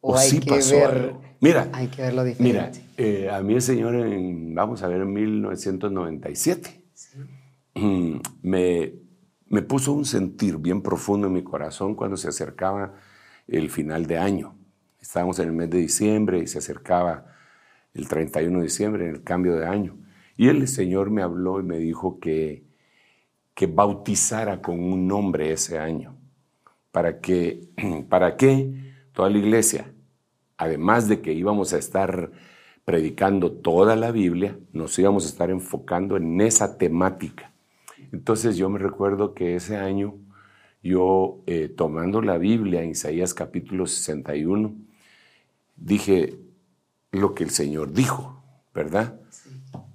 ¿O, 0.00 0.16
sí 0.16 0.38
pasó 0.38 0.86
algo? 0.86 1.20
Mira, 1.40 1.68
hay 1.72 1.88
que 1.88 2.02
verlo 2.02 2.22
diferente. 2.24 2.80
Mira, 2.80 2.88
eh, 2.96 3.30
a 3.30 3.42
mí 3.42 3.54
el 3.54 3.62
señor, 3.62 3.94
en, 3.94 4.54
vamos 4.54 4.82
a 4.82 4.88
ver, 4.88 5.00
en 5.00 5.12
1997, 5.12 6.84
me, 8.42 8.94
me 9.48 9.62
puso 9.62 9.92
un 9.92 10.04
sentir 10.04 10.58
bien 10.58 10.82
profundo 10.82 11.28
en 11.28 11.32
mi 11.32 11.42
corazón 11.42 11.94
cuando 11.94 12.16
se 12.16 12.28
acercaba 12.28 12.94
el 13.48 13.70
final 13.70 14.06
de 14.06 14.18
año. 14.18 14.56
Estábamos 15.00 15.38
en 15.38 15.48
el 15.48 15.52
mes 15.52 15.70
de 15.70 15.78
diciembre 15.78 16.38
y 16.40 16.46
se 16.46 16.58
acercaba 16.58 17.26
el 17.94 18.06
31 18.06 18.58
de 18.58 18.64
diciembre, 18.64 19.08
en 19.08 19.14
el 19.14 19.22
cambio 19.22 19.56
de 19.56 19.66
año. 19.66 19.98
Y 20.36 20.48
el 20.48 20.68
Señor 20.68 21.10
me 21.10 21.22
habló 21.22 21.58
y 21.58 21.62
me 21.62 21.78
dijo 21.78 22.20
que 22.20 22.70
que 23.60 23.66
bautizara 23.66 24.62
con 24.62 24.82
un 24.82 25.06
nombre 25.06 25.52
ese 25.52 25.78
año, 25.78 26.16
para 26.90 27.20
que, 27.20 27.68
para 28.08 28.38
que 28.38 28.94
toda 29.12 29.28
la 29.28 29.36
iglesia, 29.36 29.92
además 30.60 31.08
de 31.08 31.22
que 31.22 31.32
íbamos 31.32 31.72
a 31.72 31.78
estar 31.78 32.30
predicando 32.84 33.50
toda 33.50 33.96
la 33.96 34.10
Biblia, 34.10 34.58
nos 34.72 34.98
íbamos 34.98 35.24
a 35.24 35.28
estar 35.28 35.50
enfocando 35.50 36.18
en 36.18 36.40
esa 36.40 36.76
temática. 36.76 37.52
Entonces 38.12 38.58
yo 38.58 38.68
me 38.68 38.78
recuerdo 38.78 39.32
que 39.32 39.56
ese 39.56 39.78
año 39.78 40.16
yo, 40.82 41.42
eh, 41.46 41.68
tomando 41.68 42.20
la 42.20 42.36
Biblia, 42.36 42.84
Isaías 42.84 43.32
capítulo 43.32 43.86
61, 43.86 44.74
dije 45.76 46.38
lo 47.10 47.34
que 47.34 47.44
el 47.44 47.50
Señor 47.50 47.92
dijo, 47.92 48.42
¿verdad? 48.74 49.18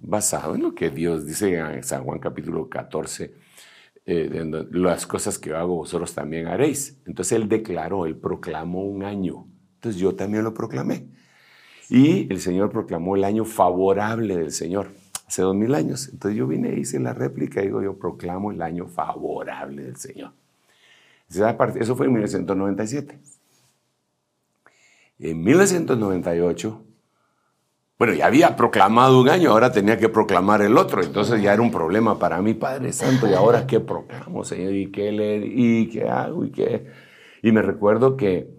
Basado 0.02 0.56
en 0.56 0.64
lo 0.64 0.74
que 0.74 0.90
Dios 0.90 1.28
dice 1.28 1.58
en 1.58 1.84
San 1.84 2.04
Juan 2.04 2.20
capítulo 2.20 2.70
14, 2.70 3.34
eh, 4.08 4.68
las 4.72 5.06
cosas 5.06 5.38
que 5.38 5.50
yo 5.52 5.58
hago 5.58 5.76
vosotros 5.76 6.14
también 6.14 6.48
haréis. 6.48 7.00
Entonces 7.06 7.34
él 7.34 7.50
declaró, 7.50 8.06
él 8.06 8.16
proclamó 8.16 8.84
un 8.84 9.04
año. 9.04 9.48
Entonces 9.86 10.02
yo 10.02 10.16
también 10.16 10.44
lo 10.44 10.54
proclamé. 10.54 11.06
Y 11.90 12.32
el 12.34 12.42
Señor 12.42 12.72
proclamó 12.72 13.16
el 13.16 13.24
año 13.24 13.46
favorable 13.46 14.36
del 14.36 14.52
Señor, 14.52 14.88
hace 15.28 15.44
dos 15.44 15.56
mil 15.56 15.76
años. 15.76 16.10
Entonces 16.12 16.36
yo 16.36 16.48
vine 16.48 16.74
y 16.76 16.80
hice 16.80 17.00
la 17.00 17.14
réplica 17.14 17.62
y 17.62 17.68
digo, 17.68 17.84
yo 17.84 18.00
proclamo 18.00 18.52
el 18.52 18.64
año 18.64 18.88
favorable 18.88 19.84
del 19.84 19.98
Señor. 19.98 20.32
Eso 21.30 21.96
fue 21.96 22.08
en 22.08 22.14
1997. 22.14 23.20
En 25.20 25.44
1998 25.44 26.82
bueno, 27.98 28.14
ya 28.14 28.26
había 28.26 28.58
proclamado 28.58 29.22
un 29.22 29.30
año, 29.30 29.52
ahora 29.52 29.72
tenía 29.72 29.98
que 29.98 30.10
proclamar 30.10 30.62
el 30.62 30.78
otro, 30.78 31.02
entonces 31.02 31.42
ya 31.42 31.54
era 31.54 31.62
un 31.62 31.72
problema 31.72 32.20
para 32.20 32.42
mí, 32.42 32.54
Padre 32.54 32.92
Santo, 32.92 33.26
y 33.30 33.34
ahora 33.34 33.66
qué 33.68 33.80
proclamo, 33.80 34.44
Señor, 34.44 34.74
y 34.74 34.92
qué 34.92 35.14
leer, 35.14 35.46
y 35.46 35.88
qué 35.88 36.10
hago, 36.10 36.44
y 36.44 36.52
qué... 36.52 36.88
Y 37.42 37.54
me 37.54 37.62
recuerdo 37.62 38.18
que 38.18 38.50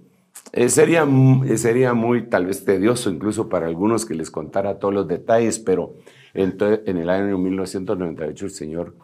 eh, 0.52 0.68
sería, 0.68 1.06
eh, 1.46 1.58
sería 1.58 1.94
muy 1.94 2.28
tal 2.28 2.46
vez 2.46 2.64
tedioso 2.64 3.10
incluso 3.10 3.48
para 3.48 3.66
algunos 3.66 4.06
que 4.06 4.14
les 4.14 4.30
contara 4.30 4.78
todos 4.78 4.94
los 4.94 5.08
detalles, 5.08 5.58
pero 5.58 5.94
en, 6.34 6.56
el 6.96 7.10
año 7.10 7.38
1998 7.38 8.44
el 8.44 8.50
Señor 8.50 8.96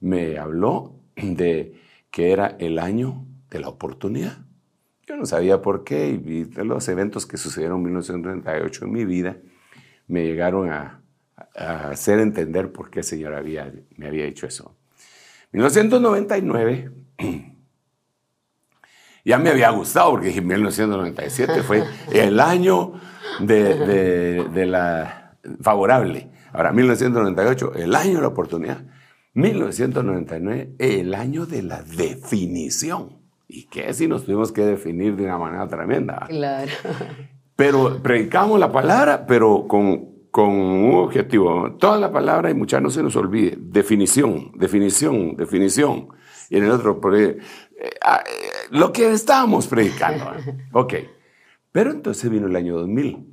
me 0.00 0.38
habló 0.38 0.94
de 1.16 1.74
que 2.10 2.32
era 2.32 2.56
el 2.58 2.78
año 2.78 3.26
de 3.50 3.60
la 3.60 3.68
oportunidad. 3.68 4.38
Yo 5.06 5.16
no 5.16 5.26
sabía 5.26 5.62
por 5.62 5.84
qué 5.84 6.08
y 6.08 6.44
los 6.64 6.88
eventos 6.88 7.26
que 7.26 7.36
sucedieron 7.36 7.78
en 7.78 7.84
1998 7.84 8.84
en 8.84 8.92
mi 8.92 9.04
vida 9.04 9.36
me 10.08 10.24
llegaron 10.24 10.70
a, 10.70 11.02
hacer 11.54 12.18
entender 12.18 12.72
por 12.72 12.90
qué 12.90 13.00
el 13.00 13.04
Señor 13.04 13.34
había, 13.34 13.72
me 13.96 14.06
había 14.06 14.24
hecho 14.24 14.46
eso. 14.46 14.74
1999 15.52 16.90
ya 19.26 19.38
me 19.38 19.50
había 19.50 19.70
gustado 19.70 20.12
porque 20.12 20.40
1997 20.40 21.64
fue 21.64 21.82
el 22.12 22.38
año 22.38 22.92
de, 23.40 24.44
de, 24.48 24.66
la 24.66 25.36
favorable. 25.60 26.30
Ahora, 26.52 26.72
1998, 26.72 27.72
el 27.74 27.94
año 27.96 28.14
de 28.14 28.22
la 28.22 28.28
oportunidad. 28.28 28.84
1999, 29.34 30.76
el 30.78 31.12
año 31.12 31.44
de 31.44 31.62
la 31.62 31.82
definición. 31.82 33.18
¿Y 33.48 33.64
qué 33.64 33.92
si 33.92 34.06
nos 34.06 34.24
tuvimos 34.24 34.52
que 34.52 34.64
definir 34.64 35.16
de 35.16 35.24
una 35.24 35.38
manera 35.38 35.66
tremenda? 35.66 36.24
Claro. 36.28 36.70
Pero 37.56 38.00
predicamos 38.02 38.60
la 38.60 38.70
palabra, 38.70 39.26
pero 39.26 39.66
con, 39.66 40.28
con 40.30 40.50
un 40.50 40.94
objetivo. 40.94 41.72
Toda 41.80 41.98
la 41.98 42.12
palabra, 42.12 42.50
y 42.50 42.54
muchas 42.54 42.80
no 42.80 42.90
se 42.90 43.02
nos 43.02 43.16
olvide, 43.16 43.56
definición, 43.58 44.52
definición, 44.54 45.34
definición. 45.36 46.10
Y 46.50 46.58
en 46.58 46.64
el 46.64 46.70
otro, 46.70 47.00
eh, 47.16 47.38
ah, 48.02 48.22
eh, 48.26 48.68
lo 48.70 48.92
que 48.92 49.12
estábamos 49.12 49.66
predicando. 49.66 50.24
ok. 50.72 50.94
Pero 51.72 51.90
entonces 51.90 52.30
vino 52.30 52.46
el 52.46 52.56
año 52.56 52.76
2000. 52.76 53.26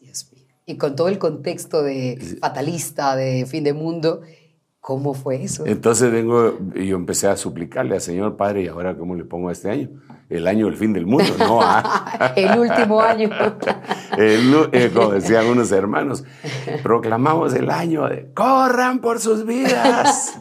Dios 0.00 0.32
mío. 0.32 0.44
Y 0.66 0.76
con 0.76 0.94
todo 0.94 1.08
el 1.08 1.18
contexto 1.18 1.82
de 1.82 2.38
fatalista, 2.40 3.16
de 3.16 3.46
fin 3.46 3.64
de 3.64 3.72
mundo, 3.72 4.20
¿cómo 4.80 5.14
fue 5.14 5.42
eso? 5.42 5.66
Entonces 5.66 6.12
vengo, 6.12 6.58
y 6.74 6.86
yo 6.86 6.96
empecé 6.96 7.26
a 7.26 7.36
suplicarle 7.36 7.94
al 7.94 8.00
Señor 8.00 8.36
Padre, 8.36 8.62
¿y 8.62 8.68
ahora 8.68 8.96
cómo 8.96 9.14
le 9.14 9.24
pongo 9.24 9.50
este 9.50 9.70
año? 9.70 9.90
el 10.28 10.46
año 10.46 10.66
del 10.66 10.76
fin 10.76 10.92
del 10.92 11.06
mundo, 11.06 11.32
no 11.38 11.60
el 12.36 12.58
último 12.58 13.00
año. 13.00 13.30
Eh, 14.20 14.90
como 14.92 15.10
decían 15.10 15.46
unos 15.46 15.70
hermanos, 15.70 16.24
proclamamos 16.82 17.54
el 17.54 17.70
año 17.70 18.08
de 18.08 18.32
corran 18.34 18.98
por 18.98 19.20
sus 19.20 19.46
vidas. 19.46 20.36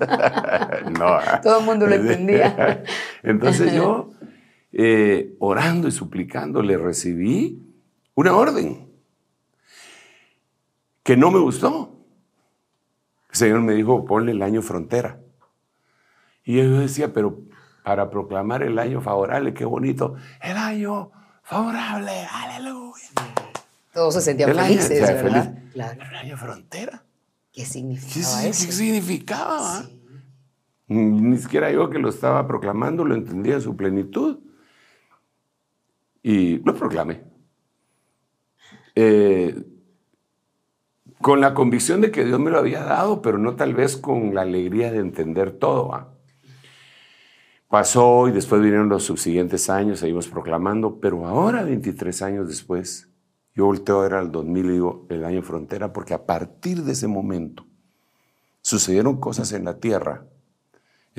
no. 1.00 1.17
Todo 1.43 1.60
el 1.60 1.65
mundo 1.65 1.88
lo 1.88 1.95
entendía. 1.95 2.84
Entonces 3.23 3.73
yo, 3.73 4.12
eh, 4.71 5.36
orando 5.39 5.88
y 5.88 5.91
suplicando, 5.91 6.62
le 6.62 6.78
recibí 6.78 7.62
una 8.15 8.36
orden 8.36 8.89
que 11.04 11.17
no 11.17 11.32
me 11.32 11.39
gustó. 11.39 11.93
El 13.30 13.36
Señor 13.36 13.62
me 13.62 13.73
dijo, 13.73 14.06
ponle 14.06 14.32
el 14.32 14.41
año 14.41 14.62
frontera. 14.62 15.19
Y 16.43 16.58
yo 16.58 16.80
decía, 16.80 17.13
pero 17.13 17.41
para 17.88 18.10
proclamar 18.10 18.63
el 18.63 18.80
año 18.80 19.00
favorable. 19.00 19.54
Qué 19.54 19.63
bonito. 19.63 20.15
El 20.41 20.58
año 20.58 21.10
favorable. 21.41 22.12
Aleluya. 22.30 23.08
Todos 23.93 24.15
se 24.15 24.21
sentían 24.21 24.54
felices, 24.54 25.02
¿verdad? 25.02 25.58
Claro. 25.71 26.04
El 26.04 26.15
año 26.15 26.38
frontera. 26.38 27.06
¿Qué 27.54 27.65
significaba 27.65 28.43
eso? 28.43 28.65
¿Qué 28.65 28.71
significaba? 28.73 29.86
Ni 30.88 31.38
siquiera 31.38 31.71
yo 31.71 31.89
que 31.89 32.00
lo 32.00 32.10
estaba 32.10 32.47
proclamando 32.47 33.04
lo 33.04 33.13
entendía 33.13 33.56
en 33.56 33.62
su 33.62 33.76
plenitud. 33.76 34.39
Y 36.23 36.58
lo 36.60 36.76
proclamé. 36.76 37.23
Eh, 38.95 39.63
con 41.21 41.41
la 41.41 41.54
convicción 41.54 42.02
de 42.02 42.12
que 42.12 42.26
Dios 42.26 42.39
me 42.39 42.52
lo 42.52 42.60
había 42.60 42.84
dado, 42.84 43.21
pero 43.21 43.38
no 43.38 43.56
tal 43.56 43.73
vez 43.73 43.97
con 43.97 44.34
la 44.34 44.41
alegría 44.41 44.91
de 44.91 45.00
entender 45.00 45.52
todo. 45.52 46.15
Pasó 47.69 48.28
y 48.28 48.32
después 48.32 48.62
vinieron 48.62 48.88
los 48.88 49.04
subsiguientes 49.04 49.69
años, 49.69 50.00
seguimos 50.00 50.28
proclamando, 50.28 51.00
pero 51.00 51.26
ahora, 51.26 51.63
23 51.63 52.21
años 52.21 52.47
después, 52.47 53.10
yo 53.56 53.65
volteo 53.65 54.00
a 54.00 54.04
ver 54.04 54.13
al 54.13 54.32
2000 54.32 54.65
y 54.65 54.69
digo, 54.69 55.06
el 55.10 55.26
año 55.26 55.41
frontera, 55.41 55.91
porque 55.91 56.13
a 56.13 56.26
partir 56.26 56.84
de 56.84 56.93
ese 56.93 57.08
momento 57.08 57.65
sucedieron 58.62 59.19
cosas 59.19 59.52
en 59.52 59.65
la 59.65 59.80
Tierra, 59.80 60.26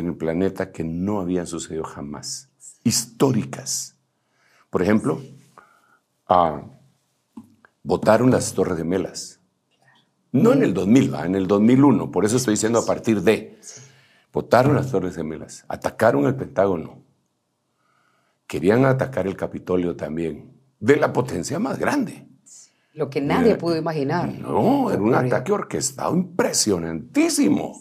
en 0.01 0.09
el 0.09 0.17
planeta, 0.17 0.73
que 0.73 0.85
no 0.85 1.21
habían 1.21 1.47
sucedido 1.47 1.85
jamás, 1.85 2.49
históricas. 2.85 3.97
Por 4.71 4.83
ejemplo, 4.83 5.21
ah, 6.29 6.63
votaron 7.83 8.31
las 8.31 8.53
Torres 8.53 8.79
Gemelas. 8.79 9.41
No 10.31 10.53
en 10.53 10.63
el 10.63 10.75
2000, 10.75 11.15
en 11.25 11.35
el 11.35 11.47
2001, 11.47 12.11
por 12.11 12.25
eso 12.25 12.37
estoy 12.37 12.55
diciendo 12.55 12.79
a 12.79 12.87
partir 12.87 13.23
de. 13.23 13.59
Votaron 14.33 14.75
las 14.75 14.91
Torres 14.91 15.17
Gemelas, 15.17 15.65
atacaron 15.69 16.27
el 16.27 16.35
Pentágono, 16.35 17.03
querían 18.47 18.85
atacar 18.85 19.27
el 19.27 19.37
Capitolio 19.37 19.97
también, 19.97 20.53
de 20.79 20.97
la 20.97 21.13
potencia 21.13 21.59
más 21.59 21.79
grande. 21.79 22.29
Lo 22.99 23.09
que 23.09 23.21
nadie 23.21 23.55
pudo 23.55 23.77
imaginar. 23.77 24.29
No, 24.29 24.91
era 24.91 25.01
un 25.01 25.15
ataque 25.15 25.53
orquestado 25.53 26.17
impresionantísimo. 26.17 27.81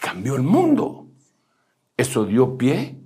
Cambió 0.00 0.36
el 0.36 0.42
mundo. 0.42 1.11
Eso 1.96 2.24
dio 2.24 2.56
pie 2.56 2.98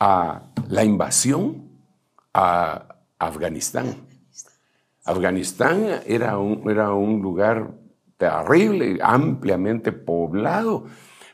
a 0.00 0.50
la 0.68 0.84
invasión 0.84 1.68
a 2.32 2.96
Afganistán. 3.18 3.94
Afganistán 5.04 5.86
era 6.06 6.38
un, 6.38 6.68
era 6.70 6.94
un 6.94 7.20
lugar 7.20 7.72
terrible, 8.16 8.98
ampliamente 9.02 9.92
poblado, 9.92 10.84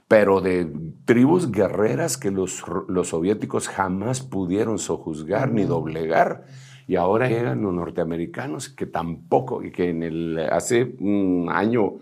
pero 0.08 0.40
de 0.40 0.66
tribus 1.04 1.52
guerreras 1.52 2.18
que 2.18 2.32
los, 2.32 2.64
los 2.88 3.08
soviéticos 3.08 3.68
jamás 3.68 4.22
pudieron 4.22 4.78
sojuzgar 4.78 5.52
ni 5.52 5.64
doblegar. 5.64 6.46
Y 6.88 6.96
ahora 6.96 7.28
llegan 7.28 7.62
los 7.62 7.72
norteamericanos 7.72 8.68
que 8.68 8.86
tampoco, 8.86 9.60
que 9.72 9.90
en 9.90 10.02
el, 10.02 10.38
hace 10.50 10.96
un 10.98 11.48
año 11.48 12.00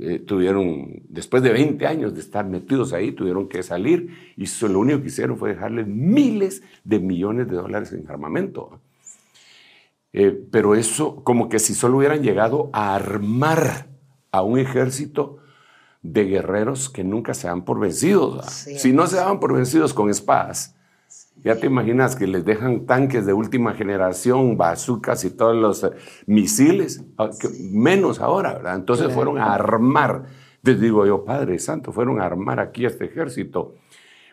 eh, 0.00 0.20
tuvieron, 0.20 1.02
después 1.08 1.42
de 1.42 1.52
20 1.52 1.86
años 1.86 2.14
de 2.14 2.20
estar 2.20 2.46
metidos 2.46 2.92
ahí, 2.92 3.12
tuvieron 3.12 3.48
que 3.48 3.62
salir 3.62 4.34
y 4.36 4.46
lo 4.66 4.80
único 4.80 5.00
que 5.00 5.08
hicieron 5.08 5.36
fue 5.36 5.50
dejarles 5.50 5.86
miles 5.86 6.62
de 6.84 7.00
millones 7.00 7.48
de 7.48 7.56
dólares 7.56 7.92
en 7.92 8.08
armamento. 8.08 8.80
Eh, 10.12 10.46
pero 10.50 10.74
eso, 10.76 11.24
como 11.24 11.48
que 11.48 11.58
si 11.58 11.74
solo 11.74 11.98
hubieran 11.98 12.22
llegado 12.22 12.70
a 12.72 12.94
armar 12.94 13.88
a 14.30 14.42
un 14.42 14.58
ejército 14.58 15.38
de 16.02 16.24
guerreros 16.24 16.90
que 16.90 17.02
nunca 17.02 17.34
se 17.34 17.48
dan 17.48 17.64
por 17.64 17.80
vencidos. 17.80 18.46
Si 18.46 18.92
no 18.92 19.06
se 19.06 19.16
daban 19.16 19.40
por 19.40 19.54
vencidos 19.54 19.94
con 19.94 20.10
espadas, 20.10 20.73
ya 21.36 21.56
te 21.56 21.66
imaginas 21.66 22.16
que 22.16 22.26
les 22.26 22.44
dejan 22.44 22.86
tanques 22.86 23.26
de 23.26 23.32
última 23.32 23.74
generación, 23.74 24.56
bazucas 24.56 25.24
y 25.24 25.30
todos 25.30 25.56
los 25.56 25.84
eh, 25.84 25.90
misiles, 26.26 27.04
ah, 27.18 27.30
menos 27.70 28.20
ahora, 28.20 28.54
¿verdad? 28.54 28.76
Entonces 28.76 29.12
fueron 29.12 29.38
a 29.38 29.54
armar, 29.54 30.24
les 30.62 30.80
digo 30.80 31.04
yo, 31.06 31.24
Padre 31.24 31.58
Santo, 31.58 31.92
fueron 31.92 32.20
a 32.20 32.24
armar 32.24 32.60
aquí 32.60 32.86
este 32.86 33.04
ejército. 33.04 33.74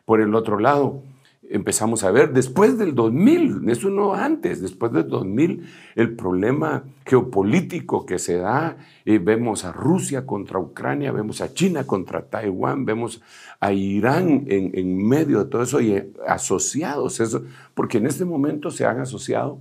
Por 0.06 0.22
el 0.22 0.34
otro 0.36 0.60
lado, 0.60 1.04
empezamos 1.52 2.04
a 2.04 2.12
ver 2.12 2.32
después 2.32 2.78
del 2.78 2.96
2000, 2.96 3.70
eso 3.70 3.90
no 3.90 4.14
antes, 4.14 4.62
después 4.62 4.92
del 4.94 5.08
2000, 5.10 5.68
el 5.96 6.16
problema 6.16 6.84
geopolítico 7.06 8.06
que 8.06 8.20
se 8.20 8.38
da, 8.38 8.78
eh, 9.06 9.20
vemos 9.20 9.66
a 9.66 9.72
Rusia 9.72 10.26
contra 10.26 10.60
Ucrania, 10.60 11.12
vemos 11.12 11.42
a 11.42 11.54
China 11.54 11.86
contra 11.86 12.24
Taiwán, 12.24 12.86
vemos 12.86 13.22
a 13.60 13.74
Irán 13.74 14.46
en, 14.48 15.08
medio 15.08 15.44
de 15.44 15.50
todo 15.50 15.64
eso 15.64 15.82
y 15.82 15.92
eh, 15.92 16.10
asociados, 16.26 17.20
eso, 17.20 17.44
porque 17.74 17.98
en 17.98 18.08
este 18.08 18.24
momento 18.24 18.72
se 18.72 18.86
han 18.86 19.00
asociado 19.00 19.60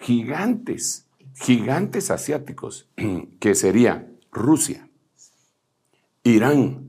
gigantes, 0.00 1.06
gigantes 1.34 2.10
asiáticos, 2.10 2.88
que 3.40 3.54
sería 3.54 4.08
Rusia, 4.32 4.88
Irán, 6.24 6.88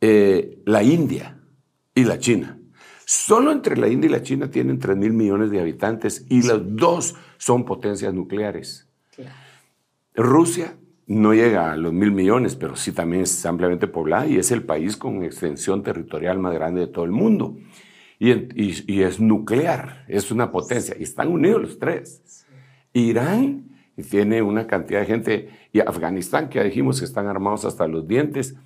eh, 0.00 0.60
la 0.66 0.82
India 0.82 1.38
y 1.94 2.04
la 2.04 2.18
China. 2.18 2.58
Solo 3.12 3.52
entre 3.52 3.76
la 3.76 3.88
India 3.88 4.08
y 4.08 4.10
la 4.10 4.22
China 4.22 4.50
tienen 4.50 4.78
3 4.78 4.96
mil 4.96 5.12
millones 5.12 5.50
de 5.50 5.60
habitantes 5.60 6.24
y 6.30 6.44
los 6.44 6.62
dos 6.76 7.14
son 7.36 7.66
potencias 7.66 8.14
nucleares. 8.14 8.88
Rusia 10.14 10.78
no 11.06 11.34
llega 11.34 11.72
a 11.72 11.76
los 11.76 11.92
mil 11.92 12.10
millones, 12.10 12.56
pero 12.56 12.74
sí 12.74 12.90
también 12.90 13.24
es 13.24 13.44
ampliamente 13.44 13.86
poblada 13.86 14.26
y 14.26 14.38
es 14.38 14.50
el 14.50 14.62
país 14.62 14.96
con 14.96 15.24
extensión 15.24 15.82
territorial 15.82 16.38
más 16.38 16.54
grande 16.54 16.80
de 16.80 16.86
todo 16.86 17.04
el 17.04 17.10
mundo. 17.10 17.58
Y, 18.18 19.02
es 19.02 19.20
nuclear, 19.20 20.06
es 20.08 20.30
una 20.30 20.50
potencia. 20.50 20.96
Y 20.98 21.02
están 21.02 21.28
unidos 21.28 21.60
los 21.60 21.78
tres. 21.78 22.46
Irán 22.94 23.76
tiene 24.10 24.40
una 24.40 24.66
cantidad 24.66 25.00
de 25.00 25.06
gente, 25.06 25.50
y 25.70 25.80
Afganistán, 25.80 26.48
que 26.48 26.60
ya 26.60 26.64
dijimos 26.64 26.98
que 26.98 27.04
están 27.04 27.26
armados 27.26 27.66
hasta 27.66 27.86
los 27.86 28.08
dientes. 28.08 28.56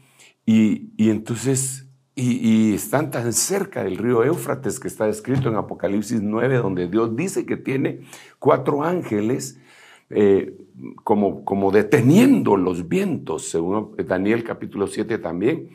Y, 0.44 0.92
y 0.96 1.10
entonces 1.10 1.85
y, 2.18 2.74
están 2.74 3.10
tan 3.10 3.32
cerca 3.34 3.84
del 3.84 3.98
río 3.98 4.24
Éufrates 4.24 4.80
que 4.80 4.88
está 4.88 5.04
descrito 5.04 5.50
en 5.50 5.56
Apocalipsis 5.56 6.22
9, 6.22 6.56
donde 6.56 6.88
Dios 6.88 7.14
dice 7.14 7.44
que 7.44 7.58
tiene 7.58 8.00
cuatro 8.38 8.82
ángeles 8.82 9.60
eh, 10.08 10.56
como, 11.04 11.44
como 11.44 11.70
deteniendo 11.70 12.56
los 12.56 12.88
vientos, 12.88 13.50
según 13.50 13.94
Daniel 13.98 14.44
capítulo 14.44 14.86
7 14.86 15.18
también, 15.18 15.68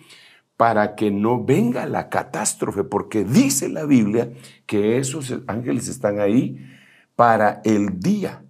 para 0.58 0.96
que 0.96 1.12
no 1.12 1.44
venga 1.44 1.86
la 1.86 2.10
catástrofe, 2.10 2.84
porque 2.84 3.24
dice 3.24 3.70
la 3.70 3.86
Biblia 3.86 4.32
que 4.66 4.98
esos 4.98 5.36
ángeles 5.46 5.88
están 5.90 6.20
ahí 6.20 6.58
para 7.16 7.62
el 7.64 8.00
día, 8.00 8.44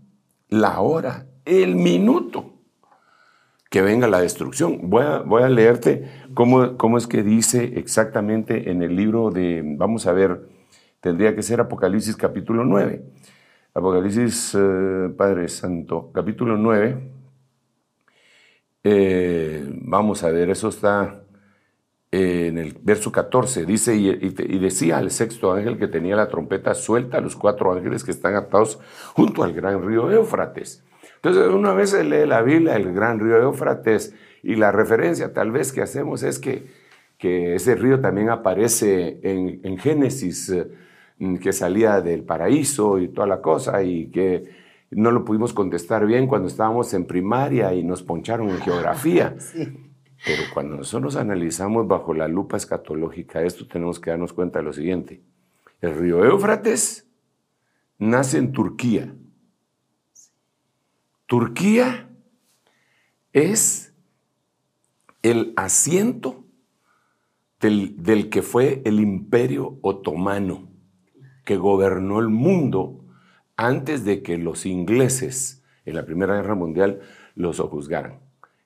la 0.47 0.80
hora, 0.80 1.27
el 1.43 1.75
minuto 1.75 2.54
que 3.71 3.82
venga 3.82 4.08
la 4.08 4.19
destrucción. 4.19 4.89
Voy 4.89 5.43
a 5.43 5.49
leerte 5.49 6.21
cómo, 6.34 6.78
cómo 6.78 6.98
es 6.98 7.08
que 7.08 7.24
dice 7.24 7.74
exactamente 7.76 8.72
en 8.72 8.84
el 8.84 8.96
libro 8.96 9.30
de, 9.30 9.62
vamos 9.63 10.08
a 10.08 10.13
ver, 10.13 10.48
tendría 11.00 11.36
que 11.36 11.44
ser 11.44 11.60
Apocalipsis 11.60 12.15
capítulo 12.15 12.63
9. 12.65 13.04
Apocalipsis, 13.74 14.56
eh, 14.58 15.10
Padre 15.17 15.48
Santo, 15.48 16.12
capítulo 16.13 16.58
9. 16.58 17.12
Eh, 18.84 19.70
vamos 19.84 20.24
a 20.24 20.32
ver, 20.32 20.50
eso 20.50 20.70
está 20.70 21.24
en 22.12 22.58
el 22.58 22.78
verso 22.82 23.12
14. 23.12 23.65
Dice, 23.65 23.96
y, 23.96 24.10
y, 24.10 24.60
decía 24.60 24.98
al 24.98 25.12
sexto 25.12 25.54
ángel 25.54 25.78
que 25.78 25.88
tenía 25.88 26.15
la 26.15 26.28
trompeta 26.28 26.74
suelta 26.74 27.17
a 27.17 27.22
los 27.22 27.36
cuatro 27.36 27.72
ángeles 27.72 28.04
que 28.04 28.12
están 28.12 28.36
atados 28.36 28.80
junto 29.13 29.44
al 29.44 29.54
gran 29.54 29.86
río 29.86 30.12
Éufrates 30.12 30.84
entonces, 31.24 31.54
una 31.54 31.74
vez 31.74 31.91
se 31.91 32.04
lee 32.04 32.26
la 32.26 32.41
Biblia, 32.41 32.76
el 32.76 32.94
gran 32.94 33.20
río 33.20 33.38
Éufrates, 33.38 34.15
y 34.43 34.56
la 34.56 34.71
referencia 34.71 35.34
tal 35.34 35.51
vez 35.51 35.71
que 35.71 35.82
hacemos 35.82 36.23
es 36.23 36.39
que, 36.39 36.65
que 37.17 37.56
ese 37.56 37.75
río 37.75 37.99
también 37.99 38.30
aparece 38.30 39.19
en, 39.23 39.62
en 39.63 39.77
Génesis, 39.77 40.49
eh, 40.49 40.67
que 41.41 41.54
salía 41.54 42.01
del 42.01 42.23
paraíso 42.23 42.97
y 42.99 43.10
toda 43.10 43.27
la 43.27 43.41
cosa, 43.41 43.84
y 43.84 44.08
que 44.08 44.49
no 44.89 45.12
lo 45.12 45.23
pudimos 45.23 45.54
contestar 45.54 46.06
bien 46.06 46.27
cuando 46.27 46.47
estábamos 46.47 46.93
en 46.93 47.06
primaria 47.06 47.73
y 47.73 47.84
nos 47.84 48.01
poncharon 48.04 48.49
en 48.49 48.60
geografía. 48.60 49.36
Pero 50.25 50.43
cuando 50.54 50.75
nosotros 50.75 51.15
analizamos 51.15 51.88
bajo 51.88 52.13
la 52.13 52.27
lupa 52.27 52.58
escatológica 52.58 53.41
esto, 53.41 53.67
tenemos 53.67 53.99
que 53.99 54.12
darnos 54.12 54.34
cuenta 54.34 54.60
de 54.60 54.65
lo 54.65 54.73
siguiente. 54.73 55.21
El 55.80 55.95
río 55.95 56.23
Éufrates 56.23 57.08
nace 57.97 58.38
en 58.38 58.51
Turquía 58.51 59.12
Turquía 61.32 62.10
es 63.32 63.90
el 65.24 65.54
asiento 65.56 66.46
del, 67.60 68.30
que 68.30 68.42
fue 68.42 68.82
el 68.86 69.00
imperio 69.00 69.78
otomano, 69.82 70.70
que 71.46 71.58
gobernó 71.58 72.20
el 72.20 72.30
mundo 72.30 73.06
antes 73.56 74.04
de 74.04 74.24
que 74.24 74.38
los 74.38 74.66
ingleses 74.66 75.64
en 75.86 75.96
la 75.96 76.06
Primera 76.06 76.36
Guerra 76.36 76.56
Mundial 76.56 77.02
los 77.36 77.60
juzgaran. 77.60 78.20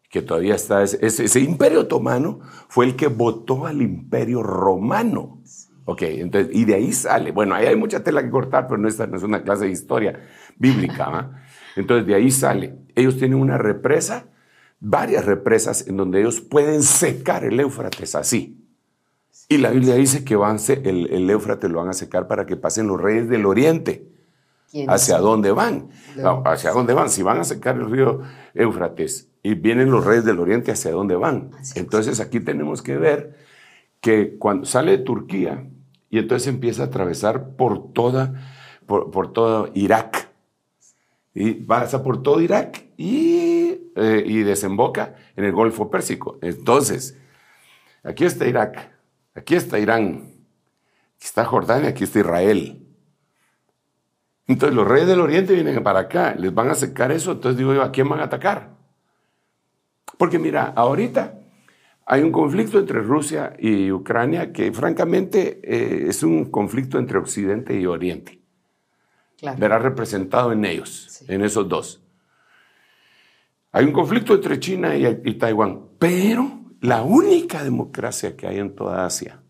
Que 0.09 0.21
todavía 0.21 0.55
está 0.55 0.83
ese, 0.83 1.39
imperio 1.41 1.81
otomano 1.81 2.39
fue 2.69 2.85
el 2.85 2.95
que 2.95 3.07
votó 3.07 3.65
al 3.65 3.81
imperio 3.81 4.41
romano. 4.43 5.41
Ok, 5.83 6.03
entonces, 6.03 6.55
y 6.55 6.63
de 6.63 6.75
ahí 6.75 6.93
sale. 6.93 7.31
Bueno, 7.31 7.53
ahí 7.53 7.65
hay 7.65 7.75
mucha 7.75 8.03
tela 8.03 8.23
que 8.23 8.29
cortar, 8.29 8.67
pero 8.67 8.79
no, 8.79 8.87
esta 8.87 9.07
no 9.07 9.17
es 9.17 9.23
una 9.23 9.43
clase 9.43 9.65
de 9.65 9.71
historia 9.71 10.19
bíblica. 10.57 11.43
Entonces 11.75 12.07
de 12.07 12.15
ahí 12.15 12.31
sale. 12.31 12.77
Ellos 12.95 13.17
tienen 13.17 13.39
una 13.39 13.57
represa, 13.57 14.29
varias 14.87 15.25
represas 15.25 15.87
en 15.87 15.97
donde 15.97 16.19
ellos 16.19 16.41
pueden 16.41 16.83
secar 16.83 17.43
el 17.43 17.59
Éufrates 17.59 18.13
así. 18.13 18.61
Y 19.49 19.57
la 19.57 19.71
Biblia 19.71 19.95
dice 19.95 20.23
que 20.23 20.35
van, 20.35 20.57
el, 20.67 21.07
el 21.11 21.29
Éufrates 21.29 21.71
lo 21.71 21.79
van 21.79 21.89
a 21.89 21.93
secar 21.93 22.27
para 22.27 22.45
que 22.45 22.55
pasen 22.55 22.87
los 22.87 23.01
reyes 23.01 23.27
del 23.27 23.47
oriente. 23.47 24.07
¿Quiénes 24.69 24.93
¿Hacia 24.93 25.17
dónde 25.17 25.51
van? 25.51 25.89
No, 26.15 26.43
¿Hacia 26.45 26.71
dónde 26.71 26.93
van? 26.93 27.09
Si 27.09 27.23
van 27.23 27.39
a 27.39 27.43
secar 27.43 27.77
el 27.77 27.89
río 27.89 28.21
Éufrates 28.53 29.27
y 29.41 29.55
vienen 29.55 29.89
los 29.89 30.05
reyes 30.05 30.23
del 30.23 30.39
oriente, 30.39 30.71
¿hacia 30.71 30.91
dónde 30.91 31.15
van? 31.15 31.49
Entonces 31.73 32.19
aquí 32.19 32.39
tenemos 32.39 32.83
que 32.83 32.97
ver 32.97 33.35
que 34.01 34.37
cuando 34.37 34.67
sale 34.67 34.91
de 34.91 34.97
Turquía 34.99 35.67
y 36.11 36.19
entonces 36.19 36.47
empieza 36.47 36.83
a 36.83 36.85
atravesar 36.87 37.55
por 37.55 37.91
toda, 37.91 38.33
por, 38.85 39.09
por 39.09 39.33
todo 39.33 39.71
Irak. 39.73 40.29
Y 41.33 41.53
pasa 41.53 42.03
por 42.03 42.21
todo 42.21 42.39
Irak 42.39 42.85
y, 42.97 43.64
eh, 43.95 44.23
y 44.25 44.43
desemboca 44.43 45.15
en 45.35 45.45
el 45.45 45.51
Golfo 45.51 45.89
Pérsico. 45.89 46.37
Entonces, 46.41 47.17
aquí 48.03 48.25
está 48.25 48.45
Irak, 48.45 48.91
aquí 49.33 49.55
está 49.55 49.79
Irán, 49.79 50.33
aquí 51.15 51.25
está 51.25 51.45
Jordania, 51.45 51.89
aquí 51.89 52.03
está 52.03 52.19
Israel. 52.19 52.81
Entonces 54.47 54.75
los 54.75 54.87
reyes 54.87 55.07
del 55.07 55.21
oriente 55.21 55.53
vienen 55.53 55.81
para 55.81 56.01
acá, 56.01 56.35
les 56.37 56.53
van 56.53 56.69
a 56.69 56.75
secar 56.75 57.11
eso, 57.11 57.31
entonces 57.31 57.57
digo 57.57 57.73
yo, 57.73 57.81
¿a 57.81 57.91
quién 57.91 58.07
van 58.07 58.19
a 58.19 58.25
atacar? 58.25 58.75
Porque 60.17 60.37
mira, 60.37 60.73
ahorita 60.75 61.39
hay 62.05 62.21
un 62.21 62.31
conflicto 62.31 62.77
entre 62.77 62.99
Rusia 63.01 63.55
y 63.57 63.91
Ucrania 63.91 64.53
que 64.53 64.71
francamente 64.71 65.59
eh, 65.63 66.07
es 66.09 66.21
un 66.21 66.45
conflicto 66.51 66.99
entre 66.99 67.17
Occidente 67.17 67.79
y 67.79 67.85
Oriente. 67.87 68.39
Claro. 69.37 69.57
Verá 69.59 69.79
representado 69.79 70.51
en 70.51 70.63
ellos, 70.63 71.07
Sí. 71.09 71.25
en 71.27 71.41
esos 71.43 71.67
dos. 71.67 72.04
Hay 73.75 73.83
un 73.83 73.91
conflicto 73.91 74.33
entre 74.35 74.57
China 74.57 74.95
y, 74.95 75.05
y 75.05 75.33
Taiwán, 75.33 75.81
pero 75.99 76.61
la 76.79 77.03
única 77.03 77.61
democracia 77.61 78.37
que 78.37 78.47
hay 78.47 78.59
en 78.59 78.73
toda 78.73 79.05
Asia 79.05 79.41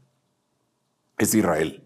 es 1.19 1.35
Israel. 1.35 1.83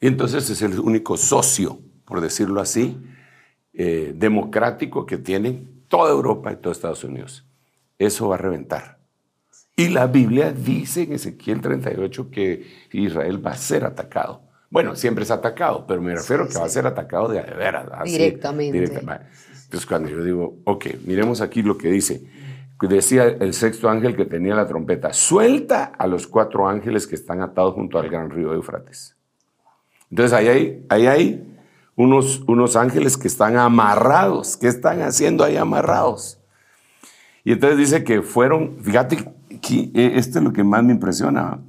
Y 0.00 0.08
entonces 0.08 0.50
es 0.50 0.60
el 0.60 0.80
único 0.80 1.16
socio, 1.16 1.78
por 2.04 2.20
decirlo 2.20 2.60
así, 2.60 3.00
eh, 3.74 4.12
democrático 4.16 5.06
que 5.06 5.18
tiene 5.18 5.68
toda 5.86 6.10
Europa 6.10 6.52
y 6.52 6.56
todo 6.56 6.72
Estados 6.72 7.04
Unidos. 7.04 7.46
Eso 7.96 8.30
va 8.30 8.34
a 8.34 8.38
reventar. 8.38 8.98
Y 9.76 9.88
la 9.88 10.08
Biblia 10.08 10.50
dice 10.50 11.04
en 11.04 11.12
Ezequiel 11.12 11.60
38 11.60 12.28
que 12.28 12.88
Israel 12.90 13.46
va 13.46 13.52
a 13.52 13.56
ser 13.56 13.84
atacado. 13.84 14.42
Bueno, 14.68 14.96
siempre 14.96 15.22
es 15.22 15.30
atacado, 15.30 15.86
pero 15.86 16.02
me 16.02 16.12
refiero 16.12 16.48
que 16.48 16.58
va 16.58 16.64
a 16.64 16.68
ser 16.68 16.88
atacado 16.88 17.28
de, 17.28 17.40
de 17.40 17.54
veras. 17.54 17.86
así, 17.92 18.18
Directamente. 18.18 19.28
Entonces 19.72 19.88
cuando 19.88 20.10
yo 20.10 20.22
digo, 20.22 20.58
ok, 20.64 20.84
miremos 21.06 21.40
aquí 21.40 21.62
lo 21.62 21.78
que 21.78 21.88
dice. 21.88 22.26
Decía 22.78 23.24
el 23.24 23.54
sexto 23.54 23.88
ángel 23.88 24.14
que 24.14 24.26
tenía 24.26 24.54
la 24.54 24.66
trompeta, 24.66 25.14
suelta 25.14 25.84
a 25.96 26.06
los 26.06 26.26
cuatro 26.26 26.68
ángeles 26.68 27.06
que 27.06 27.14
están 27.14 27.40
atados 27.40 27.74
junto 27.74 27.98
al 27.98 28.10
gran 28.10 28.28
río 28.28 28.52
Éufrates. 28.52 29.16
Entonces 30.10 30.34
ahí 30.34 30.48
hay, 30.48 30.86
ahí 30.90 31.06
hay 31.06 31.56
unos, 31.96 32.42
unos 32.48 32.76
ángeles 32.76 33.16
que 33.16 33.28
están 33.28 33.56
amarrados. 33.56 34.58
¿Qué 34.58 34.68
están 34.68 35.00
haciendo 35.00 35.42
ahí 35.42 35.56
amarrados? 35.56 36.38
Y 37.42 37.52
entonces 37.52 37.78
dice 37.78 38.04
que 38.04 38.20
fueron, 38.20 38.76
fíjate, 38.82 39.32
que 39.62 39.90
eh, 39.94 40.12
esto 40.16 40.40
es 40.40 40.44
lo 40.44 40.52
que 40.52 40.64
más 40.64 40.84
me 40.84 40.92
impresiona, 40.92 41.60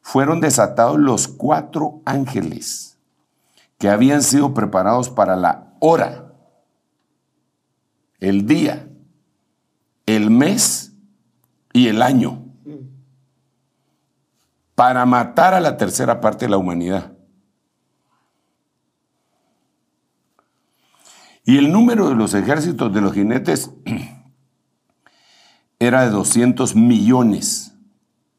fueron 0.00 0.40
desatados 0.40 0.98
los 0.98 1.28
cuatro 1.28 2.00
ángeles 2.06 2.96
que 3.78 3.90
habían 3.90 4.22
sido 4.22 4.54
preparados 4.54 5.10
para 5.10 5.36
la 5.36 5.74
hora, 5.80 6.23
el 8.28 8.46
día, 8.46 8.88
el 10.06 10.30
mes 10.30 10.92
y 11.72 11.88
el 11.88 12.00
año, 12.00 12.42
para 14.74 15.04
matar 15.04 15.54
a 15.54 15.60
la 15.60 15.76
tercera 15.76 16.20
parte 16.20 16.46
de 16.46 16.50
la 16.50 16.56
humanidad. 16.56 17.12
Y 21.44 21.58
el 21.58 21.70
número 21.70 22.08
de 22.08 22.14
los 22.14 22.32
ejércitos 22.32 22.92
de 22.94 23.02
los 23.02 23.12
jinetes 23.12 23.70
era 25.78 26.04
de 26.04 26.10
200 26.10 26.74
millones. 26.74 27.74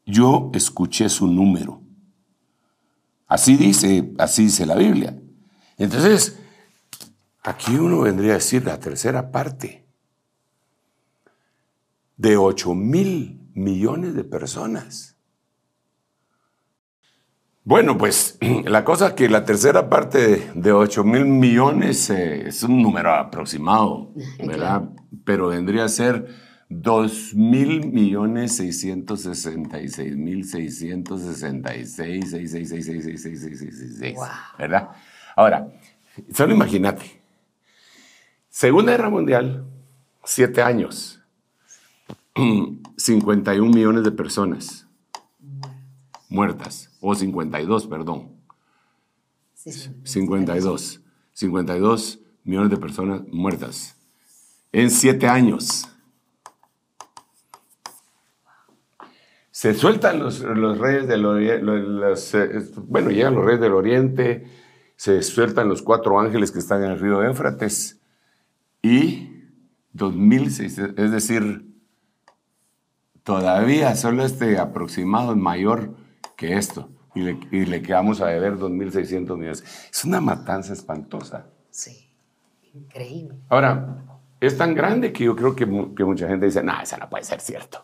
Yo 0.04 0.50
escuché 0.52 1.08
su 1.08 1.28
número. 1.28 1.80
Así 3.28 3.56
dice, 3.56 4.12
así 4.18 4.44
dice 4.46 4.66
la 4.66 4.74
Biblia. 4.74 5.16
Entonces, 5.78 6.38
aquí 7.46 7.76
uno 7.76 8.00
vendría 8.00 8.32
a 8.32 8.34
decir 8.34 8.64
la 8.64 8.78
tercera 8.80 9.30
parte 9.30 9.86
de 12.16 12.36
8 12.36 12.74
mil 12.74 13.40
millones 13.54 14.14
de 14.14 14.24
personas. 14.24 15.16
Bueno, 17.62 17.96
pues 17.96 18.38
la 18.64 18.84
cosa 18.84 19.08
es 19.08 19.12
que 19.14 19.28
la 19.28 19.44
tercera 19.44 19.88
parte 19.88 20.18
de, 20.18 20.50
de 20.54 20.72
8 20.72 21.04
mil 21.04 21.24
millones 21.24 22.10
eh, 22.10 22.48
es 22.48 22.64
un 22.64 22.82
número 22.82 23.14
aproximado, 23.14 24.12
¿verdad? 24.44 24.90
Pero 25.24 25.48
vendría 25.48 25.84
a 25.84 25.88
ser 25.88 26.26
2 26.68 27.34
mil 27.34 27.92
millones 27.92 28.56
666 28.56 30.16
mil 30.16 30.44
666 30.44 31.86
666 33.04 34.14
Wow. 34.16 34.26
¿verdad? 34.58 34.88
Ahora, 35.36 35.68
solo 36.32 36.54
imagínate. 36.54 37.25
Segunda 38.56 38.92
Guerra 38.92 39.10
Mundial, 39.10 39.66
siete 40.24 40.62
años, 40.62 41.20
51 42.96 43.70
millones 43.70 44.02
de 44.02 44.10
personas 44.10 44.88
muertas, 46.30 46.90
o 47.02 47.14
52, 47.14 47.86
perdón. 47.86 48.30
Sí, 49.52 49.72
sí. 49.72 49.90
52. 50.04 51.02
52 51.34 52.20
millones 52.44 52.70
de 52.70 52.76
personas 52.78 53.20
muertas. 53.30 53.94
En 54.72 54.90
siete 54.90 55.28
años. 55.28 55.90
Se 59.50 59.74
sueltan 59.74 60.18
los, 60.18 60.40
los 60.40 60.78
reyes 60.78 61.06
del 61.06 61.26
oriente, 61.26 61.62
bueno, 62.86 63.10
llegan 63.10 63.34
los 63.34 63.44
reyes 63.44 63.60
del 63.60 63.74
oriente, 63.74 64.46
se 64.96 65.20
sueltan 65.22 65.68
los 65.68 65.82
cuatro 65.82 66.18
ángeles 66.18 66.50
que 66.50 66.60
están 66.60 66.82
en 66.84 66.92
el 66.92 66.98
río 66.98 67.22
Éufrates 67.22 67.95
y 68.86 69.44
2006, 69.92 70.78
es 70.96 71.10
decir, 71.10 71.66
todavía 73.22 73.94
solo 73.96 74.24
este 74.24 74.58
aproximado 74.58 75.32
es 75.32 75.38
mayor 75.38 75.94
que 76.36 76.56
esto 76.56 76.88
y 77.14 77.20
le, 77.22 77.38
y 77.50 77.64
le 77.66 77.82
quedamos 77.82 78.20
a 78.20 78.26
deber 78.26 78.56
2.600 78.58 79.36
millones. 79.36 79.64
Es 79.90 80.04
una 80.04 80.20
matanza 80.20 80.72
espantosa. 80.74 81.46
Sí. 81.70 82.10
Increíble. 82.74 83.36
Ahora, 83.48 84.04
es 84.38 84.58
tan 84.58 84.74
grande 84.74 85.12
que 85.12 85.24
yo 85.24 85.34
creo 85.34 85.56
que, 85.56 85.64
que 85.96 86.04
mucha 86.04 86.28
gente 86.28 86.44
dice, 86.46 86.62
no, 86.62 86.78
eso 86.80 86.96
no 86.98 87.08
puede 87.08 87.24
ser 87.24 87.40
cierto. 87.40 87.82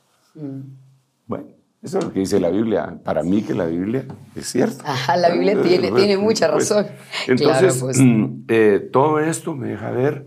Bueno, 1.27 1.47
eso 1.83 1.99
es 1.99 2.05
lo 2.05 2.13
que 2.13 2.21
dice 2.21 2.39
la 2.39 2.51
Biblia. 2.51 2.99
Para 3.03 3.23
mí 3.23 3.41
que 3.43 3.55
la 3.55 3.65
Biblia 3.65 4.05
es 4.37 4.47
cierta. 4.49 4.85
Ajá, 4.93 5.17
la 5.17 5.31
Biblia 5.31 5.63
tiene- 5.63 5.91
tiene 5.93 6.19
mucha 6.19 6.47
razón. 6.49 6.87
Entonces, 7.27 7.59
Claro, 7.73 7.75
pues. 7.81 7.99
mm, 7.99 8.45
eh, 8.49 8.89
todo 8.93 9.19
esto 9.19 9.55
me 9.57 9.69
deja 9.69 9.91
ver 9.91 10.27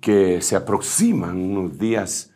que 0.00 0.40
se 0.40 0.56
aproximan 0.56 1.36
unos 1.36 1.78
días 1.78 2.32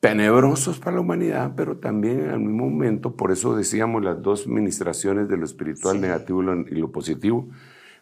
tenebrosos 0.00 0.80
para 0.80 0.96
la 0.96 1.00
humanidad, 1.02 1.52
pero 1.56 1.76
también 1.76 2.28
al 2.30 2.40
mismo 2.40 2.68
momento, 2.68 3.14
por 3.16 3.30
eso 3.30 3.54
decíamos 3.54 4.02
las 4.02 4.20
dos 4.20 4.48
ministraciones 4.48 5.28
de 5.28 5.36
lo 5.36 5.44
espiritual 5.44 6.00
negativo 6.00 6.42
y 6.42 6.74
lo, 6.74 6.90
positivo, 6.90 7.48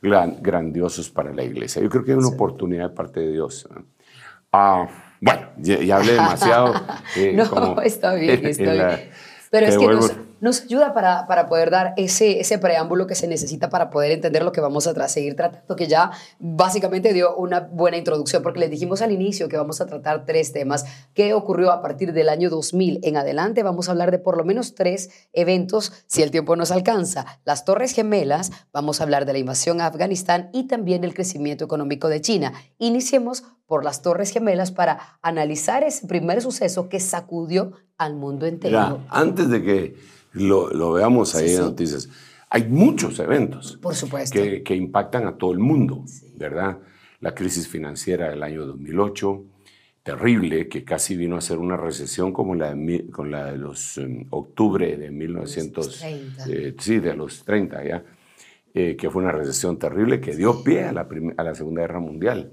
gran- 0.00 0.42
grandiosos 0.42 1.11
para 1.11 1.35
la 1.35 1.44
iglesia. 1.44 1.83
Yo 1.83 1.90
creo 1.90 2.03
que 2.05 2.12
hay 2.12 2.16
una 2.18 2.29
oportunidad 2.29 2.88
de 2.88 2.94
parte 2.94 3.20
de 3.20 3.33
Dios. 3.33 3.68
¿no? 3.74 3.85
Ah, 4.50 4.88
bueno, 5.20 5.48
ya, 5.59 5.79
ya 5.83 5.96
hablé 5.96 6.12
demasiado. 6.12 6.72
eh, 7.16 7.35
no, 7.37 7.48
como 7.50 7.83
está 7.83 8.14
bien, 8.14 8.38
en 8.40 8.46
está 8.46 8.72
bien. 8.72 9.11
Pero 9.50 9.66
es 9.66 9.76
que 9.76 9.87
nos, 9.88 10.16
nos 10.40 10.62
ayuda 10.62 10.92
para, 10.94 11.26
para 11.26 11.46
poder 11.46 11.70
dar 11.70 11.94
ese, 11.96 12.40
ese 12.40 12.59
preámbulo 12.59 13.07
que 13.07 13.14
se 13.14 13.26
necesita 13.29 13.68
para 13.68 13.90
poder 13.90 14.11
entender 14.12 14.42
lo 14.42 14.53
que 14.53 14.61
vamos 14.61 14.87
a 14.87 14.94
tra- 14.94 15.09
seguir 15.09 15.37
tratando, 15.37 15.76
que 15.76 15.87
ya 15.87 16.11
básicamente 16.38 17.12
dio 17.12 17.37
una 17.37 17.61
buena 17.61 17.96
introducción, 17.96 18.42
porque 18.42 18.61
les 18.61 18.70
dijimos 18.70 19.03
al 19.03 19.12
inicio 19.12 19.48
que 19.48 19.57
vamos 19.57 19.81
a 19.81 19.87
tratar 19.87 20.24
tres 20.24 20.53
temas. 20.53 20.85
¿Qué 21.14 21.35
ocurrió 21.35 21.70
a 21.72 21.83
partir 21.83 22.12
del 22.12 22.29
año 22.29 22.50
2000 22.50 23.00
en 23.03 23.16
adelante? 23.16 23.62
Vamos 23.62 23.88
a 23.88 23.92
hablar 23.92 24.11
de 24.11 24.18
por 24.18 24.37
lo 24.37 24.44
menos 24.44 24.74
tres 24.74 25.11
eventos, 25.33 25.92
si 26.07 26.22
el 26.22 26.31
tiempo 26.31 26.57
nos 26.57 26.71
alcanza. 26.71 27.27
Las 27.44 27.64
Torres 27.64 27.92
Gemelas, 27.92 28.50
vamos 28.73 29.00
a 29.00 29.04
hablar 29.04 29.27
de 29.27 29.33
la 29.35 29.38
invasión 29.38 29.81
a 29.81 29.87
Afganistán 29.87 30.50
y 30.52 30.67
también 30.67 31.04
el 31.04 31.14
crecimiento 31.14 31.64
económico 31.64 32.08
de 32.08 32.21
China. 32.21 32.52
Iniciemos 32.79 33.44
por 33.67 33.85
las 33.85 34.02
Torres 34.02 34.31
Gemelas 34.31 34.73
para 34.73 35.19
analizar 35.23 35.85
ese 35.85 36.06
primer 36.06 36.42
suceso 36.42 36.88
que 36.88 36.98
sacudió 36.98 37.73
al 37.98 38.17
mundo 38.17 38.46
entero. 38.46 38.81
Mira, 38.98 39.06
antes 39.10 39.48
de 39.48 39.62
que 39.62 39.94
lo, 40.33 40.70
lo 40.70 40.92
veamos 40.92 41.35
ahí 41.35 41.48
Sí, 41.48 41.54
en 41.54 41.58
sí. 41.58 41.62
noticias, 41.64 42.08
hay 42.48 42.64
muchos 42.68 43.18
eventos 43.20 43.78
Por 43.81 43.94
supuesto. 43.94 44.35
que, 44.38 44.62
que 44.62 44.74
impactan 44.74 45.26
a 45.26 45.37
todo 45.37 45.52
el 45.52 45.58
mundo, 45.58 46.04
¿verdad? 46.37 46.78
La 47.20 47.35
crisis 47.35 47.68
financiera 47.68 48.31
del 48.31 48.42
año 48.42 48.64
2008, 48.66 49.44
terrible, 50.02 50.68
que 50.68 50.85
casi 50.85 51.16
vino 51.16 51.37
a 51.37 51.40
ser 51.40 51.58
una 51.58 51.76
recesión 51.76 52.33
como 52.33 52.54
la 52.54 52.74
de, 52.74 53.06
con 53.10 53.31
la 53.31 53.52
de 53.52 53.58
los 53.58 53.98
em, 53.98 54.24
octubre 54.31 54.96
de 54.96 55.10
1930. 55.10 56.44
30. 56.44 56.46
eh, 56.50 56.74
sí, 56.78 56.98
de 56.98 57.14
los 57.14 57.44
30 57.44 57.85
ya. 57.85 58.04
eh, 58.74 58.96
que 58.96 59.10
fue 59.10 59.22
una 59.22 59.33
recesión 59.33 59.78
terrible 59.78 60.20
que 60.20 60.35
dio 60.35 60.62
pie 60.64 60.85
a 60.85 60.92
la, 60.92 61.06
a 61.37 61.42
la 61.42 61.54
Segunda 61.54 61.83
Guerra 61.83 62.00
Mundial. 62.00 62.52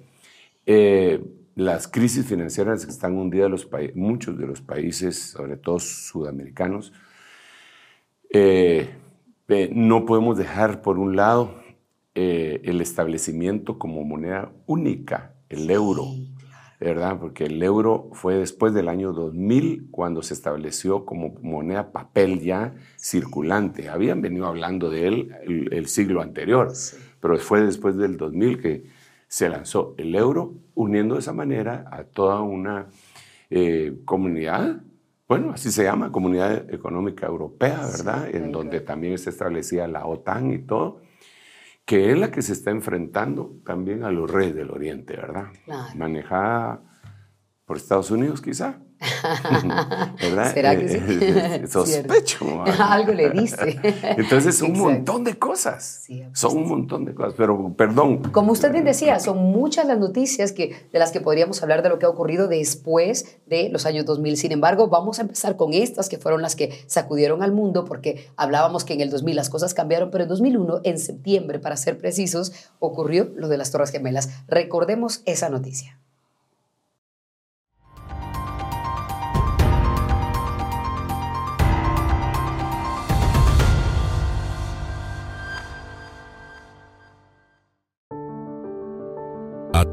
Eh, 0.66 1.24
las 1.56 1.88
crisis 1.88 2.26
financieras 2.26 2.86
que 2.86 2.92
están 2.92 3.16
hundidas 3.18 3.50
los 3.50 3.68
muchos 3.96 4.38
de 4.38 4.46
los 4.46 4.62
países, 4.62 5.18
sobre 5.32 5.58
todo 5.58 5.80
sudamericanos, 5.80 6.92
eh, 8.30 8.90
no 9.72 10.06
podemos 10.06 10.38
dejar 10.38 10.82
por 10.82 11.00
un 11.00 11.16
lado 11.16 11.56
el 12.16 12.82
establecimiento 12.82 13.78
como 13.78 14.04
moneda 14.04 14.52
única, 14.66 15.36
el 15.50 15.70
euro. 15.70 16.08
¿verdad? 16.80 17.18
Porque 17.20 17.46
el 17.46 17.62
euro 17.64 18.10
fue 18.14 18.36
después 18.36 18.74
del 18.74 18.88
año 18.88 19.12
2000 19.12 19.88
cuando 19.90 20.22
se 20.22 20.34
estableció 20.34 21.06
como 21.06 21.36
moneda 21.42 21.92
papel 21.92 22.40
ya 22.40 22.76
circulante. 22.98 23.90
Habían 23.90 24.22
venido 24.22 24.46
hablando 24.46 24.90
de 24.90 25.08
él 25.08 25.32
el, 25.72 25.88
siglo 25.88 26.22
anterior, 26.22 26.72
pero 27.20 27.38
fue 27.38 27.62
después 27.62 27.98
del 27.98 28.18
2000 28.18 28.62
que 28.62 28.84
se 29.28 29.50
lanzó 29.50 29.96
el 29.98 30.16
euro, 30.16 30.54
uniendo 30.76 31.16
de 31.16 31.22
esa 31.22 31.34
manera 31.34 31.86
a 31.92 32.04
toda 32.04 32.42
una 32.42 32.88
eh, 33.50 33.98
comunidad, 34.06 34.82
bueno, 35.28 35.52
así 35.52 35.72
se 35.72 35.84
llama, 35.84 36.12
Comunidad 36.12 36.74
Económica 36.74 37.28
Europea, 37.28 37.82
¿verdad? 37.86 38.34
en 38.34 38.52
donde 38.52 38.80
también 38.80 39.18
se 39.18 39.30
establecía 39.30 39.88
la 39.88 40.06
OTAN 40.06 40.52
y 40.52 40.60
todo 40.60 41.02
que 41.88 42.12
es 42.12 42.18
la 42.18 42.32
que 42.32 42.42
se 42.42 42.52
está 42.52 42.72
enfrentando 42.72 43.62
también 43.66 44.04
a 44.04 44.12
los 44.12 44.30
reyes 44.30 44.54
del 44.54 44.72
Oriente, 44.72 45.16
¿verdad? 45.16 45.54
Manejada 45.96 46.82
por 47.64 47.78
Estados 47.78 48.12
Unidos, 48.12 48.42
quizá. 48.42 48.82
¿Verdad? 50.22 50.54
¿Será 50.54 50.76
que 50.76 50.90
sí? 50.90 50.98
Eh, 50.98 51.62
eh, 51.64 51.68
sospecho. 51.70 52.64
Algo 52.80 53.14
le 53.14 53.30
dice. 53.30 53.80
Entonces, 54.18 54.62
un 54.62 54.78
montón 54.78 55.24
de 55.24 55.38
cosas. 55.38 56.06
son 56.34 56.58
un 56.58 56.68
montón 56.68 57.06
de 57.06 57.14
cosas, 57.14 57.34
pero 57.38 57.74
perdón. 57.76 58.24
Como 58.32 58.52
usted 58.52 58.72
bien 58.72 58.86
decía, 58.86 59.20
son 59.20 59.38
muchas 59.38 59.86
las 59.86 60.00
noticias 60.00 60.52
que, 60.52 60.88
de 60.92 61.00
las 61.00 61.12
que 61.12 61.22
podríamos 61.22 61.62
hablar 61.62 61.84
de 61.84 61.90
lo 61.90 62.00
que 62.00 62.06
ha 62.06 62.10
ocurrido 62.10 62.48
después 62.48 63.38
de 63.46 63.70
los 63.70 63.86
años 63.86 64.06
2000. 64.06 64.38
Sin 64.38 64.52
embargo, 64.52 64.88
vamos 64.88 65.20
a 65.20 65.22
empezar 65.22 65.58
con 65.58 65.74
estas 65.74 66.10
que 66.10 66.18
fueron 66.18 66.42
las 66.42 66.56
que 66.56 66.84
sacudieron 66.88 67.44
al 67.44 67.52
mundo, 67.52 67.86
porque 67.86 68.28
hablábamos 68.36 68.84
que 68.84 68.94
en 68.94 69.02
el 69.02 69.10
2000 69.10 69.36
las 69.36 69.50
cosas 69.50 69.74
cambiaron, 69.74 70.10
pero 70.12 70.24
en 70.24 70.30
2001, 70.30 70.82
en 70.84 71.00
septiembre, 71.00 71.60
para 71.60 71.78
ser 71.78 71.98
precisos, 71.98 72.52
ocurrió 72.80 73.32
lo 73.36 73.48
de 73.48 73.58
las 73.58 73.72
Torres 73.72 73.92
Gemelas. 73.92 74.30
Recordemos 74.48 75.22
esa 75.26 75.50
noticia. 75.50 76.00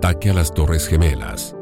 Ataque 0.04 0.28
a 0.28 0.34
las 0.34 0.52
Torres 0.52 0.86
Gemelas. 0.86 1.56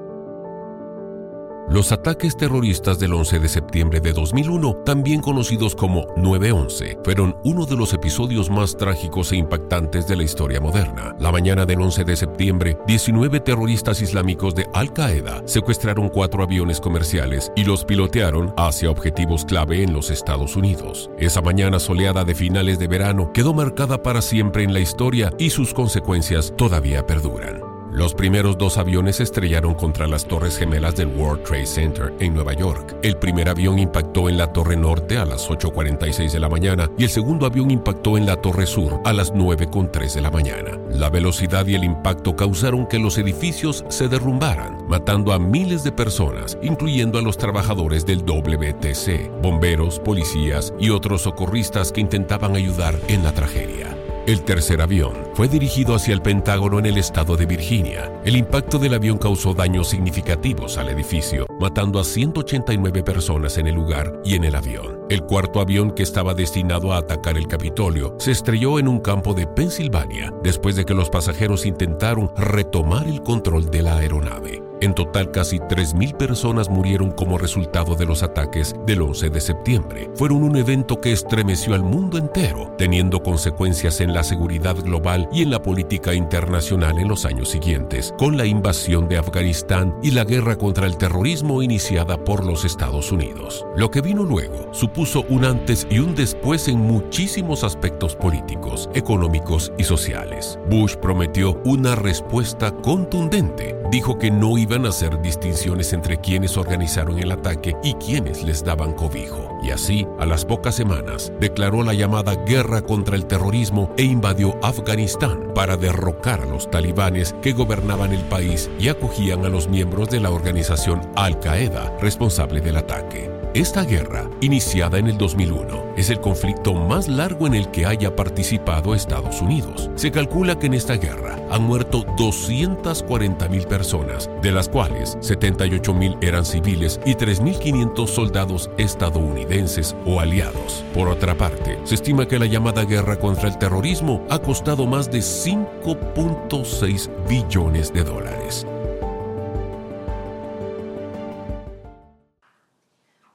Los 1.70 1.92
ataques 1.92 2.36
terroristas 2.36 2.98
del 2.98 3.14
11 3.14 3.38
de 3.38 3.48
septiembre 3.48 4.00
de 4.00 4.12
2001, 4.12 4.82
también 4.84 5.20
conocidos 5.20 5.76
como 5.76 6.08
9-11, 6.16 7.04
fueron 7.04 7.36
uno 7.44 7.66
de 7.66 7.76
los 7.76 7.94
episodios 7.94 8.50
más 8.50 8.76
trágicos 8.76 9.30
e 9.30 9.36
impactantes 9.36 10.08
de 10.08 10.16
la 10.16 10.24
historia 10.24 10.60
moderna. 10.60 11.14
La 11.20 11.30
mañana 11.30 11.64
del 11.66 11.82
11 11.82 12.02
de 12.02 12.16
septiembre, 12.16 12.78
19 12.88 13.38
terroristas 13.38 14.02
islámicos 14.02 14.56
de 14.56 14.66
Al-Qaeda 14.74 15.42
secuestraron 15.46 16.08
cuatro 16.08 16.42
aviones 16.42 16.80
comerciales 16.80 17.52
y 17.54 17.62
los 17.62 17.84
pilotearon 17.84 18.52
hacia 18.56 18.90
objetivos 18.90 19.44
clave 19.44 19.84
en 19.84 19.92
los 19.92 20.10
Estados 20.10 20.56
Unidos. 20.56 21.12
Esa 21.16 21.42
mañana 21.42 21.78
soleada 21.78 22.24
de 22.24 22.34
finales 22.34 22.80
de 22.80 22.88
verano 22.88 23.32
quedó 23.32 23.54
marcada 23.54 24.02
para 24.02 24.20
siempre 24.20 24.64
en 24.64 24.72
la 24.72 24.80
historia 24.80 25.32
y 25.38 25.50
sus 25.50 25.72
consecuencias 25.72 26.52
todavía 26.56 27.06
perduran. 27.06 27.61
Los 27.92 28.14
primeros 28.14 28.56
dos 28.56 28.78
aviones 28.78 29.20
estrellaron 29.20 29.74
contra 29.74 30.06
las 30.06 30.24
torres 30.26 30.56
gemelas 30.56 30.96
del 30.96 31.08
World 31.08 31.42
Trade 31.42 31.66
Center 31.66 32.14
en 32.20 32.32
Nueva 32.32 32.54
York. 32.54 32.96
El 33.02 33.18
primer 33.18 33.50
avión 33.50 33.78
impactó 33.78 34.30
en 34.30 34.38
la 34.38 34.50
torre 34.50 34.76
norte 34.76 35.18
a 35.18 35.26
las 35.26 35.50
8.46 35.50 36.32
de 36.32 36.40
la 36.40 36.48
mañana 36.48 36.90
y 36.96 37.04
el 37.04 37.10
segundo 37.10 37.44
avión 37.44 37.70
impactó 37.70 38.16
en 38.16 38.24
la 38.24 38.36
torre 38.36 38.66
sur 38.66 39.02
a 39.04 39.12
las 39.12 39.34
9.3 39.34 40.14
de 40.14 40.22
la 40.22 40.30
mañana. 40.30 40.78
La 40.88 41.10
velocidad 41.10 41.66
y 41.66 41.74
el 41.74 41.84
impacto 41.84 42.34
causaron 42.34 42.86
que 42.86 42.98
los 42.98 43.18
edificios 43.18 43.84
se 43.90 44.08
derrumbaran, 44.08 44.88
matando 44.88 45.34
a 45.34 45.38
miles 45.38 45.84
de 45.84 45.92
personas, 45.92 46.56
incluyendo 46.62 47.18
a 47.18 47.22
los 47.22 47.36
trabajadores 47.36 48.06
del 48.06 48.24
WTC, 48.24 49.42
bomberos, 49.42 50.00
policías 50.00 50.72
y 50.80 50.88
otros 50.88 51.22
socorristas 51.22 51.92
que 51.92 52.00
intentaban 52.00 52.56
ayudar 52.56 52.98
en 53.08 53.22
la 53.22 53.32
tragedia. 53.32 53.91
El 54.24 54.44
tercer 54.44 54.80
avión 54.80 55.14
fue 55.34 55.48
dirigido 55.48 55.96
hacia 55.96 56.14
el 56.14 56.22
Pentágono 56.22 56.78
en 56.78 56.86
el 56.86 56.96
estado 56.96 57.36
de 57.36 57.44
Virginia. 57.44 58.08
El 58.24 58.36
impacto 58.36 58.78
del 58.78 58.94
avión 58.94 59.18
causó 59.18 59.52
daños 59.52 59.88
significativos 59.88 60.78
al 60.78 60.90
edificio, 60.90 61.44
matando 61.58 61.98
a 61.98 62.04
189 62.04 63.02
personas 63.02 63.58
en 63.58 63.66
el 63.66 63.74
lugar 63.74 64.20
y 64.24 64.36
en 64.36 64.44
el 64.44 64.54
avión. 64.54 65.00
El 65.10 65.22
cuarto 65.22 65.60
avión 65.60 65.90
que 65.90 66.04
estaba 66.04 66.34
destinado 66.34 66.92
a 66.92 66.98
atacar 66.98 67.36
el 67.36 67.48
Capitolio 67.48 68.14
se 68.20 68.30
estrelló 68.30 68.78
en 68.78 68.86
un 68.86 69.00
campo 69.00 69.34
de 69.34 69.48
Pensilvania 69.48 70.32
después 70.44 70.76
de 70.76 70.84
que 70.84 70.94
los 70.94 71.10
pasajeros 71.10 71.66
intentaron 71.66 72.30
retomar 72.36 73.08
el 73.08 73.22
control 73.22 73.72
de 73.72 73.82
la 73.82 73.96
aeronave. 73.96 74.71
En 74.82 74.94
total, 74.94 75.30
casi 75.30 75.60
3.000 75.60 76.16
personas 76.16 76.68
murieron 76.68 77.12
como 77.12 77.38
resultado 77.38 77.94
de 77.94 78.04
los 78.04 78.24
ataques 78.24 78.74
del 78.84 79.02
11 79.02 79.30
de 79.30 79.40
septiembre. 79.40 80.10
Fueron 80.16 80.42
un 80.42 80.56
evento 80.56 81.00
que 81.00 81.12
estremeció 81.12 81.76
al 81.76 81.84
mundo 81.84 82.18
entero, 82.18 82.74
teniendo 82.76 83.22
consecuencias 83.22 84.00
en 84.00 84.12
la 84.12 84.24
seguridad 84.24 84.74
global 84.74 85.28
y 85.32 85.42
en 85.42 85.52
la 85.52 85.62
política 85.62 86.14
internacional 86.14 86.98
en 86.98 87.06
los 87.06 87.24
años 87.24 87.50
siguientes, 87.50 88.12
con 88.18 88.36
la 88.36 88.44
invasión 88.44 89.08
de 89.08 89.18
Afganistán 89.18 89.94
y 90.02 90.10
la 90.10 90.24
guerra 90.24 90.56
contra 90.58 90.88
el 90.88 90.96
terrorismo 90.96 91.62
iniciada 91.62 92.16
por 92.24 92.44
los 92.44 92.64
Estados 92.64 93.12
Unidos. 93.12 93.64
Lo 93.76 93.88
que 93.88 94.00
vino 94.00 94.24
luego 94.24 94.66
supuso 94.72 95.24
un 95.28 95.44
antes 95.44 95.86
y 95.90 96.00
un 96.00 96.16
después 96.16 96.66
en 96.66 96.80
muchísimos 96.80 97.62
aspectos 97.62 98.16
políticos, 98.16 98.90
económicos 98.94 99.72
y 99.78 99.84
sociales. 99.84 100.58
Bush 100.68 100.96
prometió 100.96 101.62
una 101.64 101.94
respuesta 101.94 102.72
contundente. 102.72 103.76
Dijo 103.92 104.18
que 104.18 104.30
no 104.32 104.58
iba 104.58 104.71
a 104.72 104.88
hacer 104.88 105.20
distinciones 105.20 105.92
entre 105.92 106.18
quienes 106.18 106.56
organizaron 106.56 107.18
el 107.18 107.30
ataque 107.30 107.76
y 107.82 107.92
quienes 107.94 108.42
les 108.42 108.64
daban 108.64 108.94
cobijo. 108.94 109.58
Y 109.62 109.70
así, 109.70 110.06
a 110.18 110.24
las 110.24 110.46
pocas 110.46 110.74
semanas, 110.74 111.30
declaró 111.38 111.82
la 111.82 111.92
llamada 111.92 112.34
guerra 112.34 112.80
contra 112.80 113.14
el 113.14 113.26
terrorismo 113.26 113.92
e 113.98 114.04
invadió 114.04 114.58
Afganistán 114.62 115.52
para 115.54 115.76
derrocar 115.76 116.40
a 116.40 116.46
los 116.46 116.70
talibanes 116.70 117.34
que 117.42 117.52
gobernaban 117.52 118.12
el 118.12 118.22
país 118.22 118.70
y 118.78 118.88
acogían 118.88 119.44
a 119.44 119.50
los 119.50 119.68
miembros 119.68 120.08
de 120.08 120.20
la 120.20 120.30
organización 120.30 121.02
Al-Qaeda 121.16 121.94
responsable 122.00 122.62
del 122.62 122.78
ataque. 122.78 123.41
Esta 123.54 123.84
guerra, 123.84 124.30
iniciada 124.40 124.96
en 124.96 125.08
el 125.08 125.18
2001, 125.18 125.92
es 125.98 126.08
el 126.08 126.20
conflicto 126.20 126.72
más 126.72 127.06
largo 127.06 127.46
en 127.46 127.52
el 127.52 127.70
que 127.70 127.84
haya 127.84 128.16
participado 128.16 128.94
Estados 128.94 129.42
Unidos. 129.42 129.90
Se 129.94 130.10
calcula 130.10 130.58
que 130.58 130.68
en 130.68 130.74
esta 130.74 130.94
guerra 130.94 131.38
han 131.50 131.64
muerto 131.64 132.02
240.000 132.16 133.66
personas, 133.66 134.30
de 134.40 134.52
las 134.52 134.70
cuales 134.70 135.18
78.000 135.18 136.16
eran 136.22 136.46
civiles 136.46 136.98
y 137.04 137.14
3.500 137.14 138.06
soldados 138.06 138.70
estadounidenses 138.78 139.94
o 140.06 140.18
aliados. 140.18 140.82
Por 140.94 141.08
otra 141.08 141.36
parte, 141.36 141.78
se 141.84 141.96
estima 141.96 142.26
que 142.26 142.38
la 142.38 142.46
llamada 142.46 142.86
guerra 142.86 143.18
contra 143.18 143.50
el 143.50 143.58
terrorismo 143.58 144.24
ha 144.30 144.38
costado 144.38 144.86
más 144.86 145.10
de 145.10 145.18
5.6 145.18 147.10
billones 147.28 147.92
de 147.92 148.02
dólares. 148.02 148.66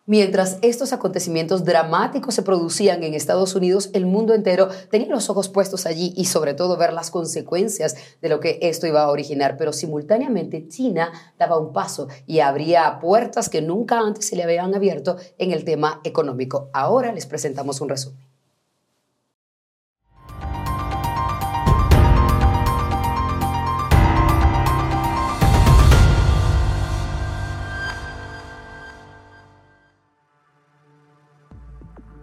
Mientras 0.10 0.58
estos 0.62 0.94
acontecimientos 0.94 1.66
dramáticos 1.66 2.34
se 2.34 2.42
producían 2.42 3.04
en 3.04 3.14
Estados 3.14 3.56
Unidos, 3.56 3.90
el 3.92 4.06
mundo 4.06 4.34
entero 4.34 4.70
tenía 4.90 5.10
los 5.10 5.30
ojos 5.30 5.50
puestos 5.50 5.86
allí 5.86 6.14
y 6.16 6.24
sobre 6.24 6.54
todo 6.54 6.78
ver 6.78 6.94
las 6.94 7.12
consecuencias 7.12 7.98
de 8.22 8.30
lo 8.30 8.40
que 8.40 8.58
esto 8.62 8.88
iba 8.88 9.04
a 9.04 9.12
originar. 9.12 9.58
Pero 9.58 9.74
simultáneamente 9.74 10.66
China 10.70 11.12
daba 11.38 11.60
un 11.60 11.74
paso 11.74 12.08
y 12.26 12.40
abría 12.40 13.00
puertas 13.02 13.50
que 13.50 13.62
nunca 13.62 14.00
antes 14.00 14.28
se 14.28 14.38
le 14.38 14.44
habían 14.44 14.74
abierto 14.74 15.18
en 15.38 15.52
el 15.52 15.66
tema 15.66 16.00
económico. 16.06 16.70
Ahora 16.72 17.12
les 17.12 17.26
presentamos 17.26 17.82
un 17.82 17.90
resumen. 17.90 18.37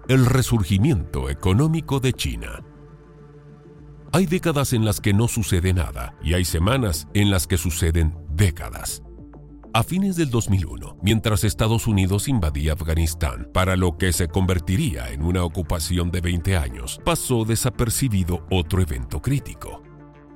El 0.08 0.26
resurgimiento 0.26 1.30
económico 1.30 2.00
de 2.00 2.12
China. 2.12 2.62
Hay 4.12 4.26
décadas 4.26 4.72
en 4.72 4.84
las 4.84 5.00
que 5.00 5.14
no 5.14 5.28
sucede 5.28 5.72
nada 5.72 6.14
y 6.22 6.34
hay 6.34 6.44
semanas 6.44 7.08
en 7.14 7.30
las 7.30 7.46
que 7.46 7.56
suceden 7.56 8.16
décadas. 8.28 9.02
A 9.72 9.82
fines 9.82 10.14
del 10.14 10.30
2001, 10.30 10.98
mientras 11.02 11.42
Estados 11.42 11.88
Unidos 11.88 12.28
invadía 12.28 12.74
Afganistán, 12.74 13.48
para 13.52 13.76
lo 13.76 13.96
que 13.96 14.12
se 14.12 14.28
convertiría 14.28 15.10
en 15.10 15.22
una 15.22 15.42
ocupación 15.42 16.12
de 16.12 16.20
20 16.20 16.56
años, 16.56 17.00
pasó 17.04 17.44
desapercibido 17.44 18.46
otro 18.50 18.82
evento 18.82 19.20
crítico. 19.20 19.83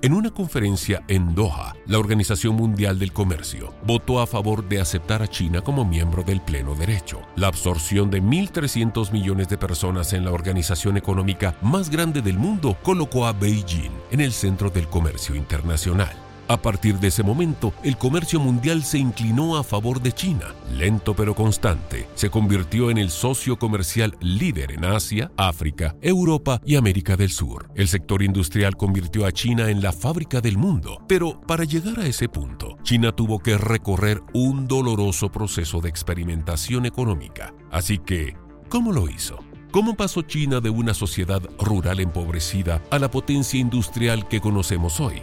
En 0.00 0.12
una 0.12 0.30
conferencia 0.30 1.02
en 1.08 1.34
Doha, 1.34 1.74
la 1.86 1.98
Organización 1.98 2.54
Mundial 2.54 3.00
del 3.00 3.12
Comercio 3.12 3.74
votó 3.84 4.20
a 4.20 4.28
favor 4.28 4.68
de 4.68 4.80
aceptar 4.80 5.22
a 5.22 5.26
China 5.26 5.60
como 5.60 5.84
miembro 5.84 6.22
del 6.22 6.40
pleno 6.40 6.76
derecho. 6.76 7.20
La 7.34 7.48
absorción 7.48 8.08
de 8.08 8.22
1.300 8.22 9.10
millones 9.10 9.48
de 9.48 9.58
personas 9.58 10.12
en 10.12 10.24
la 10.24 10.30
organización 10.30 10.96
económica 10.98 11.56
más 11.62 11.90
grande 11.90 12.22
del 12.22 12.38
mundo 12.38 12.78
colocó 12.84 13.26
a 13.26 13.32
Beijing 13.32 13.90
en 14.12 14.20
el 14.20 14.32
centro 14.32 14.70
del 14.70 14.86
comercio 14.86 15.34
internacional. 15.34 16.27
A 16.48 16.56
partir 16.56 16.98
de 16.98 17.08
ese 17.08 17.22
momento, 17.22 17.74
el 17.82 17.98
comercio 17.98 18.40
mundial 18.40 18.82
se 18.82 18.96
inclinó 18.96 19.58
a 19.58 19.62
favor 19.62 20.00
de 20.00 20.12
China. 20.12 20.54
Lento 20.74 21.14
pero 21.14 21.34
constante, 21.34 22.08
se 22.14 22.30
convirtió 22.30 22.90
en 22.90 22.96
el 22.96 23.10
socio 23.10 23.58
comercial 23.58 24.16
líder 24.20 24.72
en 24.72 24.86
Asia, 24.86 25.30
África, 25.36 25.94
Europa 26.00 26.62
y 26.64 26.76
América 26.76 27.18
del 27.18 27.30
Sur. 27.30 27.70
El 27.74 27.86
sector 27.86 28.22
industrial 28.22 28.78
convirtió 28.78 29.26
a 29.26 29.32
China 29.32 29.68
en 29.68 29.82
la 29.82 29.92
fábrica 29.92 30.40
del 30.40 30.56
mundo, 30.56 31.02
pero 31.06 31.38
para 31.42 31.64
llegar 31.64 32.00
a 32.00 32.06
ese 32.06 32.30
punto, 32.30 32.78
China 32.82 33.12
tuvo 33.12 33.40
que 33.40 33.58
recorrer 33.58 34.22
un 34.32 34.66
doloroso 34.66 35.30
proceso 35.30 35.82
de 35.82 35.90
experimentación 35.90 36.86
económica. 36.86 37.52
Así 37.70 37.98
que, 37.98 38.36
¿cómo 38.70 38.92
lo 38.92 39.10
hizo? 39.10 39.38
¿Cómo 39.70 39.96
pasó 39.96 40.22
China 40.22 40.60
de 40.60 40.70
una 40.70 40.94
sociedad 40.94 41.42
rural 41.58 42.00
empobrecida 42.00 42.82
a 42.90 42.98
la 42.98 43.10
potencia 43.10 43.60
industrial 43.60 44.26
que 44.26 44.40
conocemos 44.40 44.98
hoy? 44.98 45.20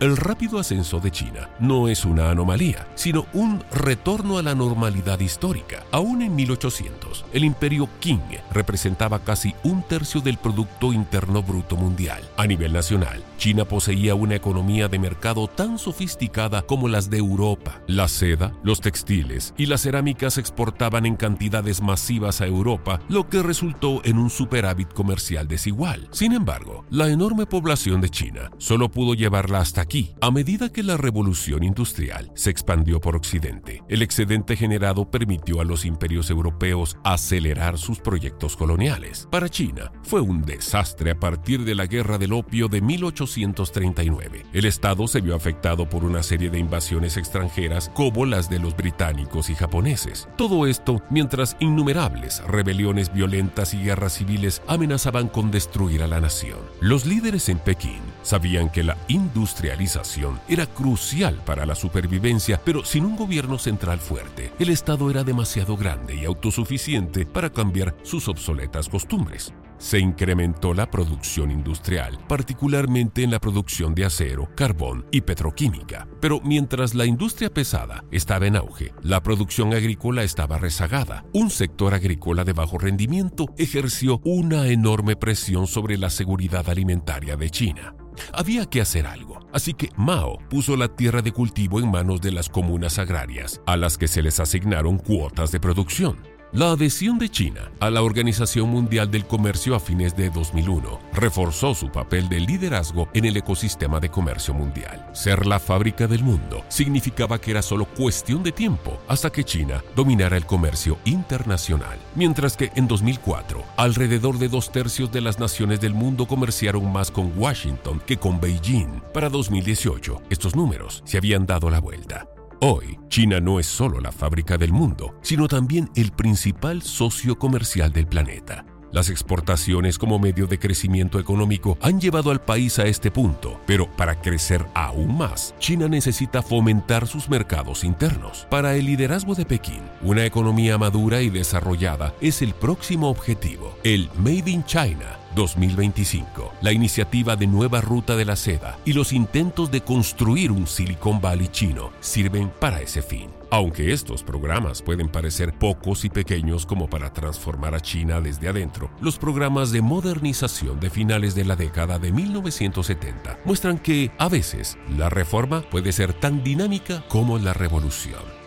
El 0.00 0.16
rápido 0.16 0.58
ascenso 0.58 0.98
de 0.98 1.12
China 1.12 1.48
no 1.60 1.88
es 1.88 2.04
una 2.04 2.30
anomalía, 2.30 2.88
sino 2.96 3.26
un 3.32 3.62
retorno 3.70 4.38
a 4.38 4.42
la 4.42 4.54
normalidad 4.54 5.20
histórica. 5.20 5.84
Aún 5.92 6.20
en 6.20 6.34
1800, 6.34 7.24
el 7.32 7.44
imperio 7.44 7.88
Qing 8.00 8.20
representaba 8.52 9.20
casi 9.20 9.54
un 9.62 9.82
tercio 9.82 10.20
del 10.20 10.36
Producto 10.36 10.92
Interno 10.92 11.42
Bruto 11.42 11.76
Mundial. 11.76 12.22
A 12.36 12.46
nivel 12.46 12.72
nacional, 12.72 13.22
China 13.38 13.64
poseía 13.64 14.16
una 14.16 14.34
economía 14.34 14.88
de 14.88 14.98
mercado 14.98 15.46
tan 15.46 15.78
sofisticada 15.78 16.62
como 16.62 16.88
las 16.88 17.08
de 17.08 17.18
Europa. 17.18 17.80
La 17.86 18.08
seda, 18.08 18.52
los 18.64 18.80
textiles 18.80 19.54
y 19.56 19.66
la 19.66 19.78
cerámica 19.78 20.28
se 20.30 20.40
exportaban 20.40 21.06
en 21.06 21.14
cantidades 21.14 21.80
masivas 21.80 22.40
a 22.40 22.46
Europa, 22.46 23.00
lo 23.08 23.28
que 23.28 23.42
resultó 23.42 24.00
en 24.04 24.18
un 24.18 24.30
superávit 24.30 24.92
comercial 24.92 25.46
desigual. 25.46 26.08
Sin 26.10 26.32
embargo, 26.32 26.84
la 26.90 27.08
enorme 27.08 27.46
población 27.46 28.00
de 28.00 28.10
China 28.10 28.50
solo 28.58 28.90
pudo 28.90 29.14
llevarla 29.14 29.60
hasta 29.60 29.83
aquí. 29.84 30.14
A 30.20 30.30
medida 30.30 30.72
que 30.72 30.82
la 30.82 30.96
revolución 30.96 31.62
industrial 31.62 32.32
se 32.34 32.50
expandió 32.50 33.00
por 33.00 33.14
Occidente, 33.14 33.82
el 33.88 34.02
excedente 34.02 34.56
generado 34.56 35.10
permitió 35.10 35.60
a 35.60 35.64
los 35.64 35.84
imperios 35.84 36.30
europeos 36.30 36.96
acelerar 37.04 37.78
sus 37.78 38.00
proyectos 38.00 38.56
coloniales. 38.56 39.28
Para 39.30 39.48
China, 39.48 39.92
fue 40.02 40.20
un 40.20 40.42
desastre 40.42 41.12
a 41.12 41.20
partir 41.20 41.64
de 41.64 41.74
la 41.74 41.86
guerra 41.86 42.18
del 42.18 42.32
opio 42.32 42.68
de 42.68 42.80
1839. 42.80 44.46
El 44.52 44.64
Estado 44.64 45.06
se 45.06 45.20
vio 45.20 45.36
afectado 45.36 45.88
por 45.88 46.04
una 46.04 46.22
serie 46.22 46.50
de 46.50 46.58
invasiones 46.58 47.16
extranjeras 47.16 47.90
como 47.94 48.26
las 48.26 48.48
de 48.48 48.58
los 48.58 48.76
británicos 48.76 49.50
y 49.50 49.54
japoneses. 49.54 50.28
Todo 50.36 50.66
esto 50.66 51.02
mientras 51.10 51.56
innumerables 51.60 52.42
rebeliones 52.48 53.12
violentas 53.12 53.74
y 53.74 53.82
guerras 53.82 54.14
civiles 54.14 54.62
amenazaban 54.66 55.28
con 55.28 55.50
destruir 55.50 56.02
a 56.02 56.08
la 56.08 56.20
nación. 56.20 56.58
Los 56.80 57.06
líderes 57.06 57.48
en 57.48 57.58
Pekín 57.58 58.00
sabían 58.24 58.70
que 58.70 58.82
la 58.82 58.96
industrialización 59.06 60.40
era 60.48 60.66
crucial 60.66 61.40
para 61.44 61.64
la 61.64 61.76
supervivencia, 61.76 62.60
pero 62.64 62.84
sin 62.84 63.04
un 63.04 63.14
gobierno 63.14 63.58
central 63.58 64.00
fuerte, 64.00 64.52
el 64.58 64.70
Estado 64.70 65.10
era 65.10 65.22
demasiado 65.22 65.76
grande 65.76 66.16
y 66.16 66.24
autosuficiente 66.24 67.24
para 67.26 67.50
cambiar 67.50 67.94
sus 68.02 68.26
obsoletas 68.26 68.88
costumbres. 68.88 69.54
Se 69.78 69.98
incrementó 69.98 70.72
la 70.72 70.90
producción 70.90 71.50
industrial, 71.50 72.18
particularmente 72.28 73.22
en 73.22 73.30
la 73.30 73.40
producción 73.40 73.94
de 73.94 74.04
acero, 74.04 74.48
carbón 74.54 75.04
y 75.10 75.20
petroquímica. 75.20 76.06
Pero 76.20 76.40
mientras 76.42 76.94
la 76.94 77.04
industria 77.04 77.52
pesada 77.52 78.04
estaba 78.10 78.46
en 78.46 78.56
auge, 78.56 78.94
la 79.02 79.22
producción 79.22 79.74
agrícola 79.74 80.22
estaba 80.22 80.58
rezagada. 80.58 81.24
Un 81.32 81.50
sector 81.50 81.92
agrícola 81.92 82.44
de 82.44 82.52
bajo 82.52 82.78
rendimiento 82.78 83.52
ejerció 83.58 84.20
una 84.24 84.68
enorme 84.68 85.16
presión 85.16 85.66
sobre 85.66 85.98
la 85.98 86.08
seguridad 86.08 86.68
alimentaria 86.70 87.36
de 87.36 87.50
China. 87.50 87.94
Había 88.32 88.66
que 88.66 88.80
hacer 88.80 89.06
algo, 89.06 89.40
así 89.52 89.74
que 89.74 89.90
Mao 89.96 90.38
puso 90.48 90.76
la 90.76 90.88
tierra 90.88 91.22
de 91.22 91.32
cultivo 91.32 91.80
en 91.80 91.90
manos 91.90 92.20
de 92.20 92.32
las 92.32 92.48
comunas 92.48 92.98
agrarias, 92.98 93.60
a 93.66 93.76
las 93.76 93.98
que 93.98 94.08
se 94.08 94.22
les 94.22 94.40
asignaron 94.40 94.98
cuotas 94.98 95.52
de 95.52 95.60
producción. 95.60 96.33
La 96.54 96.70
adhesión 96.70 97.18
de 97.18 97.28
China 97.28 97.72
a 97.80 97.90
la 97.90 98.02
Organización 98.02 98.68
Mundial 98.68 99.10
del 99.10 99.26
Comercio 99.26 99.74
a 99.74 99.80
fines 99.80 100.14
de 100.14 100.30
2001 100.30 101.00
reforzó 101.12 101.74
su 101.74 101.90
papel 101.90 102.28
de 102.28 102.38
liderazgo 102.38 103.08
en 103.12 103.24
el 103.24 103.36
ecosistema 103.36 103.98
de 103.98 104.08
comercio 104.08 104.54
mundial. 104.54 105.04
Ser 105.14 105.46
la 105.46 105.58
fábrica 105.58 106.06
del 106.06 106.22
mundo 106.22 106.62
significaba 106.68 107.40
que 107.40 107.50
era 107.50 107.60
solo 107.60 107.86
cuestión 107.86 108.44
de 108.44 108.52
tiempo 108.52 109.00
hasta 109.08 109.32
que 109.32 109.42
China 109.42 109.82
dominara 109.96 110.36
el 110.36 110.46
comercio 110.46 110.96
internacional. 111.06 111.98
Mientras 112.14 112.56
que 112.56 112.70
en 112.76 112.86
2004, 112.86 113.60
alrededor 113.76 114.38
de 114.38 114.48
dos 114.48 114.70
tercios 114.70 115.10
de 115.10 115.22
las 115.22 115.40
naciones 115.40 115.80
del 115.80 115.94
mundo 115.94 116.24
comerciaron 116.28 116.92
más 116.92 117.10
con 117.10 117.36
Washington 117.36 118.00
que 118.06 118.16
con 118.16 118.40
Beijing. 118.40 119.02
Para 119.12 119.28
2018, 119.28 120.22
estos 120.30 120.54
números 120.54 121.02
se 121.04 121.18
habían 121.18 121.46
dado 121.46 121.68
la 121.68 121.80
vuelta. 121.80 122.28
Hoy, 122.66 122.98
China 123.08 123.40
no 123.40 123.60
es 123.60 123.66
solo 123.66 124.00
la 124.00 124.10
fábrica 124.10 124.56
del 124.56 124.72
mundo, 124.72 125.14
sino 125.20 125.48
también 125.48 125.90
el 125.96 126.12
principal 126.12 126.80
socio 126.80 127.38
comercial 127.38 127.92
del 127.92 128.06
planeta. 128.06 128.64
Las 128.90 129.10
exportaciones 129.10 129.98
como 129.98 130.18
medio 130.18 130.46
de 130.46 130.58
crecimiento 130.58 131.20
económico 131.20 131.76
han 131.82 132.00
llevado 132.00 132.30
al 132.30 132.40
país 132.40 132.78
a 132.78 132.86
este 132.86 133.10
punto, 133.10 133.60
pero 133.66 133.94
para 133.98 134.18
crecer 134.18 134.64
aún 134.72 135.14
más, 135.14 135.54
China 135.58 135.88
necesita 135.88 136.40
fomentar 136.40 137.06
sus 137.06 137.28
mercados 137.28 137.84
internos. 137.84 138.46
Para 138.48 138.74
el 138.76 138.86
liderazgo 138.86 139.34
de 139.34 139.44
Pekín, 139.44 139.82
una 140.00 140.24
economía 140.24 140.78
madura 140.78 141.20
y 141.20 141.28
desarrollada 141.28 142.14
es 142.22 142.40
el 142.40 142.54
próximo 142.54 143.10
objetivo, 143.10 143.76
el 143.84 144.08
Made 144.16 144.50
in 144.50 144.64
China 144.64 145.18
2025, 145.34 146.52
la 146.62 146.72
iniciativa 146.72 147.36
de 147.36 147.46
nueva 147.46 147.80
ruta 147.80 148.16
de 148.16 148.24
la 148.24 148.36
seda 148.36 148.78
y 148.84 148.92
los 148.92 149.12
intentos 149.12 149.70
de 149.70 149.82
construir 149.82 150.50
un 150.50 150.66
Silicon 150.66 151.20
Valley 151.20 151.48
chino 151.48 151.92
sirven 152.00 152.50
para 152.60 152.80
ese 152.80 153.02
fin. 153.02 153.30
Aunque 153.50 153.92
estos 153.92 154.22
programas 154.22 154.82
pueden 154.82 155.08
parecer 155.08 155.56
pocos 155.56 156.04
y 156.04 156.10
pequeños 156.10 156.66
como 156.66 156.88
para 156.88 157.12
transformar 157.12 157.74
a 157.74 157.80
China 157.80 158.20
desde 158.20 158.48
adentro, 158.48 158.90
los 159.00 159.18
programas 159.18 159.70
de 159.70 159.80
modernización 159.80 160.80
de 160.80 160.90
finales 160.90 161.34
de 161.34 161.44
la 161.44 161.54
década 161.54 161.98
de 161.98 162.10
1970 162.10 163.38
muestran 163.44 163.78
que, 163.78 164.10
a 164.18 164.28
veces, 164.28 164.76
la 164.96 165.08
reforma 165.08 165.62
puede 165.70 165.92
ser 165.92 166.12
tan 166.12 166.42
dinámica 166.42 167.04
como 167.08 167.38
la 167.38 167.52
revolución. 167.52 168.43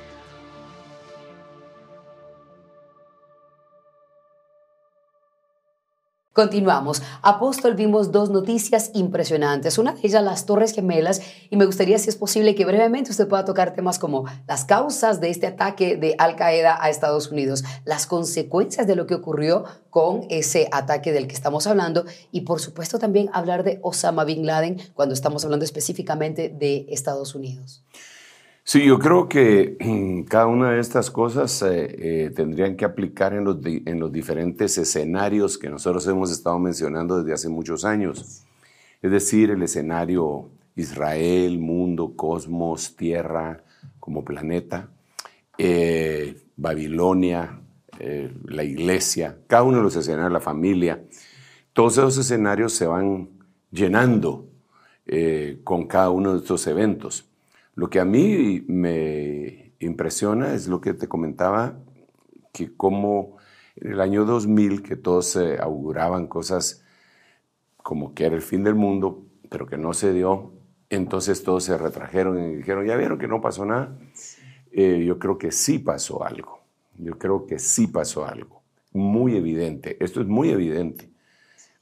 Continuamos. 6.38 7.02
Apóstol, 7.24 7.74
vimos 7.74 8.12
dos 8.12 8.30
noticias 8.30 8.92
impresionantes. 8.94 9.80
Una 9.80 9.94
de 9.94 10.02
ellas, 10.04 10.24
las 10.24 10.46
Torres 10.46 10.72
Gemelas, 10.72 11.20
y 11.50 11.58
me 11.58 11.66
gustaría, 11.66 11.98
si 11.98 12.10
es 12.10 12.16
posible, 12.16 12.54
que 12.54 12.64
brevemente 12.64 13.10
usted 13.10 13.28
pueda 13.28 13.44
tocar 13.44 13.74
temas 13.74 13.98
como 13.98 14.26
las 14.48 14.64
causas 14.64 15.20
de 15.20 15.32
este 15.32 15.48
ataque 15.48 15.98
de 15.98 16.14
Al 16.20 16.36
Qaeda 16.36 16.78
a 16.80 16.92
Estados 16.92 17.32
Unidos, 17.32 17.64
las 17.86 18.06
consecuencias 18.06 18.86
de 18.86 18.96
lo 18.96 19.08
que 19.08 19.16
ocurrió 19.16 19.64
con 19.90 20.28
ese 20.30 20.70
ataque 20.72 21.12
del 21.12 21.26
que 21.26 21.34
estamos 21.34 21.66
hablando, 21.66 22.06
y 22.32 22.42
por 22.42 22.60
supuesto 22.60 23.00
también 23.00 23.32
hablar 23.34 23.64
de 23.64 23.80
Osama 23.82 24.24
Bin 24.24 24.46
Laden 24.46 24.78
cuando 24.94 25.16
estamos 25.16 25.44
hablando 25.44 25.66
específicamente 25.66 26.50
de 26.50 26.86
Estados 26.90 27.34
Unidos. 27.34 27.84
Sí, 28.70 28.84
yo 28.84 29.00
creo 29.00 29.30
que 29.30 29.78
mm, 29.80 30.24
cada 30.24 30.48
una 30.48 30.72
de 30.72 30.82
estas 30.82 31.10
cosas 31.10 31.62
eh, 31.62 32.26
eh, 32.26 32.32
tendrían 32.36 32.76
que 32.76 32.84
aplicar 32.84 33.34
en 33.34 33.46
los, 33.46 33.60
en 33.64 33.98
los 33.98 34.12
diferentes 34.12 34.78
escenarios 34.78 35.58
que 35.58 35.70
nosotros 35.70 36.06
hemos 36.08 36.32
estado 36.32 36.60
mencionando 36.60 37.18
desde 37.18 37.32
hace 37.34 37.48
muchos 37.48 37.86
años. 37.86 38.44
Es 39.02 39.10
decir, 39.10 39.52
el 39.52 39.64
escenario 39.64 40.50
Israel, 40.76 41.60
mundo, 41.60 42.14
cosmos, 42.18 42.94
tierra 42.98 43.64
como 44.02 44.26
planeta, 44.26 44.90
eh, 45.58 46.36
Babilonia, 46.58 47.62
la 48.44 48.64
iglesia, 48.66 49.38
cada 49.48 49.64
uno 49.64 49.78
de 49.78 49.84
los 49.84 49.96
escenarios, 49.96 50.34
la 50.34 50.42
familia. 50.42 51.02
Todos 51.72 51.94
esos 52.00 52.18
escenarios 52.18 52.74
se 52.74 52.86
van 52.86 53.30
llenando 53.72 54.50
con 55.64 55.88
cada 55.88 56.10
uno 56.10 56.34
de 56.34 56.40
estos 56.40 56.68
eventos. 56.68 57.28
Lo 57.78 57.92
que 57.92 58.00
a 58.00 58.06
mí 58.06 58.66
me 58.68 59.74
impresiona 59.80 60.56
es 60.56 60.68
lo 60.68 60.82
que 60.82 60.96
te 60.96 61.08
comentaba, 61.08 61.78
que 62.52 62.76
como 62.76 63.38
en 63.76 63.92
el 63.92 64.02
año 64.02 64.26
2000, 64.26 64.82
que 64.82 64.96
todos 64.96 65.28
se 65.28 65.60
auguraban 65.60 66.26
cosas 66.26 66.84
como 67.78 68.16
que 68.16 68.26
era 68.26 68.36
el 68.36 68.42
fin 68.42 68.64
del 68.64 68.74
mundo, 68.74 69.28
pero 69.48 69.68
que 69.68 69.78
no 69.78 69.94
se 69.94 70.12
dio, 70.12 70.54
Entonces 70.90 71.44
todos 71.44 71.66
se 71.66 71.78
retrajeron 71.78 72.40
y 72.42 72.56
dijeron, 72.56 72.88
ya 72.88 72.96
vieron 72.96 73.20
que 73.20 73.28
no 73.28 73.42
pasó 73.42 73.64
nada. 73.64 73.96
Eh, 74.72 75.04
yo 75.06 75.20
creo 75.20 75.38
que 75.38 75.52
sí 75.52 75.78
pasó 75.78 76.24
algo. 76.24 76.62
Yo 76.98 77.20
creo 77.20 77.46
que 77.46 77.60
sí 77.60 77.86
pasó 77.86 78.26
algo. 78.26 78.64
Muy 78.92 79.36
evidente. 79.36 80.04
Esto 80.04 80.22
es 80.22 80.28
muy 80.28 80.50
evidente. 80.50 81.12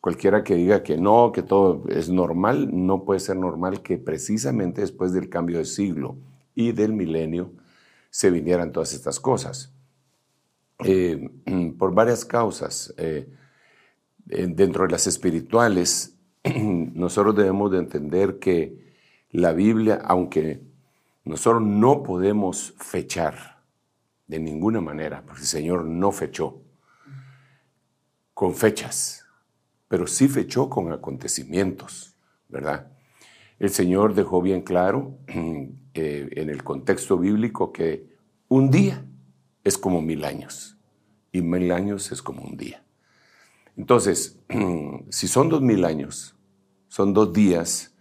Cualquiera 0.05 0.43
que 0.43 0.53
diga 0.53 0.83
que 0.83 0.97
no, 0.97 1.31
que 1.31 1.41
todo 1.41 1.83
es 1.89 2.11
normal, 2.11 2.69
no 2.71 3.05
puede 3.05 3.19
ser 3.19 3.37
normal 3.37 3.81
que 3.81 3.97
precisamente 3.97 4.81
después 4.81 5.13
del 5.13 5.29
cambio 5.29 5.57
de 5.57 5.65
siglo 5.65 6.15
y 6.53 6.73
del 6.73 6.93
milenio 6.93 7.53
se 8.11 8.29
vinieran 8.29 8.71
todas 8.71 8.93
estas 8.93 9.19
cosas. 9.19 9.73
Eh, 10.83 11.27
por 11.79 11.95
varias 11.95 12.23
causas. 12.23 12.93
Eh, 12.97 13.27
dentro 14.27 14.85
de 14.85 14.91
las 14.91 15.07
espirituales, 15.07 16.15
nosotros 16.53 17.35
debemos 17.35 17.71
de 17.71 17.79
entender 17.79 18.37
que 18.37 18.77
la 19.31 19.53
Biblia, 19.53 20.03
aunque 20.05 20.61
nosotros 21.23 21.63
no 21.63 22.03
podemos 22.03 22.75
fechar 22.77 23.63
de 24.27 24.37
ninguna 24.37 24.81
manera, 24.81 25.23
porque 25.25 25.41
el 25.41 25.47
Señor 25.47 25.83
no 25.83 26.11
fechó 26.11 26.61
con 28.35 28.53
fechas, 28.53 29.24
pero 29.88 30.07
sí 30.07 30.27
fechó 30.27 30.69
con 30.69 30.91
acontecimientos, 30.91 32.15
¿verdad? 32.49 32.91
El 33.59 33.69
Señor 33.69 34.13
dejó 34.13 34.41
bien 34.41 34.61
claro 34.61 35.17
eh, 35.27 36.29
en 36.31 36.49
el 36.49 36.63
contexto 36.63 37.17
bíblico 37.17 37.71
que 37.71 38.15
un 38.47 38.69
día 38.69 39.05
es 39.63 39.77
como 39.77 40.01
mil 40.01 40.25
años 40.25 40.77
y 41.31 41.41
mil 41.41 41.71
años 41.71 42.11
es 42.11 42.21
como 42.21 42.43
un 42.43 42.57
día. 42.57 42.83
Entonces, 43.77 44.39
si 45.09 45.27
son 45.27 45.49
dos 45.49 45.61
mil 45.61 45.86
años, 45.86 46.36
son 46.88 47.13
dos 47.13 47.33
días, 47.33 47.93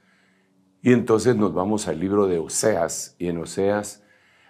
y 0.82 0.92
entonces 0.92 1.34
nos 1.34 1.54
vamos 1.54 1.88
al 1.88 1.98
libro 1.98 2.26
de 2.26 2.38
Oseas, 2.38 3.16
y 3.18 3.28
en 3.28 3.38
Oseas 3.38 4.02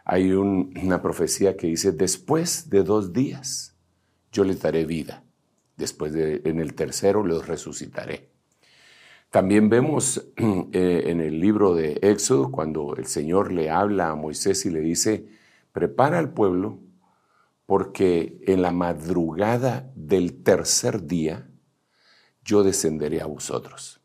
hay 0.04 0.32
una 0.32 1.00
profecía 1.00 1.56
que 1.56 1.68
dice, 1.68 1.92
después 1.92 2.68
de 2.68 2.82
dos 2.82 3.12
días 3.12 3.76
yo 4.32 4.44
les 4.44 4.60
daré 4.60 4.84
vida, 4.84 5.24
después 5.76 6.12
de, 6.12 6.42
en 6.44 6.60
el 6.60 6.74
tercero 6.74 7.24
los 7.24 7.46
resucitaré. 7.46 8.30
También 9.30 9.68
vemos 9.68 10.28
eh, 10.36 11.02
en 11.06 11.20
el 11.20 11.40
libro 11.40 11.74
de 11.74 11.98
Éxodo, 12.02 12.52
cuando 12.52 12.94
el 12.96 13.06
Señor 13.06 13.52
le 13.52 13.70
habla 13.70 14.10
a 14.10 14.14
Moisés 14.14 14.64
y 14.64 14.70
le 14.70 14.80
dice, 14.80 15.26
prepara 15.72 16.18
al 16.20 16.32
pueblo 16.32 16.78
porque 17.66 18.40
en 18.46 18.62
la 18.62 18.70
madrugada 18.70 19.90
del 19.96 20.42
tercer 20.42 21.06
día 21.06 21.48
yo 22.44 22.62
descenderé 22.62 23.22
a 23.22 23.26
vosotros. 23.26 24.00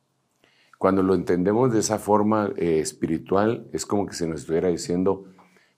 Cuando 0.79 1.03
lo 1.03 1.13
entendemos 1.13 1.73
de 1.73 1.79
esa 1.79 1.99
forma 1.99 2.53
eh, 2.55 2.79
espiritual, 2.79 3.67
es 3.73 3.85
como 3.85 4.05
que 4.05 4.15
se 4.15 4.27
nos 4.27 4.41
estuviera 4.41 4.69
diciendo, 4.69 5.25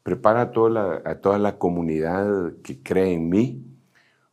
prepara 0.03 0.41
a 0.41 0.51
toda, 0.51 0.69
la, 0.69 1.01
a 1.03 1.21
toda 1.21 1.39
la 1.39 1.57
comunidad 1.57 2.53
que 2.63 2.81
cree 2.83 3.13
en 3.13 3.27
mí, 3.27 3.65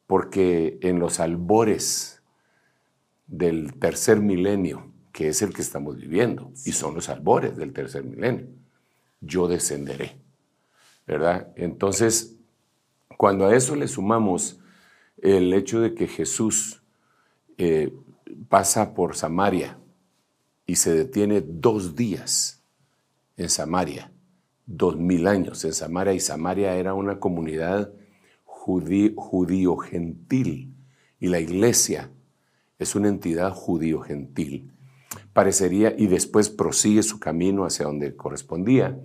porque 0.09 0.79
en 0.81 0.99
los 0.99 1.21
albores 1.21 2.23
del 3.27 3.75
tercer 3.75 4.21
milenio, 4.21 4.91
que 5.13 5.29
es 5.29 5.43
el 5.43 5.53
que 5.53 5.61
estamos 5.61 5.99
viviendo, 5.99 6.51
y 6.65 6.73
son 6.73 6.95
los 6.95 7.11
albores 7.11 7.57
del 7.59 7.75
tercer 7.75 8.05
milenio, 8.05 8.47
yo 9.21 9.49
descenderé, 9.49 10.17
¿verdad? 11.07 11.53
Entonces, 11.57 12.37
cuando 13.19 13.47
a 13.47 13.55
eso 13.55 13.77
le 13.77 13.87
sumamos 13.87 14.59
el 15.19 15.53
hecho 15.53 15.79
de 15.83 15.95
que 15.95 16.07
Jesús 16.07 16.83
eh, 17.59 17.93
pasa 18.49 18.95
por 18.95 19.15
Samaria 19.15 19.79
y 20.65 20.77
se 20.77 20.95
detiene 20.95 21.43
dos 21.47 21.97
días 21.97 22.63
en 23.37 23.51
Samaria, 23.51 24.11
dos 24.65 24.97
mil 24.97 25.27
años 25.27 25.63
en 25.67 25.75
Samaria, 25.75 26.15
y 26.15 26.21
Samaria 26.21 26.77
era 26.77 26.95
una 26.95 27.21
comunidad 27.21 27.93
judío-gentil, 29.17 30.75
y 31.21 31.27
la 31.29 31.41
iglesia 31.41 32.11
es 32.79 32.95
una 32.95 33.09
entidad 33.09 33.53
judío-gentil. 33.53 34.73
Parecería, 35.33 35.95
y 35.97 36.07
después 36.07 36.51
prosigue 36.51 37.03
su 37.03 37.19
camino 37.19 37.65
hacia 37.65 37.87
donde 37.87 38.15
correspondía. 38.15 39.01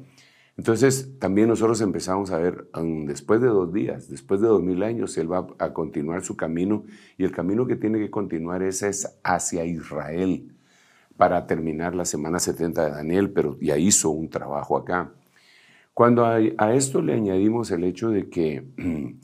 Entonces, 0.57 1.18
también 1.20 1.47
nosotros 1.47 1.82
empezamos 1.82 2.30
a 2.32 2.38
ver, 2.38 2.68
después 3.05 3.41
de 3.41 3.47
dos 3.47 3.74
días, 3.74 4.09
después 4.09 4.39
de 4.41 4.47
dos 4.47 4.61
mil 4.61 4.84
años, 4.84 5.18
Él 5.18 5.32
va 5.32 5.47
a 5.57 5.74
continuar 5.74 6.24
su 6.24 6.36
camino 6.36 6.84
y 7.18 7.24
el 7.24 7.32
camino 7.32 7.66
que 7.66 7.76
tiene 7.76 7.97
que 7.97 8.11
continuar 8.11 8.61
es, 8.61 8.84
es 8.84 9.20
hacia 9.24 9.66
Israel 9.66 10.53
para 11.18 11.47
terminar 11.47 11.95
la 11.95 12.05
semana 12.05 12.39
70 12.39 12.86
de 12.86 12.91
Daniel, 12.91 13.32
pero 13.32 13.57
ya 13.59 13.78
hizo 13.78 14.09
un 14.09 14.30
trabajo 14.30 14.78
acá. 14.78 15.11
Cuando 15.93 16.26
a, 16.26 16.74
esto 16.74 17.01
le 17.01 17.14
añadimos 17.14 17.70
el 17.72 17.84
hecho 17.84 18.09
de 18.09 18.30
que 18.30 18.66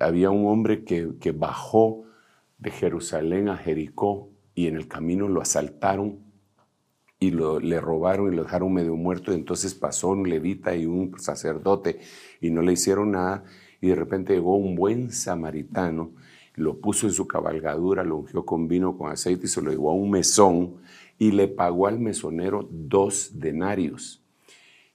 había 0.00 0.30
un 0.30 0.46
hombre 0.46 0.84
que, 0.84 1.32
bajó 1.32 2.04
de 2.58 2.70
Jerusalén 2.70 3.48
a 3.48 3.56
Jericó 3.56 4.30
y 4.54 4.66
en 4.66 4.76
el 4.76 4.88
camino 4.88 5.28
lo 5.28 5.42
asaltaron 5.42 6.20
y 7.20 7.30
lo, 7.30 7.60
le 7.60 7.80
robaron 7.80 8.32
y 8.32 8.36
lo 8.36 8.44
dejaron 8.44 8.72
medio 8.72 8.96
muerto. 8.96 9.32
Y 9.32 9.34
entonces 9.34 9.74
pasó 9.74 10.08
un 10.08 10.28
levita 10.28 10.74
y 10.74 10.86
un 10.86 11.18
sacerdote 11.18 12.00
y 12.40 12.50
no 12.50 12.62
le 12.62 12.72
hicieron 12.72 13.12
nada. 13.12 13.44
Y 13.80 13.88
de 13.88 13.94
repente 13.94 14.32
llegó 14.32 14.56
un 14.56 14.74
buen 14.74 15.12
samaritano, 15.12 16.12
lo 16.54 16.80
puso 16.80 17.06
en 17.06 17.12
su 17.12 17.26
cabalgadura, 17.26 18.04
lo 18.04 18.16
ungió 18.16 18.46
con 18.46 18.68
vino, 18.68 18.96
con 18.96 19.12
aceite 19.12 19.46
y 19.46 19.48
se 19.48 19.60
lo 19.60 19.70
llevó 19.70 19.90
a 19.90 19.94
un 19.94 20.10
mesón 20.10 20.76
y 21.18 21.32
le 21.32 21.48
pagó 21.48 21.86
al 21.86 21.98
mesonero 21.98 22.66
dos 22.70 23.38
denarios. 23.38 24.22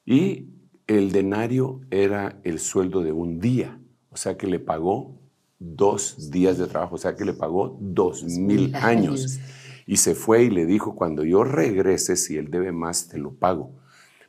Y 0.06 0.48
el 0.88 1.12
denario 1.12 1.82
era 1.92 2.40
el 2.44 2.60
sueldo 2.60 3.04
de 3.04 3.12
un 3.12 3.40
día, 3.40 3.81
o 4.12 4.18
sea 4.18 4.38
que 4.38 4.48
le 4.48 4.60
pagó 4.60 5.18
dos 5.58 6.32
días 6.32 6.58
de 6.58 6.68
trabajo, 6.68 6.96
o 6.96 6.98
sea 6.98 7.16
que 7.16 7.26
le 7.26 7.34
pagó 7.34 7.78
dos 7.80 8.24
mil 8.24 8.76
años. 8.76 9.40
Y 9.86 9.98
se 9.98 10.16
fue 10.16 10.44
y 10.44 10.50
le 10.50 10.66
dijo, 10.66 10.96
cuando 10.96 11.24
yo 11.24 11.44
regrese, 11.44 12.16
si 12.16 12.38
él 12.38 12.50
debe 12.50 12.72
más, 12.72 13.08
te 13.10 13.18
lo 13.18 13.34
pago. 13.34 13.72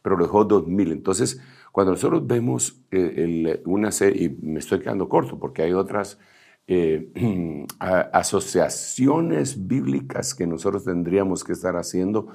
Pero 0.02 0.16
lo 0.16 0.24
dejó 0.24 0.44
dos 0.44 0.66
mil. 0.66 0.92
Entonces, 0.92 1.40
cuando 1.72 1.92
nosotros 1.92 2.26
vemos 2.26 2.82
eh, 2.90 3.62
una 3.64 3.92
serie, 3.92 4.24
y 4.24 4.28
me 4.44 4.58
estoy 4.58 4.80
quedando 4.80 5.08
corto 5.08 5.38
porque 5.38 5.62
hay 5.62 5.72
otras 5.72 6.18
eh, 6.66 7.66
asociaciones 7.78 9.66
bíblicas 9.66 10.34
que 10.34 10.46
nosotros 10.46 10.84
tendríamos 10.84 11.44
que 11.44 11.52
estar 11.52 11.76
haciendo 11.76 12.28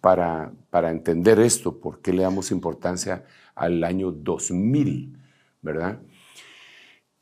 para, 0.00 0.52
para 0.70 0.90
entender 0.90 1.38
esto, 1.38 1.78
por 1.80 2.00
qué 2.00 2.12
le 2.12 2.22
damos 2.22 2.50
importancia 2.50 3.24
al 3.54 3.84
año 3.84 4.10
2000, 4.10 5.18
¿verdad? 5.60 6.00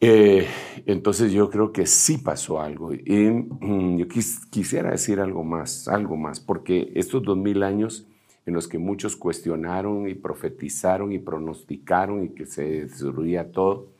Eh, 0.00 0.46
entonces 0.84 1.32
yo 1.32 1.48
creo 1.48 1.72
que 1.72 1.86
sí 1.86 2.18
pasó 2.18 2.60
algo. 2.60 2.92
Y 2.92 3.30
mm, 3.30 3.98
yo 3.98 4.06
quisiera 4.50 4.90
decir 4.90 5.20
algo 5.20 5.44
más, 5.44 5.88
algo 5.88 6.16
más, 6.16 6.40
porque 6.40 6.92
estos 6.94 7.22
dos 7.22 7.36
mil 7.36 7.62
años 7.62 8.06
en 8.44 8.54
los 8.54 8.68
que 8.68 8.78
muchos 8.78 9.16
cuestionaron 9.16 10.08
y 10.08 10.14
profetizaron 10.14 11.12
y 11.12 11.18
pronosticaron 11.18 12.24
y 12.24 12.28
que 12.28 12.46
se 12.46 12.82
destruía 12.82 13.50
todo, 13.50 13.92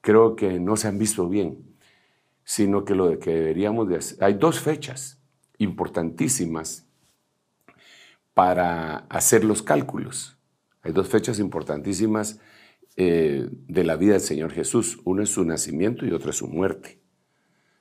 creo 0.00 0.34
que 0.34 0.58
no 0.58 0.76
se 0.76 0.88
han 0.88 0.98
visto 0.98 1.28
bien, 1.28 1.58
sino 2.42 2.84
que 2.84 2.94
lo 2.94 3.18
que 3.18 3.30
deberíamos 3.30 3.88
de 3.88 3.96
hacer, 3.96 4.24
hay 4.24 4.34
dos 4.34 4.60
fechas 4.60 5.20
importantísimas 5.58 6.86
para 8.32 8.98
hacer 9.10 9.44
los 9.44 9.62
cálculos. 9.62 10.38
Hay 10.82 10.92
dos 10.92 11.08
fechas 11.08 11.38
importantísimas 11.38 12.40
eh, 12.96 13.48
de 13.50 13.84
la 13.84 13.96
vida 13.96 14.12
del 14.12 14.20
Señor 14.20 14.52
Jesús. 14.52 15.00
Uno 15.04 15.22
es 15.22 15.30
su 15.30 15.44
nacimiento 15.44 16.04
y 16.04 16.12
otro 16.12 16.30
es 16.30 16.36
su 16.36 16.48
muerte. 16.48 17.00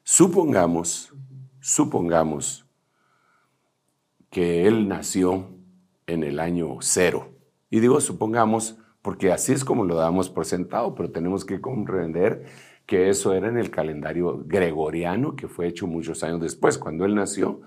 Supongamos, 0.03 1.13
supongamos 1.59 2.65
que 4.29 4.67
Él 4.67 4.87
nació 4.87 5.49
en 6.07 6.23
el 6.23 6.39
año 6.39 6.77
cero. 6.81 7.33
Y 7.69 7.79
digo 7.79 8.01
supongamos 8.01 8.77
porque 9.01 9.31
así 9.31 9.53
es 9.53 9.65
como 9.65 9.85
lo 9.85 9.95
damos 9.95 10.29
por 10.29 10.45
sentado, 10.45 10.93
pero 10.95 11.11
tenemos 11.11 11.43
que 11.43 11.59
comprender 11.59 12.45
que 12.85 13.09
eso 13.09 13.33
era 13.33 13.47
en 13.47 13.57
el 13.57 13.71
calendario 13.71 14.43
gregoriano 14.45 15.35
que 15.35 15.47
fue 15.47 15.67
hecho 15.67 15.87
muchos 15.87 16.23
años 16.23 16.41
después. 16.41 16.77
Cuando 16.77 17.05
Él 17.05 17.15
nació, 17.15 17.61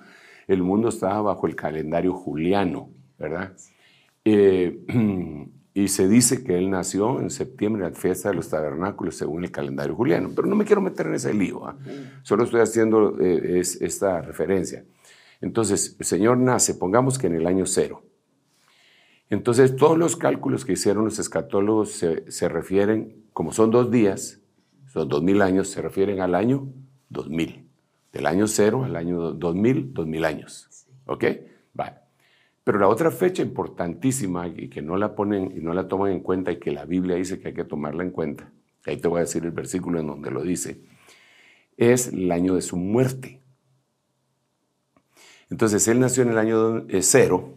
el 0.46 0.62
mundo 0.62 0.88
estaba 0.88 1.22
bajo 1.22 1.46
el 1.46 1.56
calendario 1.56 2.12
juliano, 2.14 2.90
¿verdad? 3.18 3.56
Eh, 4.24 4.78
Y 5.76 5.88
se 5.88 6.08
dice 6.08 6.44
que 6.44 6.56
él 6.56 6.70
nació 6.70 7.20
en 7.20 7.30
septiembre, 7.30 7.82
la 7.82 7.90
fiesta 7.90 8.28
de 8.28 8.36
los 8.36 8.48
tabernáculos, 8.48 9.16
según 9.16 9.42
el 9.42 9.50
calendario 9.50 9.96
juliano. 9.96 10.30
Pero 10.34 10.46
no 10.46 10.54
me 10.54 10.64
quiero 10.64 10.80
meter 10.80 11.08
en 11.08 11.14
ese 11.14 11.34
lío, 11.34 11.66
¿ah? 11.66 11.76
solo 12.22 12.44
estoy 12.44 12.60
haciendo 12.60 13.18
eh, 13.20 13.58
esta 13.58 14.22
referencia. 14.22 14.84
Entonces, 15.40 15.96
el 15.98 16.06
Señor 16.06 16.38
nace, 16.38 16.74
pongamos 16.74 17.18
que 17.18 17.26
en 17.26 17.34
el 17.34 17.46
año 17.48 17.66
cero. 17.66 18.04
Entonces, 19.30 19.74
todos 19.74 19.98
los 19.98 20.14
cálculos 20.14 20.64
que 20.64 20.74
hicieron 20.74 21.04
los 21.06 21.18
escatólogos 21.18 21.90
se, 21.90 22.30
se 22.30 22.48
refieren, 22.48 23.24
como 23.32 23.52
son 23.52 23.72
dos 23.72 23.90
días, 23.90 24.40
son 24.86 25.08
dos 25.08 25.24
mil 25.24 25.42
años, 25.42 25.68
se 25.68 25.82
refieren 25.82 26.20
al 26.20 26.36
año 26.36 26.68
2000. 27.08 27.68
Del 28.12 28.26
año 28.26 28.46
cero 28.46 28.84
al 28.84 28.94
año 28.94 29.32
2000, 29.32 29.92
dos 29.92 30.06
mil 30.06 30.24
años. 30.24 30.86
¿Ok? 31.06 31.24
Vale. 31.72 32.03
Pero 32.64 32.78
la 32.78 32.88
otra 32.88 33.10
fecha 33.10 33.42
importantísima 33.42 34.48
y 34.48 34.68
que 34.68 34.80
no 34.80 34.96
la 34.96 35.14
ponen 35.14 35.52
y 35.54 35.60
no 35.60 35.74
la 35.74 35.86
toman 35.86 36.12
en 36.12 36.20
cuenta 36.20 36.50
y 36.50 36.58
que 36.58 36.72
la 36.72 36.86
Biblia 36.86 37.16
dice 37.16 37.38
que 37.38 37.48
hay 37.48 37.54
que 37.54 37.64
tomarla 37.64 38.02
en 38.02 38.10
cuenta, 38.10 38.50
ahí 38.86 38.96
te 38.96 39.06
voy 39.06 39.18
a 39.18 39.20
decir 39.20 39.44
el 39.44 39.50
versículo 39.50 40.00
en 40.00 40.06
donde 40.06 40.30
lo 40.30 40.42
dice, 40.42 40.80
es 41.76 42.08
el 42.08 42.32
año 42.32 42.54
de 42.54 42.62
su 42.62 42.76
muerte. 42.76 43.42
Entonces 45.50 45.86
él 45.88 46.00
nació 46.00 46.22
en 46.22 46.30
el 46.30 46.38
año 46.38 46.86
cero, 47.00 47.54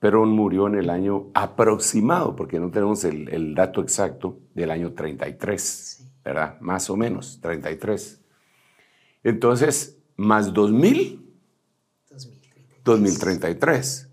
pero 0.00 0.26
murió 0.26 0.66
en 0.66 0.74
el 0.74 0.90
año 0.90 1.30
aproximado, 1.34 2.36
porque 2.36 2.58
no 2.58 2.70
tenemos 2.70 3.04
el, 3.04 3.54
dato 3.54 3.80
exacto 3.80 4.40
del 4.54 4.70
año 4.70 4.92
33, 4.92 6.10
¿verdad? 6.24 6.60
Más 6.60 6.90
o 6.90 6.96
menos, 6.96 7.40
33. 7.40 8.20
Entonces, 9.22 9.98
más 10.16 10.52
2000, 10.52 11.24
2033. 12.84 14.05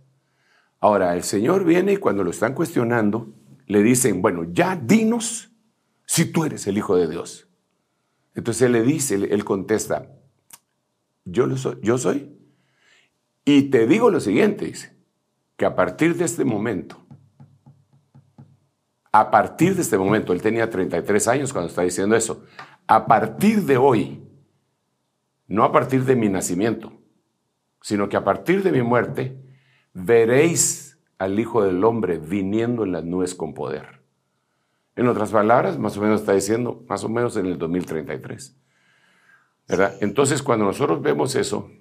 Ahora, 0.83 1.15
el 1.15 1.23
Señor 1.23 1.63
viene 1.63 1.93
y 1.93 1.95
cuando 1.97 2.25
lo 2.25 2.31
están 2.31 2.53
cuestionando, 2.53 3.33
le 3.67 3.81
dicen, 3.81 4.21
bueno, 4.21 4.43
ya 4.51 4.75
dinos 4.75 5.49
si 6.05 6.25
tú 6.25 6.43
eres 6.43 6.67
el 6.67 6.77
Hijo 6.77 6.97
de 6.97 7.07
Dios. 7.07 7.47
Entonces 8.35 8.63
él 8.63 8.73
le 8.73 8.81
dice, 8.81 9.15
él 9.15 9.45
contesta, 9.45 10.09
yo, 11.23 11.47
lo 11.47 11.55
soy, 11.55 11.77
yo 11.81 11.97
soy. 11.97 12.37
Y 13.45 13.69
te 13.69 13.87
digo 13.87 14.11
lo 14.11 14.19
siguiente, 14.19 14.65
dice, 14.65 14.93
que 15.55 15.63
a 15.63 15.73
partir 15.73 16.17
de 16.17 16.25
este 16.25 16.43
momento, 16.43 16.97
a 19.13 19.31
partir 19.31 19.75
de 19.75 19.83
este 19.83 19.97
momento, 19.97 20.33
él 20.33 20.41
tenía 20.41 20.69
33 20.69 21.29
años 21.29 21.53
cuando 21.53 21.69
está 21.69 21.83
diciendo 21.83 22.13
eso, 22.13 22.43
a 22.87 23.05
partir 23.05 23.63
de 23.63 23.77
hoy, 23.77 24.21
no 25.47 25.63
a 25.63 25.71
partir 25.71 26.03
de 26.03 26.17
mi 26.17 26.27
nacimiento, 26.27 26.91
sino 27.81 28.09
que 28.09 28.17
a 28.17 28.25
partir 28.25 28.63
de 28.63 28.73
mi 28.73 28.81
muerte, 28.81 29.42
veréis 29.93 30.97
al 31.19 31.39
Hijo 31.39 31.63
del 31.63 31.83
Hombre 31.83 32.17
viniendo 32.17 32.83
en 32.83 32.91
las 32.91 33.03
nubes 33.03 33.35
con 33.35 33.53
poder. 33.53 34.01
En 34.95 35.07
otras 35.07 35.31
palabras, 35.31 35.79
más 35.79 35.97
o 35.97 36.01
menos 36.01 36.21
está 36.21 36.33
diciendo, 36.33 36.83
más 36.87 37.03
o 37.03 37.09
menos 37.09 37.35
en 37.37 37.47
el 37.47 37.57
2033. 37.57 38.55
¿Verdad? 39.67 39.95
Entonces, 40.01 40.43
cuando 40.43 40.65
nosotros 40.65 41.01
vemos 41.01 41.35
eso 41.35 41.71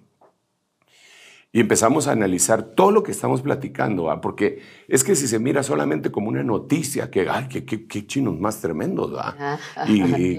y 1.55 1.61
empezamos 1.61 2.09
a 2.09 2.13
analizar 2.13 2.63
todo 2.63 2.91
lo 2.93 3.03
que 3.03 3.11
estamos 3.11 3.43
platicando, 3.43 4.09
porque 4.23 4.63
es 4.89 5.05
que 5.05 5.15
si 5.15 5.27
se 5.27 5.39
mira 5.39 5.63
solamente 5.63 6.11
como 6.11 6.29
una 6.29 6.43
noticia, 6.43 7.11
que, 7.11 7.29
ay, 7.29 7.49
qué, 7.49 8.07
chinos 8.07 8.39
más 8.39 8.61
tremendos, 8.61 9.13
¿verdad? 9.13 9.59
y, 9.87 10.39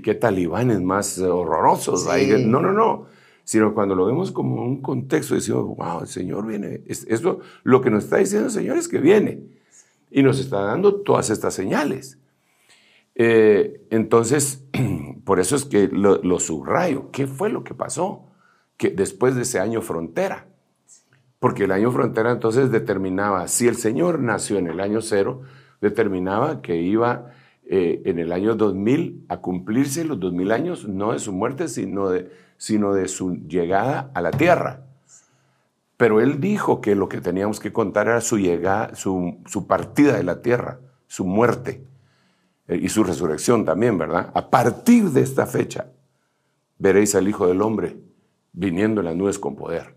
qué, 0.00 0.14
talibanes 0.14 0.80
más 0.80 1.18
horrorosos, 1.18 2.06
no, 2.46 2.60
no, 2.60 2.72
no 2.72 3.21
sino 3.44 3.74
cuando 3.74 3.94
lo 3.94 4.06
vemos 4.06 4.30
como 4.30 4.62
un 4.62 4.80
contexto, 4.80 5.34
decimos, 5.34 5.76
wow, 5.76 6.00
el 6.02 6.06
Señor 6.06 6.46
viene. 6.46 6.82
Esto, 6.86 7.40
lo 7.64 7.80
que 7.80 7.90
nos 7.90 8.04
está 8.04 8.18
diciendo 8.18 8.46
el 8.46 8.52
Señor 8.52 8.76
es 8.76 8.88
que 8.88 8.98
viene 8.98 9.42
y 10.10 10.22
nos 10.22 10.38
está 10.38 10.62
dando 10.62 11.02
todas 11.02 11.30
estas 11.30 11.54
señales. 11.54 12.18
Eh, 13.14 13.86
entonces, 13.90 14.64
por 15.24 15.40
eso 15.40 15.56
es 15.56 15.64
que 15.64 15.88
lo, 15.88 16.38
subrayo. 16.38 17.10
¿Qué 17.10 17.26
fue 17.26 17.50
lo 17.50 17.64
que 17.64 17.74
pasó 17.74 18.26
que 18.76 18.90
después 18.90 19.34
de 19.34 19.42
ese 19.42 19.58
año 19.58 19.82
frontera? 19.82 20.46
Porque 21.38 21.64
el 21.64 21.72
año 21.72 21.90
frontera 21.90 22.30
entonces 22.30 22.70
determinaba, 22.70 23.48
si 23.48 23.66
el 23.66 23.76
Señor 23.76 24.20
nació 24.20 24.58
en 24.58 24.68
el 24.68 24.80
año 24.80 25.00
cero, 25.00 25.42
determinaba 25.80 26.62
que 26.62 26.76
iba 26.76 27.32
eh, 27.64 28.02
en 28.04 28.18
el 28.18 28.32
año 28.32 28.54
2000 28.54 29.26
a 29.28 29.38
cumplirse 29.40 30.04
los 30.04 30.20
2000 30.20 30.52
años, 30.52 30.88
no 30.88 31.12
de 31.12 31.18
su 31.18 31.32
muerte, 31.32 31.68
sino 31.68 32.10
de 32.10 32.30
sino 32.62 32.94
de 32.94 33.08
su 33.08 33.34
llegada 33.48 34.12
a 34.14 34.20
la 34.20 34.30
tierra. 34.30 34.86
Pero 35.96 36.20
él 36.20 36.40
dijo 36.40 36.80
que 36.80 36.94
lo 36.94 37.08
que 37.08 37.20
teníamos 37.20 37.58
que 37.58 37.72
contar 37.72 38.06
era 38.06 38.20
su 38.20 38.38
llegada, 38.38 38.94
su, 38.94 39.66
partida 39.66 40.16
de 40.16 40.22
la 40.22 40.42
tierra, 40.42 40.78
su 41.08 41.24
muerte 41.24 41.84
eh, 42.68 42.78
y 42.80 42.88
su 42.88 43.02
resurrección 43.02 43.64
también, 43.64 43.98
¿verdad? 43.98 44.30
A 44.32 44.48
partir 44.48 45.10
de 45.10 45.22
esta 45.22 45.44
fecha 45.44 45.88
veréis 46.78 47.16
al 47.16 47.26
Hijo 47.26 47.48
del 47.48 47.62
Hombre 47.62 47.96
viniendo 48.52 49.00
en 49.00 49.06
las 49.06 49.16
nubes 49.16 49.40
con 49.40 49.56
poder. 49.56 49.96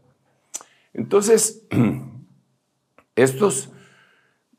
Entonces, 0.92 1.68
estos 3.16 3.70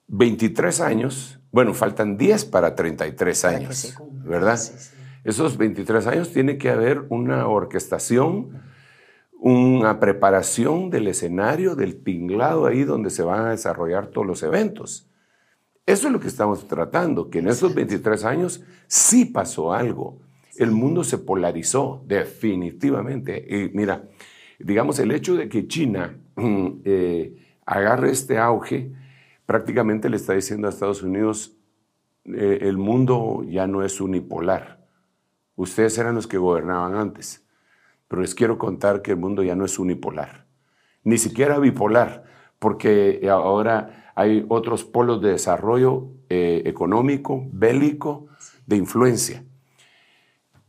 23 0.07 0.81
años, 0.81 1.41
bueno, 1.51 1.75
faltan 1.75 2.17
10 2.17 2.45
para 2.45 2.77
33 2.77 3.45
años, 3.47 3.99
¿verdad? 4.23 4.61
Esos 5.27 5.57
23 5.57 6.07
años 6.07 6.33
tiene 6.33 6.57
que 6.57 6.71
haber 6.71 7.05
una 7.09 7.49
orquestación, 7.49 8.63
una 9.33 9.99
preparación 9.99 10.89
del 10.89 11.09
escenario, 11.09 11.75
del 11.75 12.01
tinglado 12.05 12.67
ahí 12.67 12.85
donde 12.85 13.11
se 13.11 13.25
van 13.25 13.47
a 13.47 13.51
desarrollar 13.51 14.07
todos 14.07 14.25
los 14.25 14.45
eventos. 14.45 15.11
Eso 15.85 16.07
es 16.07 16.13
lo 16.13 16.21
que 16.21 16.29
estamos 16.29 16.69
tratando, 16.69 17.29
que 17.29 17.41
en 17.41 17.49
esos 17.49 17.75
23 17.75 18.25
años 18.25 18.63
sí 18.87 19.25
pasó 19.25 19.73
algo. 19.73 20.21
El 20.59 20.71
mundo 20.71 21.03
se 21.03 21.19
polarizó 21.19 22.05
definitivamente. 22.07 23.45
Y 23.49 23.77
mira, 23.77 24.09
digamos, 24.61 25.01
el 25.01 25.11
hecho 25.11 25.35
de 25.35 25.49
que 25.49 25.67
China 25.67 26.21
eh, 26.85 27.37
agarre 27.67 28.13
este 28.13 28.39
auge, 28.39 28.93
prácticamente 29.45 30.09
le 30.09 30.19
está 30.19 30.35
diciendo 30.35 30.69
a 30.69 30.71
Estados 30.71 31.03
Unidos, 31.03 31.57
eh, 32.27 32.59
el 32.63 32.79
mundo 32.79 33.45
ya 33.49 33.67
no 33.67 33.83
es 33.83 34.01
unipolar 34.01 34.76
Ustedes 35.57 35.99
eran 35.99 36.15
los 36.15 36.27
que 36.27 36.39
gobernaban 36.39 36.95
antes, 36.95 37.45
pero 38.09 38.23
les 38.23 38.35
quiero 38.35 38.59
contar 38.59 39.03
que 39.03 39.13
el 39.13 39.17
mundo 39.17 39.43
ya 39.43 39.57
no 39.57 39.65
es 39.65 39.79
unipolar, 39.79 40.47
ni 41.03 41.19
siquiera 41.19 41.59
bipolar, 41.59 42.25
porque 42.59 43.27
ahora 43.31 44.13
hay 44.15 44.45
otros 44.49 44.85
polos 44.85 45.21
de 45.21 45.31
desarrollo 45.31 46.09
eh, 46.29 46.63
económico, 46.65 47.47
bélico, 47.53 48.29
de 48.67 48.77
influencia. 48.77 49.45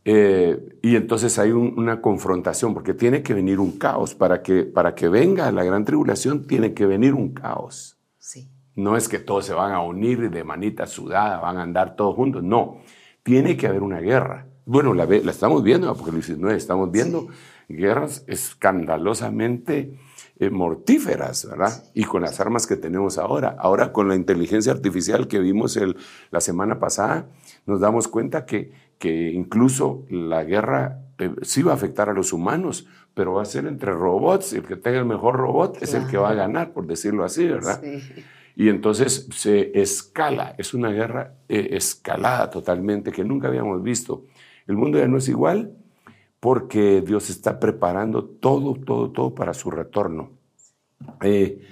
Eh, 0.04 0.78
y 0.82 0.96
entonces 0.96 1.38
hay 1.38 1.50
una 1.50 2.00
confrontación, 2.00 2.72
porque 2.72 2.94
tiene 2.94 3.22
que 3.22 3.34
venir 3.34 3.60
un 3.60 3.72
caos. 3.72 4.14
Para 4.14 4.42
que, 4.42 4.64
para 4.64 4.94
que 4.94 5.08
venga 5.08 5.50
la 5.52 5.64
gran 5.64 5.84
tribulación, 5.84 6.46
tiene 6.46 6.74
que 6.74 6.86
venir 6.86 7.14
un 7.14 7.34
caos. 7.34 7.98
Sí. 8.18 8.50
No 8.74 8.96
es 8.96 9.08
que 9.08 9.18
todos 9.18 9.44
se 9.44 9.54
van 9.54 9.72
a 9.72 9.82
unir 9.82 10.30
de 10.30 10.44
manita 10.44 10.86
sudada, 10.86 11.40
van 11.40 11.56
a 11.58 11.62
andar 11.62 11.96
todos 11.96 12.14
juntos. 12.14 12.42
No, 12.42 12.78
tiene 13.22 13.56
que 13.56 13.66
haber 13.66 13.82
una 13.82 14.00
guerra. 14.00 14.46
Bueno, 14.68 14.92
la, 14.92 15.06
la 15.06 15.30
estamos 15.30 15.62
viendo, 15.62 15.88
Apocalipsis 15.88 16.36
9, 16.36 16.54
estamos 16.54 16.92
viendo 16.92 17.28
guerras 17.70 18.22
escandalosamente 18.26 19.94
eh, 20.38 20.50
mortíferas, 20.50 21.48
¿verdad? 21.48 21.84
Y 21.94 22.04
con 22.04 22.20
las 22.20 22.38
armas 22.38 22.66
que 22.66 22.76
tenemos 22.76 23.16
ahora. 23.16 23.56
Ahora 23.58 23.94
con 23.94 24.08
la 24.08 24.14
inteligencia 24.14 24.70
artificial 24.70 25.26
que 25.26 25.38
vimos 25.38 25.78
el, 25.78 25.96
la 26.30 26.42
semana 26.42 26.78
pasada, 26.78 27.30
nos 27.64 27.80
damos 27.80 28.08
cuenta 28.08 28.44
que, 28.44 28.70
que 28.98 29.30
incluso 29.30 30.04
la 30.10 30.44
guerra 30.44 31.00
eh, 31.16 31.34
sí 31.40 31.62
va 31.62 31.72
a 31.72 31.76
afectar 31.76 32.10
a 32.10 32.12
los 32.12 32.34
humanos, 32.34 32.86
pero 33.14 33.32
va 33.32 33.40
a 33.40 33.46
ser 33.46 33.64
entre 33.64 33.92
robots. 33.92 34.52
El 34.52 34.64
que 34.64 34.76
tenga 34.76 34.98
el 34.98 35.06
mejor 35.06 35.36
robot 35.36 35.82
es 35.82 35.94
el 35.94 36.06
que 36.08 36.18
va 36.18 36.28
a 36.28 36.34
ganar, 36.34 36.74
por 36.74 36.86
decirlo 36.86 37.24
así, 37.24 37.46
¿verdad? 37.46 37.82
Y 38.54 38.68
entonces 38.68 39.28
se 39.32 39.80
escala, 39.80 40.54
es 40.58 40.74
una 40.74 40.90
guerra 40.90 41.36
eh, 41.48 41.68
escalada 41.70 42.50
totalmente 42.50 43.12
que 43.12 43.24
nunca 43.24 43.48
habíamos 43.48 43.82
visto. 43.82 44.26
El 44.68 44.76
mundo 44.76 44.98
ya 44.98 45.08
no 45.08 45.16
es 45.16 45.28
igual 45.28 45.74
porque 46.40 47.00
Dios 47.00 47.30
está 47.30 47.58
preparando 47.58 48.24
todo, 48.24 48.74
todo, 48.74 49.10
todo 49.10 49.34
para 49.34 49.54
su 49.54 49.70
retorno. 49.70 50.30
Eh, 51.22 51.62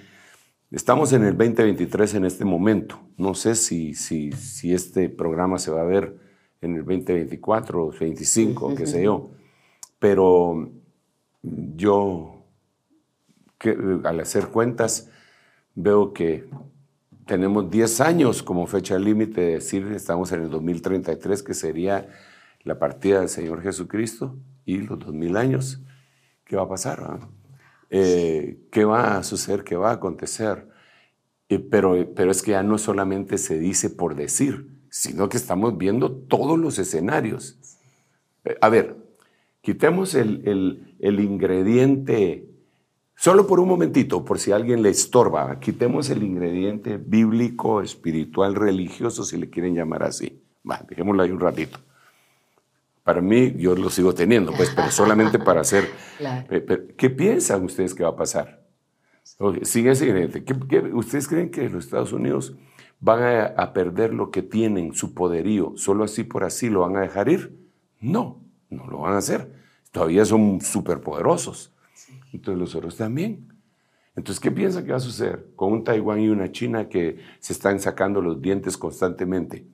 estamos 0.70 1.12
en 1.12 1.24
el 1.24 1.36
2023 1.36 2.14
en 2.14 2.24
este 2.24 2.44
momento. 2.44 2.98
No 3.16 3.34
sé 3.34 3.54
si, 3.54 3.94
si, 3.94 4.32
si 4.32 4.72
este 4.72 5.08
programa 5.08 5.58
se 5.58 5.70
va 5.70 5.82
a 5.82 5.84
ver 5.84 6.16
en 6.60 6.74
el 6.74 6.84
2024 6.84 7.80
o 7.80 7.86
2025, 7.86 8.74
qué 8.74 8.86
sé 8.86 9.04
yo. 9.04 9.30
Pero 9.98 10.70
yo, 11.42 12.44
que, 13.58 13.76
al 14.04 14.20
hacer 14.20 14.48
cuentas, 14.48 15.10
veo 15.74 16.12
que 16.12 16.48
tenemos 17.26 17.70
10 17.70 18.00
años 18.00 18.42
como 18.42 18.66
fecha 18.66 18.98
límite 18.98 19.40
de 19.40 19.52
decir 19.54 19.86
estamos 19.94 20.32
en 20.32 20.42
el 20.42 20.50
2033, 20.50 21.42
que 21.42 21.54
sería 21.54 22.08
la 22.66 22.78
partida 22.78 23.20
del 23.20 23.28
Señor 23.28 23.62
Jesucristo 23.62 24.36
y 24.64 24.78
los 24.78 24.98
dos 24.98 25.14
mil 25.14 25.36
años. 25.36 25.80
¿Qué 26.44 26.56
va 26.56 26.64
a 26.64 26.68
pasar? 26.68 27.20
Eh, 27.90 28.58
¿Qué 28.70 28.84
va 28.84 29.16
a 29.16 29.22
suceder? 29.22 29.64
¿Qué 29.64 29.76
va 29.76 29.90
a 29.90 29.94
acontecer? 29.94 30.68
pero, 31.70 32.12
pero 32.16 32.32
es 32.32 32.42
que 32.42 32.50
ya 32.50 32.64
no 32.64 32.76
solamente 32.76 33.38
se 33.38 33.56
dice 33.56 33.88
por 33.88 34.16
decir, 34.16 34.68
sino 34.90 35.28
que 35.28 35.36
estamos 35.36 35.78
viendo 35.78 36.10
todos 36.10 36.58
los 36.58 36.80
escenarios. 36.80 37.56
Eh, 38.44 38.56
a 38.60 38.68
ver, 38.68 38.96
quitemos 39.60 40.16
el, 40.16 40.96
el, 40.98 41.20
ingrediente, 41.20 42.50
solo 43.14 43.46
por 43.46 43.60
un 43.60 43.68
momentito, 43.68 44.24
por 44.24 44.40
si 44.40 44.50
alguien 44.50 44.82
le 44.82 44.88
estorba, 44.88 45.60
quitemos 45.60 46.10
el 46.10 46.24
ingrediente 46.24 46.96
bíblico, 46.96 47.80
espiritual, 47.80 48.56
religioso, 48.56 49.22
si 49.22 49.36
le 49.36 49.48
quieren 49.48 49.76
llamar 49.76 50.02
así. 50.02 50.42
Va, 50.68 50.84
dejémoslo 50.88 51.22
ahí 51.22 51.30
un 51.30 51.38
ratito. 51.38 51.78
Para 53.06 53.20
mí, 53.20 53.54
yo 53.56 53.76
lo 53.76 53.88
sigo 53.88 54.12
teniendo, 54.14 54.50
pues, 54.52 54.72
pero 54.74 54.90
solamente 54.90 55.38
para 55.38 55.60
hacer... 55.60 55.84
¿Qué 56.98 57.08
piensan 57.08 57.62
ustedes 57.62 57.94
que 57.94 58.02
va 58.02 58.08
a 58.10 58.16
pasar? 58.16 58.66
Sigue 59.62 59.92
ese 59.92 60.06
ingrediente. 60.06 60.42
¿Qué- 60.44 60.58
qué- 60.68 60.80
ustedes 60.92 61.28
creen 61.28 61.52
que 61.52 61.68
los 61.70 61.84
Estados 61.84 62.12
Unidos 62.12 62.56
van 62.98 63.22
a, 63.22 63.44
a 63.44 63.72
perder 63.72 64.12
lo 64.12 64.32
que 64.32 64.42
tienen, 64.42 64.92
su 64.92 65.14
poderío, 65.14 65.74
solo 65.76 66.02
así 66.02 66.24
por 66.24 66.42
así 66.42 66.68
lo 66.68 66.80
van 66.80 66.96
a 66.96 67.00
dejar 67.02 67.28
ir? 67.28 67.56
No, 68.00 68.40
no 68.70 68.88
lo 68.88 68.98
van 68.98 69.12
a 69.14 69.18
hacer. 69.18 69.52
Todavía 69.92 70.24
son 70.24 70.60
superpoderosos. 70.60 71.72
Entonces 72.32 72.58
los 72.58 72.74
otros 72.74 72.96
también. 72.96 73.46
Entonces, 74.16 74.40
¿qué 74.40 74.50
piensa 74.50 74.82
que 74.84 74.90
va 74.90 74.96
a 74.96 75.00
suceder 75.00 75.46
con 75.54 75.72
un 75.72 75.84
Taiwán 75.84 76.18
y 76.20 76.28
una 76.28 76.50
China 76.50 76.88
que 76.88 77.18
se 77.38 77.52
están 77.52 77.78
sacando 77.78 78.20
los 78.20 78.42
dientes 78.42 78.76
constantemente 78.76 79.64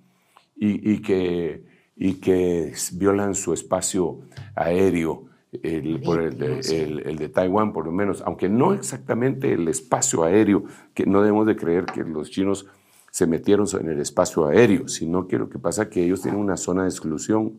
y, 0.55 0.93
y 0.93 1.01
que, 1.01 1.65
y 1.97 2.15
que 2.15 2.73
violan 2.95 3.35
su 3.35 3.53
espacio 3.53 4.21
aéreo? 4.55 5.27
El, 5.63 6.01
por 6.01 6.21
el, 6.23 6.39
el- 6.75 7.01
el 7.07 7.17
de 7.19 7.29
Taiwán, 7.29 7.75
por 7.75 7.85
lo 7.85 7.93
menos, 7.93 8.23
aunque 8.25 8.49
no 8.49 8.73
exactamente 8.73 9.53
el 9.53 9.69
espacio 9.69 10.25
aéreo, 10.25 10.65
que 10.95 11.05
no 11.05 11.21
debemos 11.21 11.47
de 11.47 11.57
creer 11.57 11.85
que 11.85 12.03
los 12.05 12.31
chinos 12.31 12.67
se 13.11 13.27
metieron 13.27 13.67
en 13.79 13.91
el 13.91 14.01
espacio 14.01 14.47
aéreo, 14.47 14.89
sino 14.89 15.29
que 15.29 15.37
lo 15.37 15.51
que 15.51 15.59
pasa 15.59 15.83
es 15.83 15.89
que 15.91 16.03
ellos 16.05 16.23
tienen 16.23 16.41
una 16.41 16.57
zona 16.57 16.85
de 16.85 16.89
exclusión 16.89 17.53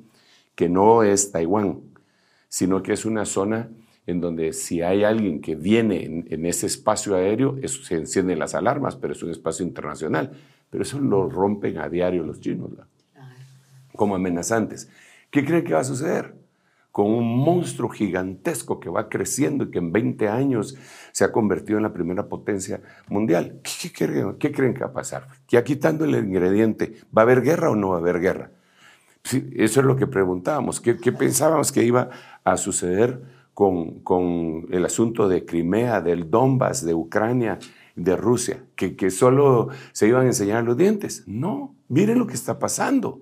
que 0.55 0.69
no 0.69 1.03
es 1.03 1.31
Taiwán, 1.31 1.81
sino 2.49 2.81
que 2.81 2.93
es 2.93 3.05
una 3.05 3.25
zona 3.25 3.69
en 4.07 4.19
donde 4.19 4.53
si 4.53 4.81
hay 4.81 5.03
alguien 5.03 5.39
que 5.39 5.55
viene 5.55 6.03
en, 6.03 6.25
en 6.29 6.45
ese 6.47 6.65
espacio 6.65 7.15
aéreo, 7.15 7.57
eso 7.61 7.83
se 7.83 7.95
encienden 7.95 8.39
las 8.39 8.55
alarmas, 8.55 8.95
pero 8.95 9.13
es 9.13 9.21
un 9.21 9.29
espacio 9.29 9.63
internacional. 9.65 10.31
Pero 10.71 10.81
eso 10.81 10.99
lo 10.99 11.29
rompen 11.29 11.77
a 11.77 11.87
diario 11.87 12.23
los 12.23 12.39
chinos. 12.39 12.71
Como 13.95 14.15
amenazantes. 14.15 14.89
¿Qué 15.29 15.43
creen 15.43 15.63
que 15.63 15.73
va 15.73 15.79
a 15.79 15.85
suceder? 15.85 16.35
Con 16.91 17.07
un 17.07 17.37
monstruo 17.39 17.89
gigantesco 17.89 18.79
que 18.79 18.89
va 18.89 19.09
creciendo 19.09 19.63
y 19.63 19.71
que 19.71 19.79
en 19.79 19.91
20 19.91 20.29
años 20.29 20.77
se 21.11 21.23
ha 21.23 21.31
convertido 21.31 21.77
en 21.77 21.83
la 21.83 21.93
primera 21.93 22.27
potencia 22.27 22.81
mundial. 23.09 23.59
¿Qué, 23.63 23.89
qué 23.89 24.05
creen, 24.05 24.35
qué 24.37 24.51
creen 24.51 24.75
que 24.75 24.81
va 24.81 24.91
a 24.91 24.93
pasar? 24.93 25.27
Ya 25.47 25.63
quitando 25.63 26.05
el 26.05 26.13
ingrediente, 26.13 26.93
¿va 27.15 27.23
a 27.23 27.25
haber 27.25 27.41
guerra 27.41 27.71
o 27.71 27.75
no 27.75 27.89
va 27.89 27.95
a 27.95 27.99
haber 27.99 28.19
guerra? 28.19 28.51
Sí, 29.23 29.49
eso 29.55 29.79
es 29.79 29.85
lo 29.85 29.95
que 29.95 30.05
preguntábamos. 30.05 30.81
¿Qué, 30.81 30.97
qué 30.97 31.11
pensábamos 31.11 31.71
que 31.71 31.83
iba 31.83 32.09
a 32.43 32.57
suceder 32.57 33.21
con, 33.53 34.01
con 34.01 34.67
el 34.69 34.85
asunto 34.85 35.27
de 35.27 35.45
Crimea, 35.45 36.01
del 36.01 36.29
Donbass, 36.29 36.85
de 36.85 36.93
Ucrania, 36.93 37.57
de 37.95 38.15
Rusia? 38.15 38.65
¿Que, 38.75 38.95
¿Que 38.95 39.09
solo 39.09 39.69
se 39.93 40.07
iban 40.07 40.23
a 40.23 40.27
enseñar 40.27 40.63
los 40.63 40.77
dientes? 40.77 41.23
No, 41.25 41.73
miren 41.87 42.19
lo 42.19 42.27
que 42.27 42.33
está 42.33 42.59
pasando. 42.59 43.21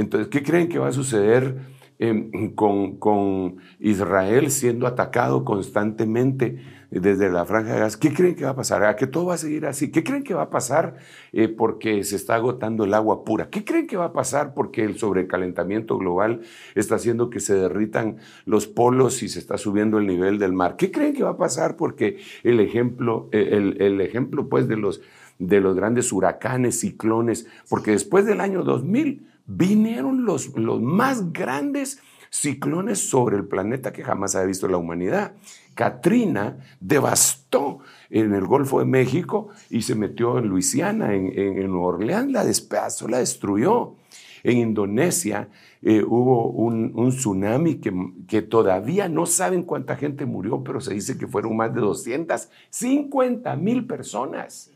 Entonces, 0.00 0.28
¿qué 0.28 0.42
creen 0.42 0.70
que 0.70 0.78
va 0.78 0.88
a 0.88 0.92
suceder 0.92 1.56
eh, 1.98 2.52
con, 2.54 3.58
Israel 3.78 4.50
siendo 4.50 4.86
atacado 4.86 5.44
constantemente 5.44 6.58
desde 6.90 7.30
la 7.30 7.44
franja 7.44 7.74
de 7.74 7.80
Gaza? 7.80 7.98
¿Qué 8.00 8.14
creen 8.14 8.34
que 8.34 8.44
va 8.44 8.52
a 8.52 8.56
pasar? 8.56 8.82
¿A 8.84 8.96
que 8.96 9.06
todo 9.06 9.26
va 9.26 9.34
a 9.34 9.36
seguir 9.36 9.66
así? 9.66 9.90
¿Qué 9.90 10.02
creen 10.02 10.24
que 10.24 10.32
va 10.32 10.44
a 10.44 10.48
pasar 10.48 10.96
eh, 11.34 11.48
porque 11.48 12.02
se 12.02 12.16
está 12.16 12.36
agotando 12.36 12.84
el 12.84 12.94
agua 12.94 13.24
pura? 13.24 13.50
¿Qué 13.50 13.62
creen 13.62 13.86
que 13.86 13.98
va 13.98 14.06
a 14.06 14.12
pasar 14.14 14.54
porque 14.54 14.84
el 14.84 14.96
sobrecalentamiento 14.96 15.98
global 15.98 16.40
está 16.74 16.94
haciendo 16.94 17.28
que 17.28 17.40
se 17.40 17.52
derritan 17.52 18.16
los 18.46 18.66
polos 18.66 19.22
y 19.22 19.28
se 19.28 19.38
está 19.38 19.58
subiendo 19.58 19.98
el 19.98 20.06
nivel 20.06 20.38
del 20.38 20.54
mar? 20.54 20.76
¿Qué 20.76 20.90
creen 20.90 21.12
que 21.12 21.24
va 21.24 21.32
a 21.32 21.36
pasar 21.36 21.76
porque 21.76 22.16
el 22.42 22.58
ejemplo, 22.60 23.28
eh, 23.32 23.74
el 23.78 24.00
ejemplo 24.00 24.48
pues 24.48 24.66
de 24.66 24.78
los, 24.78 25.02
de 25.38 25.60
los 25.60 25.76
grandes 25.76 26.10
huracanes, 26.10 26.80
ciclones, 26.80 27.46
porque 27.68 27.90
después 27.90 28.24
del 28.24 28.40
año 28.40 28.64
2000 28.64 29.28
vinieron 29.56 30.24
los, 30.24 30.56
los 30.56 30.80
más 30.80 31.32
grandes 31.32 32.00
ciclones 32.30 33.10
sobre 33.10 33.36
el 33.36 33.46
planeta 33.46 33.92
que 33.92 34.04
jamás 34.04 34.36
ha 34.36 34.44
visto 34.44 34.68
la 34.68 34.76
humanidad. 34.76 35.32
Katrina 35.74 36.58
devastó 36.80 37.80
en 38.10 38.32
el 38.34 38.46
Golfo 38.46 38.78
de 38.78 38.84
México 38.84 39.48
y 39.68 39.82
se 39.82 39.94
metió 39.94 40.38
en 40.38 40.48
Luisiana, 40.48 41.14
en, 41.14 41.26
en, 41.36 41.58
en 41.58 41.70
Nueva 41.70 41.88
Orleans, 41.88 42.30
la 42.30 42.44
despedazó, 42.44 43.08
la 43.08 43.18
destruyó. 43.18 43.94
En 44.42 44.58
Indonesia 44.58 45.48
eh, 45.82 46.02
hubo 46.02 46.48
un, 46.50 46.92
un 46.94 47.10
tsunami 47.10 47.76
que, 47.76 47.92
que, 48.26 48.42
todavía 48.42 49.08
no 49.08 49.26
saben 49.26 49.64
cuánta 49.64 49.96
gente 49.96 50.24
murió, 50.26 50.62
pero 50.62 50.80
se 50.80 50.94
dice 50.94 51.18
que 51.18 51.26
fueron 51.26 51.56
más 51.56 51.74
de 51.74 51.80
250 51.80 53.56
mil 53.56 53.86
personas. 53.86 54.70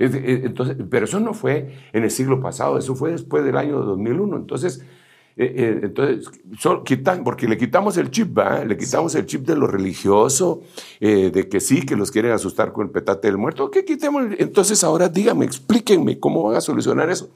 Entonces, 0.00 0.76
pero 0.88 1.04
eso 1.04 1.20
no 1.20 1.34
fue 1.34 1.74
en 1.92 2.04
el 2.04 2.10
siglo 2.10 2.40
pasado, 2.40 2.78
eso 2.78 2.94
fue 2.94 3.12
después 3.12 3.44
del 3.44 3.56
año 3.58 3.80
2001. 3.80 4.36
Entonces, 4.38 4.82
eh, 5.36 5.54
eh, 5.56 5.80
entonces 5.82 6.30
quitan, 6.84 7.22
porque 7.22 7.46
le 7.46 7.58
quitamos 7.58 7.98
el 7.98 8.10
chip, 8.10 8.36
¿va? 8.36 8.64
le 8.64 8.78
quitamos 8.78 9.14
el 9.14 9.26
chip 9.26 9.46
de 9.46 9.56
lo 9.56 9.66
religioso, 9.66 10.62
eh, 11.00 11.30
de 11.30 11.48
que 11.48 11.60
sí, 11.60 11.84
que 11.84 11.96
los 11.96 12.10
quieren 12.10 12.32
asustar 12.32 12.72
con 12.72 12.86
el 12.86 12.92
petate 12.92 13.28
del 13.28 13.36
muerto. 13.36 13.70
¿Qué 13.70 13.84
quitemos? 13.84 14.24
Entonces, 14.38 14.82
ahora 14.84 15.10
díganme, 15.10 15.44
explíquenme 15.44 16.18
cómo 16.18 16.44
van 16.44 16.56
a 16.56 16.60
solucionar 16.62 17.10
eso. 17.10 17.30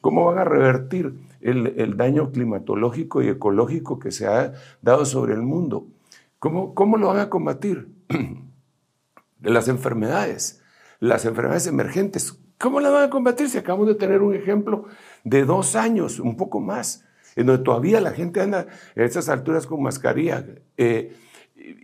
¿Cómo 0.00 0.24
van 0.24 0.38
a 0.38 0.44
revertir 0.44 1.14
el, 1.40 1.96
daño 1.96 2.32
climatológico 2.32 3.22
y 3.22 3.28
ecológico 3.28 3.98
que 3.98 4.10
se 4.10 4.26
ha 4.26 4.54
dado 4.82 5.04
sobre 5.04 5.34
el 5.34 5.42
mundo? 5.42 5.86
¿Cómo, 6.38 6.74
cómo 6.74 6.96
lo 6.96 7.08
van 7.08 7.18
a 7.18 7.30
combatir? 7.30 7.88
las 9.42 9.68
enfermedades 9.68 10.59
las 11.00 11.24
enfermedades 11.24 11.66
emergentes. 11.66 12.38
¿Cómo 12.58 12.80
las 12.80 12.92
van 12.92 13.04
a 13.04 13.10
combatir 13.10 13.48
si 13.48 13.58
acabamos 13.58 13.88
de 13.88 13.94
tener 13.94 14.20
un 14.22 14.34
ejemplo 14.34 14.84
de 15.24 15.44
dos 15.44 15.74
años, 15.74 16.20
un 16.20 16.36
poco 16.36 16.60
más, 16.60 17.06
en 17.36 17.46
donde 17.46 17.64
todavía 17.64 18.00
la 18.00 18.12
gente 18.12 18.40
anda 18.40 18.66
a 18.94 19.02
estas 19.02 19.28
alturas 19.30 19.66
con 19.66 19.82
mascarilla, 19.82 20.44
eh, 20.76 21.16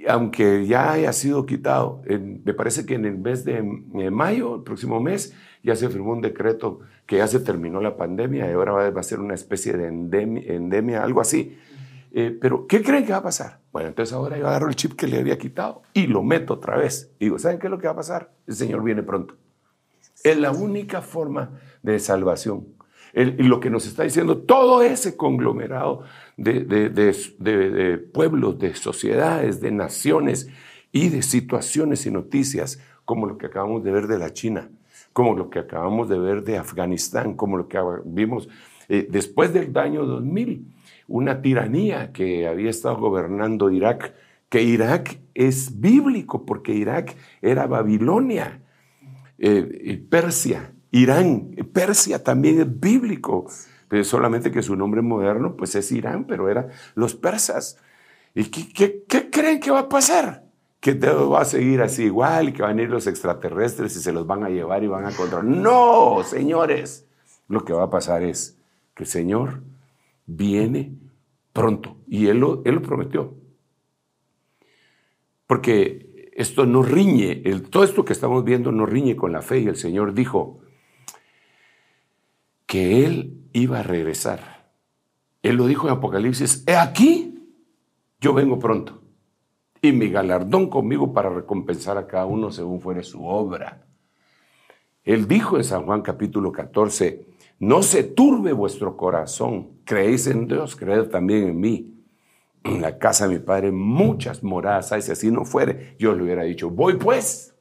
aunque 0.07 0.67
ya 0.67 0.93
haya 0.93 1.13
sido 1.13 1.47
quitado? 1.47 2.03
Me 2.45 2.53
parece 2.53 2.85
que 2.85 2.95
en 2.95 3.07
el 3.07 3.19
mes 3.19 3.45
de 3.45 3.63
mayo, 4.11 4.57
el 4.57 4.63
próximo 4.63 5.01
mes, 5.01 5.35
ya 5.63 5.75
se 5.75 5.89
firmó 5.89 6.13
un 6.13 6.21
decreto 6.21 6.81
que 7.07 7.17
ya 7.17 7.27
se 7.27 7.41
terminó 7.41 7.81
la 7.81 7.97
pandemia 7.97 8.49
y 8.49 8.53
ahora 8.53 8.73
va, 8.73 8.91
va 8.91 9.01
a 9.01 9.05
ser 9.05 9.21
una 9.21 9.35
especie 9.35 9.73
de 9.73 9.89
endemia, 9.89 10.43
endemia 10.53 11.03
algo 11.03 11.21
así. 11.21 11.57
Eh, 12.19 12.31
pero, 12.41 12.67
¿qué 12.67 12.83
creen 12.83 13.05
que 13.05 13.13
va 13.13 13.19
a 13.19 13.23
pasar? 13.23 13.61
Bueno, 13.71 13.91
entonces 13.91 14.15
ahora 14.15 14.39
yo 14.39 14.49
agarro 14.49 14.71
el 14.71 14.75
chip 14.75 14.95
que 14.95 15.07
le 15.07 15.19
había 15.19 15.37
quitado 15.37 15.83
y 15.93 16.07
lo 16.07 16.23
meto 16.23 16.55
otra 16.55 16.79
vez. 16.79 17.13
Y 17.19 17.27
digo, 17.27 17.39
¿saben 17.39 17.59
qué 17.59 17.67
es 17.67 17.71
lo 17.71 17.79
que 17.79 17.89
va 17.89 17.93
a 17.93 17.97
pasar? 17.97 18.33
El 18.47 18.55
Señor 18.55 18.83
viene 18.83 19.03
pronto. 19.03 19.35
Es 20.25 20.39
la 20.39 20.51
única 20.51 21.03
forma 21.03 21.61
de 21.83 21.99
salvación. 21.99 22.69
Y 23.13 23.43
lo 23.43 23.61
que 23.61 23.69
nos 23.69 23.87
está 23.87 24.03
diciendo 24.03 24.39
todo 24.39 24.81
ese 24.81 25.15
conglomerado 25.15 26.05
de, 26.39 28.09
pueblos, 28.15 28.59
de 28.61 28.75
sociedades, 28.75 29.61
de 29.61 29.73
naciones 29.73 30.49
y 30.93 31.11
de 31.11 31.21
situaciones 31.21 32.07
y 32.07 32.11
noticias, 32.11 32.81
como 33.05 33.27
lo 33.27 33.37
que 33.37 33.45
acabamos 33.45 33.85
de 33.85 33.93
ver 33.93 34.07
de 34.07 34.19
la 34.19 34.33
China, 34.33 34.71
como 35.13 35.35
lo 35.37 35.51
que 35.51 35.59
acabamos 35.59 36.09
de 36.09 36.19
ver 36.19 36.45
de 36.45 36.57
Afganistán, 36.57 37.35
como 37.35 37.59
lo 37.59 37.69
que 37.69 37.79
vimos 38.07 38.49
eh, 38.89 39.07
después 39.11 39.53
del 39.53 39.77
año 39.77 40.07
2000 40.07 40.76
una 41.09 41.43
tiranía 41.43 42.13
que 42.13 42.47
había 42.47 42.71
estado 42.71 42.97
gobernando 42.97 43.71
Irak, 43.71 44.15
que 44.49 44.63
Irak 44.63 45.19
es 45.35 45.81
bíblico 45.81 46.47
porque 46.47 46.73
Irak 46.73 47.17
era 47.43 47.67
Babilonia, 47.67 48.63
eh, 49.39 50.05
Persia, 50.09 50.73
Irán, 50.91 51.51
Persia 51.73 52.23
también 52.23 52.61
es 52.61 52.81
bíblico, 52.81 53.47
pero 53.89 54.03
solamente 54.05 54.51
que 54.51 54.63
su 54.63 54.77
nombre 54.77 55.03
moderno 55.03 55.57
pues 55.57 55.75
es 55.75 55.93
Irán, 55.93 56.25
pero 56.27 56.49
eran 56.49 56.69
los 56.95 57.15
persas. 57.15 57.79
¿Y 58.35 58.45
qué, 58.45 59.05
creen 59.31 59.61
que 59.61 59.71
va 59.71 59.81
a 59.81 59.89
pasar? 59.89 60.45
Que 60.81 60.95
todo 60.95 61.31
va 61.31 61.43
a 61.43 61.45
seguir 61.45 61.83
así 61.83 62.05
igual 62.05 62.53
que 62.53 62.63
van 62.63 62.79
a 62.79 62.83
ir 62.83 62.91
los 62.91 63.07
extraterrestres 63.07 63.97
y 63.97 64.01
se 64.01 64.13
los 64.13 64.27
van 64.27 64.45
a 64.45 64.49
llevar 64.49 64.85
y 64.85 64.89
van 64.89 65.07
a 65.07 65.11
controlar. 65.13 65.45
No, 65.45 66.23
señores, 66.23 67.07
lo 67.49 67.65
que 67.65 67.73
va 67.73 67.85
a 67.85 67.91
pasar 67.91 68.23
es 68.23 68.59
que 68.95 69.05
Señor 69.05 69.63
viene 70.27 70.93
pronto. 71.53 71.97
Y 72.07 72.27
él 72.27 72.39
lo, 72.39 72.63
él 72.65 72.77
lo 72.77 72.83
prometió. 72.83 73.35
Porque 75.47 76.31
esto 76.37 76.67
no 76.67 76.83
riñe, 76.83 77.43
el, 77.45 77.63
todo 77.71 77.85
esto 77.85 78.05
que 78.05 78.13
estamos 78.13 78.45
viendo 78.45 78.71
no 78.73 78.85
riñe 78.85 79.17
con 79.17 79.33
la 79.33 79.43
fe. 79.43 79.61
Y 79.61 79.69
el 79.69 79.77
Señor 79.77 80.13
dijo 80.13 80.61
que 82.67 83.07
Él 83.07 83.49
iba 83.53 83.81
a 83.81 83.83
regresar. 83.83 84.71
Él 85.43 85.57
lo 85.57 85.67
dijo 85.67 85.87
en 85.87 85.95
Apocalipsis, 85.95 86.65
he 86.67 86.77
aquí, 86.77 87.55
yo 88.21 88.35
vengo 88.35 88.59
pronto. 88.59 89.01
Y 89.81 89.93
mi 89.93 90.11
galardón 90.11 90.69
conmigo 90.69 91.13
para 91.13 91.31
recompensar 91.31 91.97
a 91.97 92.07
cada 92.07 92.27
uno 92.27 92.51
según 92.51 92.81
fuere 92.81 93.05
su 93.05 93.25
obra. 93.25 93.87
Él 95.05 95.29
dijo 95.29 95.57
en 95.57 95.65
San 95.65 95.87
Juan 95.87 96.03
capítulo 96.03 96.51
14, 96.51 97.25
no 97.59 97.83
se 97.83 98.03
turbe 98.03 98.53
vuestro 98.53 98.97
corazón. 98.97 99.71
Creéis 99.85 100.27
en 100.27 100.47
Dios, 100.47 100.77
creed 100.77 101.05
también 101.05 101.49
en 101.49 101.61
mí. 101.61 101.93
En 102.63 102.83
la 102.83 102.99
casa 102.99 103.27
de 103.27 103.39
mi 103.39 103.41
padre 103.41 103.71
muchas 103.71 104.43
moradas 104.43 104.93
hay. 104.93 105.03
Si 105.03 105.13
así 105.13 105.31
no 105.31 105.45
fuere, 105.45 105.97
yo 105.99 106.15
le 106.15 106.25
hubiera 106.25 106.43
dicho, 106.43 106.69
voy 106.69 106.95
pues 106.95 107.55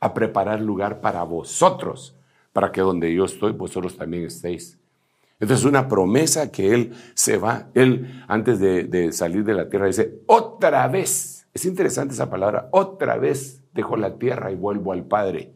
a 0.00 0.14
preparar 0.14 0.60
lugar 0.60 1.00
para 1.00 1.22
vosotros, 1.24 2.16
para 2.52 2.70
que 2.70 2.80
donde 2.80 3.12
yo 3.12 3.24
estoy, 3.24 3.52
vosotros 3.52 3.96
también 3.96 4.24
estéis. 4.24 4.78
Entonces 5.40 5.60
es 5.60 5.64
una 5.64 5.88
promesa 5.88 6.50
que 6.50 6.72
Él 6.72 6.94
se 7.14 7.36
va. 7.36 7.68
Él, 7.74 8.22
antes 8.28 8.60
de, 8.60 8.84
de 8.84 9.12
salir 9.12 9.44
de 9.44 9.54
la 9.54 9.68
tierra, 9.68 9.86
dice, 9.86 10.22
otra 10.26 10.86
vez 10.88 11.46
Es 11.52 11.64
interesante 11.66 12.14
esa 12.14 12.30
palabra. 12.30 12.68
Otra 12.72 13.16
vez 13.16 13.62
dejo 13.74 13.96
la 13.96 14.18
tierra 14.18 14.50
y 14.50 14.56
vuelvo 14.56 14.92
al 14.92 15.04
Padre. 15.04 15.54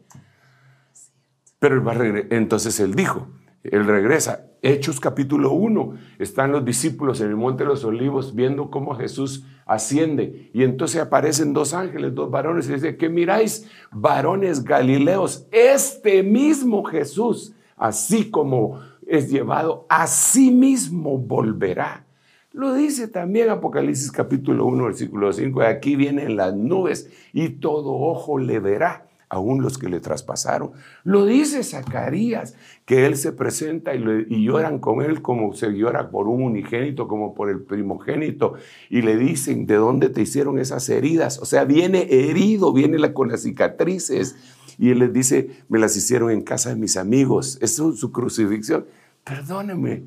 Pero 1.59 1.75
él 1.75 1.85
va 1.85 1.93
entonces 2.29 2.79
él 2.79 2.95
dijo, 2.95 3.27
él 3.71 3.85
regresa. 3.85 4.45
Hechos 4.61 4.99
capítulo 4.99 5.51
1, 5.51 5.93
están 6.19 6.51
los 6.51 6.65
discípulos 6.65 7.21
en 7.21 7.29
el 7.29 7.35
Monte 7.37 7.63
de 7.63 7.69
los 7.69 7.85
Olivos 7.85 8.35
viendo 8.35 8.69
cómo 8.69 8.95
Jesús 8.95 9.45
asciende. 9.65 10.49
Y 10.53 10.63
entonces 10.63 11.01
aparecen 11.01 11.53
dos 11.53 11.73
ángeles, 11.73 12.13
dos 12.13 12.29
varones, 12.29 12.67
y 12.67 12.73
dice, 12.73 12.97
que 12.97 13.07
miráis, 13.07 13.69
varones 13.91 14.63
galileos, 14.63 15.47
este 15.51 16.23
mismo 16.23 16.83
Jesús, 16.83 17.53
así 17.77 18.29
como 18.29 18.81
es 19.07 19.31
llevado, 19.31 19.85
a 19.89 20.07
sí 20.07 20.51
mismo 20.51 21.17
volverá. 21.17 22.05
Lo 22.51 22.73
dice 22.73 23.07
también 23.07 23.49
Apocalipsis 23.49 24.11
capítulo 24.11 24.65
1, 24.65 24.85
versículo 24.85 25.31
5, 25.31 25.61
aquí 25.61 25.95
vienen 25.95 26.35
las 26.35 26.55
nubes 26.55 27.09
y 27.31 27.49
todo 27.49 27.93
ojo 27.93 28.39
le 28.39 28.59
verá 28.59 29.08
aún 29.29 29.61
los 29.61 29.77
que 29.77 29.89
le 29.89 29.99
traspasaron. 29.99 30.71
Lo 31.03 31.25
dice 31.25 31.63
Zacarías, 31.63 32.55
que 32.85 33.05
él 33.05 33.15
se 33.15 33.31
presenta 33.31 33.93
y, 33.93 34.43
lloran 34.43 34.79
con 34.79 35.03
él 35.03 35.21
como 35.21 35.53
se 35.53 35.71
llora 35.71 36.09
por 36.09 36.27
un 36.27 36.41
unigénito, 36.41 37.07
como 37.07 37.35
por 37.35 37.49
el 37.49 37.61
primogénito, 37.61 38.55
y 38.89 39.03
le 39.03 39.17
dicen, 39.17 39.67
¿de 39.67 39.75
dónde 39.75 40.09
te 40.09 40.21
hicieron 40.21 40.57
esas 40.57 40.89
heridas? 40.89 41.37
O 41.39 41.45
sea, 41.45 41.63
viene 41.63 42.07
herido, 42.09 42.73
viene 42.73 43.13
con 43.13 43.29
las 43.29 43.43
cicatrices, 43.43 44.35
y 44.79 44.89
él 44.89 44.99
les 44.99 45.13
dice, 45.13 45.49
me 45.67 45.77
las 45.77 45.95
hicieron 45.95 46.31
en 46.31 46.41
casa 46.41 46.69
de 46.69 46.75
mis 46.77 46.97
amigos. 46.97 47.59
Es 47.61 47.75
su, 47.75 48.11
crucifixión. 48.11 48.85
Perdóneme, 49.25 50.03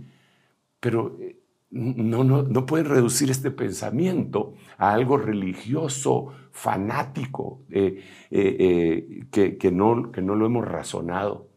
pero 0.81 1.17
eh, 1.21 1.37
no, 1.71 2.25
no, 2.25 2.43
no 2.43 2.67
pueden 2.67 2.87
reducir 2.87 3.31
este 3.31 3.51
pensamiento 3.51 4.55
a 4.83 4.93
algo 4.93 5.17
religioso, 5.17 6.33
fanático, 6.51 7.65
eh, 7.71 8.03
eh, 8.31 9.27
eh, 9.33 9.57
que, 9.57 9.71
no, 9.71 10.11
que 10.11 10.23
no 10.23 10.35
lo 10.35 10.47
hemos 10.47 10.67
razonado. 10.67 11.49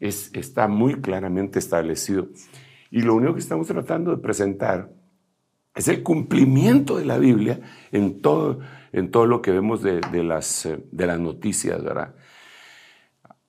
Es, 0.00 0.30
está 0.34 0.66
muy 0.66 1.00
claramente 1.00 1.60
establecido. 1.60 2.26
Y 2.90 3.02
lo 3.02 3.14
único 3.14 3.34
que 3.34 3.40
estamos 3.40 3.68
tratando 3.68 4.10
de 4.10 4.20
presentar 4.20 4.90
es 5.76 5.86
el 5.86 6.02
cumplimiento 6.02 6.98
de 6.98 7.04
la 7.04 7.18
Biblia 7.18 7.60
en 7.92 8.20
todo, 8.20 8.58
en 8.92 9.12
todo 9.12 9.26
lo 9.26 9.42
que 9.42 9.52
vemos 9.52 9.82
de, 9.82 10.00
las, 10.24 10.68
de 10.90 11.06
las 11.06 11.20
noticias, 11.20 11.84
¿verdad? 11.84 12.16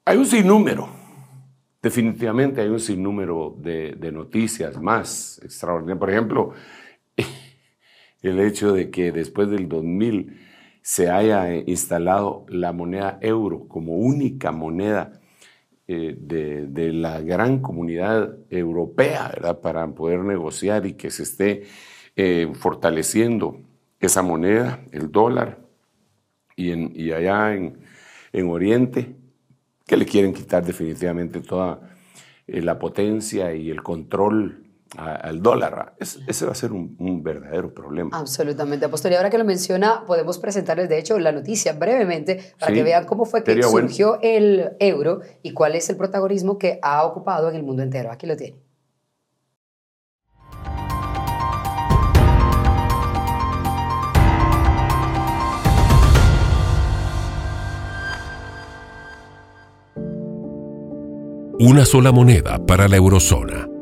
Hay 0.06 0.18
un 0.18 0.28
sinnúmero 0.28 1.04
Definitivamente 1.84 2.62
hay 2.62 2.70
un 2.70 2.80
sinnúmero 2.80 3.58
de, 3.60 4.10
noticias 4.14 4.82
más 4.82 5.42
extraordinarias. 5.44 6.00
Por 6.00 6.10
ejemplo, 6.10 6.54
el 8.24 8.40
hecho 8.40 8.74
de 8.74 8.90
que 8.90 9.12
después 9.12 9.50
del 9.50 9.70
2000 9.70 10.40
se 10.82 11.10
haya 11.10 11.56
instalado 11.56 12.46
la 12.50 12.74
moneda 12.74 13.20
euro 13.22 13.68
como 13.68 13.96
única 13.96 14.52
moneda 14.52 15.22
eh, 15.88 16.16
de, 16.18 16.94
la 16.94 17.22
gran 17.22 17.60
comunidad 17.60 18.38
europea, 18.50 19.30
¿verdad? 19.34 19.62
Para 19.62 19.88
poder 19.94 20.20
negociar 20.22 20.86
y 20.86 20.94
que 20.94 21.12
se 21.12 21.24
esté 21.24 21.64
eh, 22.16 22.52
fortaleciendo 22.54 23.60
esa 24.00 24.22
moneda, 24.22 24.84
el 24.92 25.12
dólar, 25.12 25.60
y, 26.56 26.72
en, 26.72 26.94
allá 27.14 27.54
en, 27.54 27.80
en 28.32 28.50
Oriente 28.50 29.16
que 29.86 29.98
le 29.98 30.06
quieren 30.06 30.34
quitar 30.34 30.66
definitivamente 30.66 31.42
toda 31.42 31.96
eh, 32.48 32.62
la 32.62 32.80
potencia 32.80 33.54
y 33.54 33.70
el 33.70 33.84
control 33.84 34.63
al 34.98 35.42
dólar. 35.42 35.96
ese 36.00 36.46
va 36.46 36.52
a 36.52 36.56
ser 36.56 36.72
un, 36.72 37.24
verdadero 37.24 37.74
problema. 37.74 38.18
Absolutamente, 38.18 38.86
Apóstol. 38.86 39.12
Y 39.12 39.16
ahora 39.16 39.30
que 39.30 39.38
lo 39.38 39.46
menciona, 39.46 40.04
podemos 40.06 40.38
presentarles, 40.38 40.90
de 40.90 41.00
hecho, 41.00 41.18
la 41.20 41.32
noticia 41.32 41.74
brevemente 41.74 42.54
para 42.60 42.74
que 42.74 42.84
vean 42.84 43.06
cómo 43.06 43.26
fue 43.26 43.44
que 43.44 43.62
surgió 43.64 44.20
el 44.22 44.72
euro 44.80 45.22
y 45.42 45.54
cuál 45.54 45.76
es 45.76 45.90
el 45.90 45.98
protagonismo 45.98 46.58
que 46.58 46.80
ha 46.82 47.06
ocupado 47.06 47.50
en 47.50 47.56
el 47.56 47.64
mundo 47.64 47.84
entero. 47.84 48.12
Aquí 48.12 48.28
lo 48.28 48.36
tiene. 48.36 48.62
Una 61.60 61.86
sola 61.86 62.12
moneda 62.12 62.60
para 62.66 62.90
la 62.90 62.98
eurozona. 62.98 63.73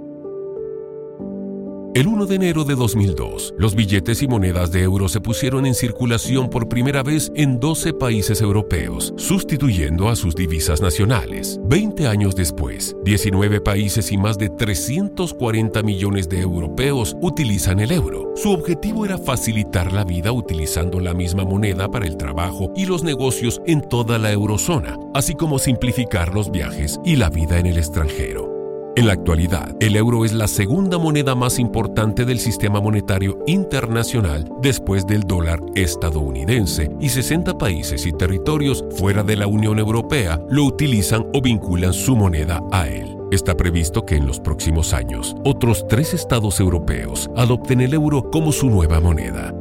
El 1.93 2.07
1 2.07 2.25
de 2.25 2.35
enero 2.35 2.63
de 2.63 2.75
2002, 2.75 3.53
los 3.57 3.75
billetes 3.75 4.21
y 4.21 4.27
monedas 4.27 4.71
de 4.71 4.81
euro 4.81 5.09
se 5.09 5.19
pusieron 5.19 5.65
en 5.65 5.75
circulación 5.75 6.49
por 6.49 6.69
primera 6.69 7.03
vez 7.03 7.33
en 7.35 7.59
12 7.59 7.91
países 7.91 8.39
europeos, 8.39 9.13
sustituyendo 9.17 10.07
a 10.07 10.15
sus 10.15 10.33
divisas 10.33 10.79
nacionales. 10.79 11.59
20 11.65 12.07
años 12.07 12.33
después, 12.33 12.95
19 13.03 13.59
países 13.59 14.09
y 14.13 14.17
más 14.17 14.37
de 14.37 14.47
340 14.47 15.83
millones 15.83 16.29
de 16.29 16.39
europeos 16.39 17.13
utilizan 17.19 17.81
el 17.81 17.91
euro. 17.91 18.31
Su 18.37 18.51
objetivo 18.51 19.03
era 19.03 19.17
facilitar 19.17 19.91
la 19.91 20.05
vida 20.05 20.31
utilizando 20.31 21.01
la 21.01 21.13
misma 21.13 21.43
moneda 21.43 21.91
para 21.91 22.07
el 22.07 22.15
trabajo 22.15 22.71
y 22.73 22.85
los 22.85 23.03
negocios 23.03 23.61
en 23.65 23.81
toda 23.81 24.17
la 24.17 24.31
eurozona, 24.31 24.97
así 25.13 25.35
como 25.35 25.59
simplificar 25.59 26.33
los 26.33 26.51
viajes 26.51 27.01
y 27.03 27.17
la 27.17 27.29
vida 27.29 27.59
en 27.59 27.65
el 27.65 27.77
extranjero. 27.77 28.50
En 28.93 29.07
la 29.07 29.13
actualidad, 29.13 29.73
el 29.79 29.95
euro 29.95 30.25
es 30.25 30.33
la 30.33 30.49
segunda 30.49 30.97
moneda 30.97 31.33
más 31.33 31.59
importante 31.59 32.25
del 32.25 32.39
sistema 32.39 32.81
monetario 32.81 33.39
internacional 33.47 34.51
después 34.61 35.07
del 35.07 35.21
dólar 35.21 35.61
estadounidense 35.75 36.91
y 36.99 37.07
60 37.07 37.57
países 37.57 38.05
y 38.05 38.11
territorios 38.11 38.83
fuera 38.97 39.23
de 39.23 39.37
la 39.37 39.47
Unión 39.47 39.79
Europea 39.79 40.41
lo 40.49 40.65
utilizan 40.65 41.25
o 41.33 41.41
vinculan 41.41 41.93
su 41.93 42.17
moneda 42.17 42.61
a 42.73 42.89
él. 42.89 43.15
Está 43.31 43.55
previsto 43.55 44.05
que 44.05 44.15
en 44.15 44.27
los 44.27 44.41
próximos 44.41 44.93
años 44.93 45.37
otros 45.45 45.87
tres 45.87 46.13
estados 46.13 46.59
europeos 46.59 47.29
adopten 47.37 47.79
el 47.79 47.93
euro 47.93 48.29
como 48.29 48.51
su 48.51 48.69
nueva 48.69 48.99
moneda. 48.99 49.53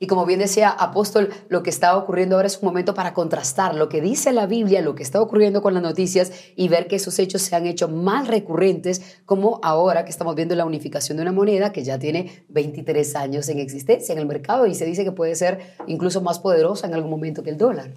Y 0.00 0.06
como 0.06 0.26
bien 0.26 0.38
decía 0.38 0.70
Apóstol, 0.70 1.30
lo 1.48 1.64
que 1.64 1.70
está 1.70 1.96
ocurriendo 1.96 2.36
ahora 2.36 2.46
es 2.46 2.58
un 2.58 2.66
momento 2.66 2.94
para 2.94 3.14
contrastar 3.14 3.74
lo 3.74 3.88
que 3.88 4.00
dice 4.00 4.32
la 4.32 4.46
Biblia, 4.46 4.80
lo 4.80 4.94
que 4.94 5.02
está 5.02 5.20
ocurriendo 5.20 5.60
con 5.60 5.74
las 5.74 5.82
noticias 5.82 6.30
y 6.54 6.68
ver 6.68 6.86
que 6.86 6.96
esos 6.96 7.18
hechos 7.18 7.42
se 7.42 7.56
han 7.56 7.66
hecho 7.66 7.88
más 7.88 8.28
recurrentes, 8.28 9.18
como 9.26 9.58
ahora 9.64 10.04
que 10.04 10.10
estamos 10.10 10.36
viendo 10.36 10.54
la 10.54 10.64
unificación 10.64 11.16
de 11.16 11.22
una 11.22 11.32
moneda 11.32 11.72
que 11.72 11.82
ya 11.82 11.98
tiene 11.98 12.44
23 12.48 13.16
años 13.16 13.48
en 13.48 13.58
existencia 13.58 14.12
en 14.12 14.20
el 14.20 14.26
mercado 14.26 14.66
y 14.66 14.76
se 14.76 14.84
dice 14.84 15.02
que 15.02 15.10
puede 15.10 15.34
ser 15.34 15.74
incluso 15.88 16.20
más 16.20 16.38
poderosa 16.38 16.86
en 16.86 16.94
algún 16.94 17.10
momento 17.10 17.42
que 17.42 17.50
el 17.50 17.58
dólar. 17.58 17.92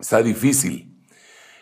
Está 0.00 0.20
difícil, 0.20 1.00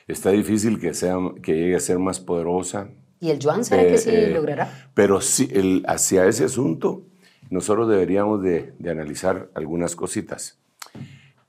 está 0.09 0.30
difícil 0.30 0.80
que, 0.80 0.94
sea, 0.94 1.18
que 1.42 1.53
llegue 1.53 1.76
a 1.76 1.80
ser 1.80 1.98
más 1.98 2.20
poderosa. 2.20 2.88
¿Y 3.20 3.30
el 3.30 3.38
yuan 3.38 3.66
será 3.66 3.86
que 3.86 3.98
sí 3.98 4.09
eh, 4.11 4.30
logrará? 4.30 4.90
Pero 4.94 5.20
sí, 5.20 5.50
el, 5.53 5.84
hacia 5.86 6.24
ese 6.24 6.44
asunto 6.44 7.11
nosotros 7.51 7.88
deberíamos 7.88 8.43
de, 8.43 8.72
analizar 8.88 9.51
algunas 9.55 9.95
cositas. 9.95 10.59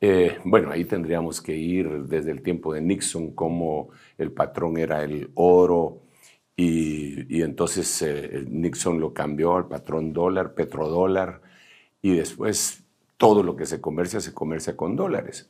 Eh, 0.01 0.37
bueno, 0.43 0.71
ahí 0.71 0.85
tendríamos 0.85 1.41
que 1.41 1.55
ir 1.55 2.03
desde 2.03 2.31
el 2.31 2.41
tiempo 2.41 2.73
de 2.73 2.81
Nixon, 2.81 3.31
cómo 3.31 3.89
el 4.17 4.31
patrón 4.31 4.77
era 4.77 5.03
el 5.03 5.31
oro, 5.35 6.01
y, 6.55 7.41
entonces 7.41 8.01
eh, 8.01 8.45
Nixon 8.47 8.99
lo 8.99 9.13
cambió 9.13 9.55
al 9.55 9.67
patrón 9.67 10.13
dólar, 10.13 10.53
petrodólar, 10.53 11.41
y 12.01 12.15
después 12.15 12.83
todo 13.17 13.41
lo 13.43 13.55
que 13.55 13.65
se 13.65 13.81
comercia 13.81 14.19
se 14.19 14.33
comercia 14.33 14.75
con 14.75 14.95
dólares. 14.95 15.49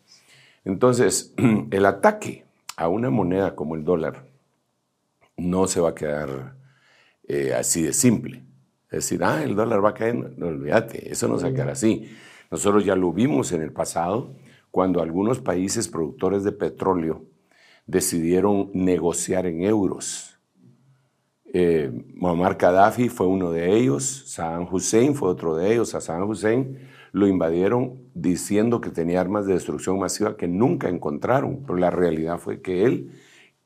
Entonces, 0.65 1.33
el 1.71 1.85
ataque 1.85 2.45
a 2.77 2.87
una 2.87 3.09
moneda 3.09 3.55
como 3.55 3.75
el 3.75 3.83
dólar 3.83 4.27
no 5.35 5.67
se 5.67 5.81
va 5.81 5.89
a 5.89 5.95
quedar 5.95 6.55
eh, 7.27 7.53
así 7.53 7.81
de 7.81 7.93
simple 7.93 8.43
decir, 8.97 9.23
ah, 9.23 9.43
el 9.43 9.55
dólar 9.55 9.83
va 9.83 9.89
a 9.89 9.93
caer. 9.93 10.37
No, 10.37 10.47
olvídate, 10.47 11.11
eso 11.11 11.27
no 11.27 11.37
se 11.37 11.45
va 11.45 11.49
a 11.51 11.53
quedar 11.53 11.69
así. 11.69 12.09
Nosotros 12.51 12.85
ya 12.85 12.95
lo 12.95 13.11
vimos 13.11 13.51
en 13.51 13.61
el 13.61 13.71
pasado, 13.71 14.35
cuando 14.71 15.01
algunos 15.01 15.39
países 15.39 15.87
productores 15.87 16.43
de 16.43 16.51
petróleo 16.51 17.23
decidieron 17.85 18.71
negociar 18.73 19.45
en 19.45 19.63
euros. 19.63 20.39
Eh, 21.55 21.91
Muammar 22.15 22.57
Gaddafi 22.57 23.09
fue 23.09 23.27
uno 23.27 23.51
de 23.51 23.75
ellos, 23.77 24.23
Saddam 24.25 24.67
Hussein 24.71 25.13
fue 25.13 25.29
otro 25.29 25.55
de 25.55 25.73
ellos. 25.73 25.93
A 25.93 26.01
Saddam 26.01 26.29
Hussein 26.29 26.79
lo 27.11 27.27
invadieron 27.27 27.99
diciendo 28.15 28.81
que 28.81 28.89
tenía 28.89 29.21
armas 29.21 29.45
de 29.45 29.53
destrucción 29.53 29.99
masiva 29.99 30.35
que 30.35 30.47
nunca 30.47 30.89
encontraron, 30.89 31.63
pero 31.65 31.77
la 31.77 31.91
realidad 31.91 32.39
fue 32.39 32.61
que 32.61 32.85
él 32.85 33.11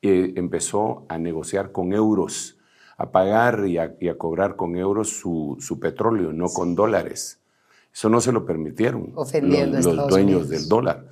eh, 0.01 0.33
empezó 0.35 1.05
a 1.07 1.17
negociar 1.17 1.71
con 1.71 1.93
euros 1.93 2.56
a 2.97 3.11
pagar 3.11 3.63
y 3.67 3.77
a, 3.77 4.17
cobrar 4.17 4.55
con 4.55 4.75
euros 4.75 5.09
su, 5.09 5.77
petróleo, 5.79 6.33
no 6.33 6.47
con 6.47 6.75
dólares. 6.75 7.39
Eso 7.93 8.09
no 8.09 8.21
se 8.21 8.31
lo 8.31 8.45
permitieron 8.45 9.11
Ofendiendo 9.15 9.93
los, 9.93 10.09
dueños 10.09 10.49
del 10.49 10.67
dólar, 10.67 11.05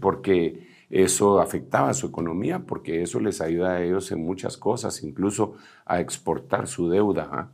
porque 0.00 0.66
eso 0.90 1.40
afectaba 1.40 1.90
a 1.90 1.94
su 1.94 2.06
economía, 2.06 2.60
porque 2.60 3.02
eso 3.02 3.20
les 3.20 3.40
ayuda 3.40 3.74
a 3.74 3.82
ellos 3.82 4.10
en 4.12 4.24
muchas 4.24 4.56
cosas, 4.56 5.02
incluso 5.02 5.54
a 5.84 6.00
exportar 6.00 6.68
su 6.68 6.88
deuda. 6.88 7.28
¿ah? 7.30 7.48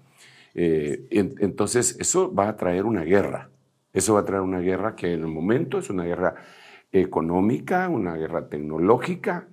Eh, 0.55 1.07
entonces, 1.11 1.97
eso 1.99 2.33
va 2.33 2.49
a 2.49 2.57
traer 2.57 2.85
una 2.85 3.03
guerra. 3.03 3.51
Eso 3.93 4.15
va 4.15 4.21
a 4.21 4.25
traer 4.25 4.43
una 4.43 4.61
guerra 4.61 4.95
que 4.97 5.13
en 5.13 5.21
el 5.21 5.29
momento 5.29 5.79
es 5.79 5.91
una 5.91 6.05
guerra 6.05 6.35
económica, 6.93 7.89
una 7.89 8.17
guerra 8.17 8.49
tecnológica. 8.49 9.49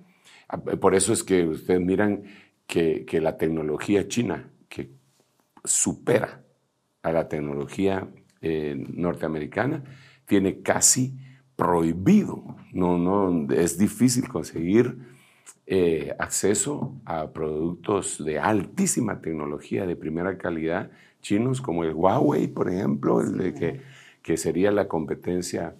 Ah, 0.48 0.58
por 0.58 0.94
eso 0.94 1.12
es 1.12 1.22
que 1.22 1.46
ustedes 1.46 1.80
miran 1.80 2.24
que, 2.70 3.04
que 3.04 3.20
la 3.20 3.36
tecnología 3.36 4.06
china, 4.06 4.48
que 4.68 4.92
supera 5.64 6.44
a 7.02 7.10
la 7.10 7.28
tecnología 7.28 8.08
eh, 8.40 8.76
norteamericana, 8.94 9.82
tiene 10.24 10.62
casi 10.62 11.18
prohibido, 11.56 12.56
no, 12.72 12.96
no, 12.96 13.52
es 13.52 13.76
difícil 13.76 14.28
conseguir 14.28 14.98
eh, 15.66 16.14
acceso 16.20 16.94
a 17.06 17.32
productos 17.32 18.24
de 18.24 18.38
altísima 18.38 19.20
tecnología, 19.20 19.84
de 19.84 19.96
primera 19.96 20.38
calidad, 20.38 20.92
chinos 21.22 21.60
como 21.60 21.82
el 21.82 21.92
Huawei, 21.92 22.46
por 22.46 22.70
ejemplo, 22.70 23.20
el 23.20 23.36
de 23.36 23.52
que, 23.52 23.80
que 24.22 24.36
sería 24.36 24.70
la 24.70 24.86
competencia 24.86 25.74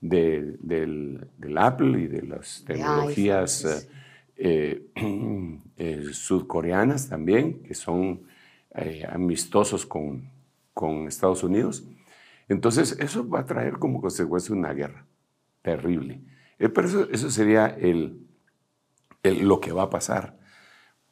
del, 0.00 0.58
del, 0.60 1.56
Apple 1.56 2.00
y 2.00 2.08
de 2.08 2.22
las 2.22 2.64
tecnologías 2.66 3.86
eh, 4.36 6.04
sudcoreanas 6.12 7.08
también, 7.08 7.62
que 7.62 7.74
son 7.74 8.22
amistosos 9.08 9.84
con, 9.84 10.30
con 10.72 11.06
Estados 11.06 11.42
Unidos. 11.42 11.84
Entonces, 12.48 12.96
eso 12.98 13.28
va 13.28 13.40
a 13.40 13.46
traer 13.46 13.78
como 13.78 14.00
consecuencia 14.00 14.54
una 14.54 14.72
guerra 14.72 15.06
terrible. 15.62 16.22
Eh, 16.58 16.68
pero 16.68 16.88
eso, 16.88 17.08
eso 17.10 17.30
sería 17.30 17.66
el, 17.66 18.26
lo 19.22 19.60
que 19.60 19.72
va 19.72 19.84
a 19.84 19.90
pasar 19.90 20.38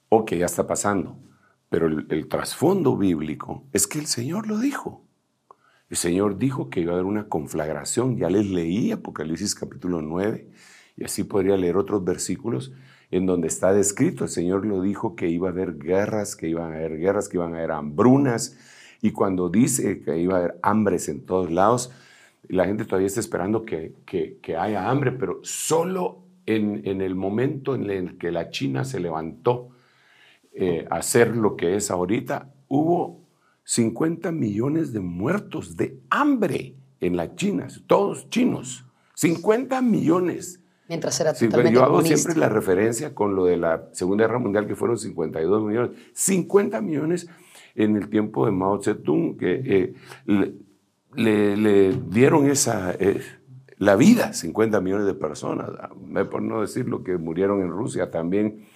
o 0.09 0.25
que 0.25 0.39
ya 0.39 0.47
está 0.47 0.67
pasando. 0.67 1.19
Pero 1.69 1.87
el, 1.87 2.29
trasfondo 2.29 2.97
bíblico 2.97 3.65
es 3.73 3.87
que 3.87 3.99
el 3.99 4.07
Señor 4.07 4.49
lo 4.49 4.59
dijo. 4.59 5.07
El 5.89 5.97
Señor 5.97 6.37
dijo 6.37 6.69
que 6.69 6.81
iba 6.81 6.93
a 6.93 6.95
haber 6.95 7.07
una 7.07 7.29
conflagración. 7.29 8.17
Ya 8.17 8.29
les 8.29 8.47
leí 8.47 8.91
Apocalipsis 8.93 9.55
capítulo 9.55 10.03
9 10.03 10.51
y 10.97 11.05
así 11.05 11.25
podría 11.25 11.57
leer 11.57 11.77
otros 11.77 12.05
versículos 12.05 12.73
en 13.11 13.27
donde 13.27 13.49
está 13.49 13.73
descrito. 13.73 14.25
El 14.25 14.31
Señor 14.31 14.67
lo 14.67 14.83
dijo 14.83 15.17
que 15.17 15.29
iba 15.29 15.49
a 15.49 15.53
haber 15.53 15.79
guerras, 15.79 16.37
que 16.37 16.49
iban 16.49 16.73
a 16.73 16.77
haber 16.77 16.99
guerras, 16.99 17.29
que 17.29 17.37
iban 17.37 17.55
a 17.55 17.59
haber 17.59 17.73
hambrunas, 17.73 18.57
y 19.03 19.13
cuando 19.13 19.49
dice 19.49 20.01
que 20.01 20.19
iba 20.19 20.35
a 20.37 20.39
haber 20.39 20.59
hambres 20.63 21.09
en 21.09 21.25
todos 21.25 21.51
lados, 21.51 21.91
la 22.49 22.67
gente 22.67 22.85
todavía 22.85 23.07
está 23.07 23.21
esperando 23.21 23.65
que, 23.65 23.95
que, 24.05 24.57
haya 24.57 24.89
hambre, 24.91 25.13
pero 25.13 25.41
solo 25.43 26.19
en, 26.47 26.83
en, 26.85 27.01
el 27.01 27.15
momento 27.15 27.75
en 27.75 27.89
el 27.91 28.19
que 28.19 28.33
la 28.33 28.51
China 28.51 28.85
se 28.85 29.01
levantó 29.01 29.71
eh, 30.53 30.87
a 30.91 30.97
hacer 30.97 31.37
lo 31.37 31.57
que 31.57 31.77
es 31.77 31.91
ahorita, 31.91 32.53
hubo 32.69 33.21
50 33.65 34.33
millones 34.33 34.93
de 34.93 35.01
muertos 35.01 35.77
de 35.77 36.01
hambre 36.11 36.75
en 36.99 37.17
la 37.17 37.35
China, 37.37 37.69
todos 37.87 38.29
chinos, 38.31 38.85
50 39.15 39.81
millones. 39.81 40.60
Mientras 40.91 41.21
era 41.21 41.33
totalmente 41.33 41.73
Yo 41.73 41.85
hago 41.85 42.03
siempre 42.03 42.35
la 42.35 42.49
referencia 42.49 43.15
con 43.15 43.37
lo 43.37 43.45
de 43.45 43.57
la 43.57 43.85
Segunda 43.93 44.25
Guerra 44.25 44.41
Mundial, 44.41 44.67
que 44.67 44.75
fueron 44.75 44.99
52 44.99 45.63
millones. 45.63 45.93
50 46.15 46.81
millones 46.81 47.29
en 47.77 47.95
el 47.95 48.11
tiempo 48.11 48.45
de 48.45 48.51
Mao 48.51 48.83
Zedong, 48.83 49.37
que 49.39 49.95
eh, 50.27 50.55
le, 51.15 51.93
dieron 51.93 52.51
esa, 52.51 52.93
eh, 52.99 53.23
la 53.79 53.95
vida 53.95 54.33
50 54.33 54.81
millones 54.81 55.07
de 55.07 55.15
personas, 55.15 55.71
por 56.29 56.43
no 56.43 56.61
decir 56.61 56.89
lo 56.89 57.05
que 57.05 57.17
murieron 57.19 57.63
en 57.63 57.71
Rusia 57.71 58.11
también 58.11 58.67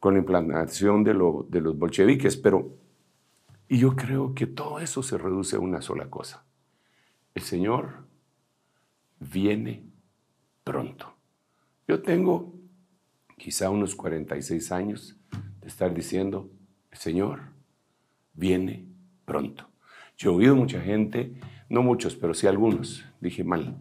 con 0.00 0.14
la 0.14 0.18
implantación 0.18 1.04
de, 1.04 1.12
de 1.12 1.60
los 1.60 1.78
bolcheviques, 1.78 2.36
pero 2.36 2.72
y 3.68 3.78
yo 3.78 3.94
creo 3.94 4.34
que 4.34 4.48
todo 4.48 4.80
eso 4.80 5.00
se 5.04 5.16
reduce 5.16 5.54
a 5.54 5.60
una 5.60 5.80
sola 5.80 6.10
cosa. 6.10 6.44
El 7.36 7.42
Señor 7.42 8.04
viene 9.20 9.84
pronto. 10.64 11.15
Yo 11.88 12.02
tengo 12.02 12.52
quizá 13.38 13.70
unos 13.70 13.94
46 13.94 14.72
años 14.72 15.16
de 15.60 15.68
estar 15.68 15.94
diciendo, 15.94 16.50
el 16.90 16.98
Señor 16.98 17.40
viene 18.34 18.86
pronto. 19.24 19.68
Yo 20.16 20.32
he 20.32 20.34
oído 20.36 20.56
mucha 20.56 20.80
gente, 20.80 21.34
no 21.68 21.82
muchos, 21.82 22.16
pero 22.16 22.34
sí 22.34 22.46
algunos, 22.46 23.04
dije 23.20 23.44
mal, 23.44 23.76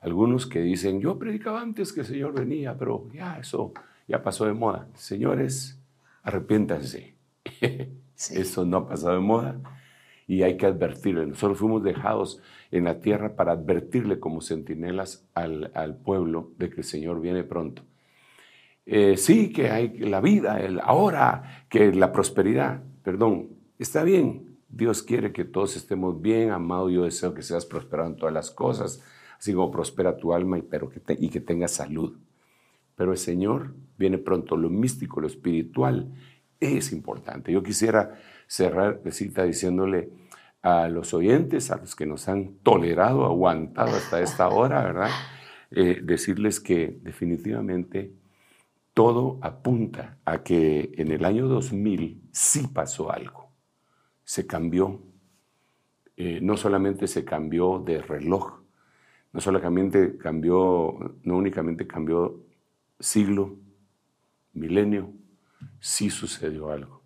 algunos 0.00 0.46
que 0.46 0.60
dicen, 0.60 1.00
yo 1.00 1.18
predicaba 1.18 1.60
antes 1.60 1.92
que 1.92 2.00
el 2.00 2.06
Señor 2.06 2.32
venía, 2.32 2.76
pero 2.78 3.08
ya 3.12 3.38
eso 3.38 3.72
ya 4.08 4.22
pasó 4.22 4.46
de 4.46 4.54
moda. 4.54 4.88
Señores, 4.94 5.78
arrepiéntanse. 6.22 7.14
Eso 8.30 8.66
no 8.66 8.76
ha 8.76 8.88
pasado 8.88 9.14
de 9.14 9.20
moda 9.20 9.79
y 10.30 10.44
hay 10.44 10.56
que 10.56 10.66
advertirle. 10.66 11.26
Nosotros 11.26 11.58
fuimos 11.58 11.82
dejados 11.82 12.40
en 12.70 12.84
la 12.84 13.00
tierra 13.00 13.34
para 13.34 13.50
advertirle 13.50 14.20
como 14.20 14.40
centinelas 14.40 15.28
al, 15.34 15.72
al 15.74 15.96
pueblo 15.96 16.52
de 16.56 16.70
que 16.70 16.76
el 16.82 16.84
Señor 16.84 17.20
viene 17.20 17.42
pronto. 17.42 17.82
Eh, 18.86 19.16
sí, 19.16 19.52
que 19.52 19.70
hay 19.70 19.98
la 19.98 20.20
vida, 20.20 20.60
el 20.60 20.78
ahora, 20.78 21.66
que 21.68 21.92
la 21.92 22.12
prosperidad, 22.12 22.80
perdón, 23.02 23.60
Está 23.80 24.04
bien, 24.04 24.58
Dios 24.68 25.02
quiere 25.02 25.32
que 25.32 25.46
todos 25.46 25.74
estemos 25.74 26.20
bien, 26.20 26.50
amado, 26.50 26.90
yo 26.90 27.04
deseo 27.04 27.32
que 27.32 27.40
seas 27.40 27.64
prosperado 27.64 28.10
en 28.10 28.16
todas 28.16 28.34
las 28.34 28.50
cosas, 28.50 29.02
así 29.38 29.54
como 29.54 29.70
prospera 29.70 30.18
tu 30.18 30.34
alma 30.34 30.58
y, 30.58 30.62
pero 30.62 30.90
que 30.90 31.00
y 31.18 31.30
que 31.30 31.40
tengas 31.40 31.70
salud. 31.70 32.18
Pero 32.94 33.12
el 33.12 33.16
Señor 33.16 33.74
viene 33.96 34.18
pronto, 34.18 34.58
lo 34.58 34.68
místico, 34.68 35.18
lo 35.18 35.26
espiritual 35.26 36.12
es 36.60 36.92
importante. 36.92 37.50
Yo 37.52 37.62
quisiera 37.62 38.20
cerrar 38.50 39.00
la 39.04 39.10
cita 39.12 39.44
diciéndole 39.44 40.10
a 40.62 40.88
los 40.88 41.14
oyentes, 41.14 41.70
a 41.70 41.76
los 41.76 41.94
que 41.94 42.06
nos 42.06 42.28
han 42.28 42.56
tolerado, 42.62 43.24
aguantado 43.24 43.96
hasta 43.96 44.20
esta 44.20 44.48
hora, 44.48 44.82
¿verdad? 44.82 45.10
Eh, 45.70 46.00
decirles 46.02 46.58
que 46.58 46.98
definitivamente 47.02 48.12
todo 48.92 49.38
apunta 49.40 50.18
a 50.24 50.42
que 50.42 50.92
en 50.96 51.12
el 51.12 51.24
año 51.24 51.46
2000 51.46 52.28
sí 52.32 52.66
pasó 52.66 53.12
algo 53.12 53.50
se 54.30 54.46
cambió, 54.46 55.02
eh, 56.16 56.38
no 56.40 56.56
solamente 56.56 57.08
se 57.08 57.24
cambió 57.24 57.80
de 57.84 58.00
reloj, 58.00 58.60
no 59.32 59.40
solamente 59.40 60.16
cambió, 60.18 61.16
no 61.24 61.36
únicamente 61.36 61.84
cambió 61.84 62.40
siglo, 63.00 63.56
milenio, 64.52 65.12
sí 65.80 66.10
sucedió 66.10 66.70
algo. 66.70 66.99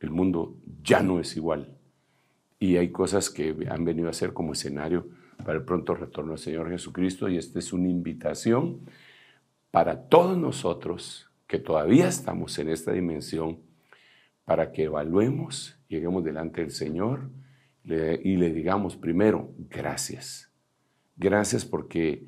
El 0.00 0.10
mundo 0.10 0.56
ya 0.82 1.02
no 1.02 1.20
es 1.20 1.36
igual. 1.36 1.76
Y 2.58 2.76
hay 2.76 2.90
cosas 2.90 3.30
que 3.30 3.54
han 3.70 3.84
venido 3.84 4.08
a 4.08 4.12
ser 4.12 4.32
como 4.32 4.52
escenario 4.52 5.08
para 5.44 5.58
el 5.58 5.64
pronto 5.64 5.94
retorno 5.94 6.32
del 6.32 6.38
Señor 6.38 6.70
Jesucristo 6.70 7.28
y 7.28 7.36
esta 7.38 7.58
es 7.58 7.72
una 7.72 7.88
invitación 7.88 8.80
para 9.70 10.08
todos 10.08 10.36
nosotros 10.36 11.30
que 11.46 11.58
todavía 11.58 12.08
estamos 12.08 12.58
en 12.58 12.68
esta 12.68 12.92
dimensión 12.92 13.60
para 14.44 14.72
que 14.72 14.84
evaluemos 14.84 15.80
lleguemos 15.90 16.24
delante 16.24 16.62
del 16.62 16.70
Señor 16.70 17.28
y 17.84 18.36
le 18.36 18.52
digamos 18.52 18.96
primero, 18.96 19.52
gracias. 19.58 20.50
Gracias 21.16 21.64
porque 21.64 22.24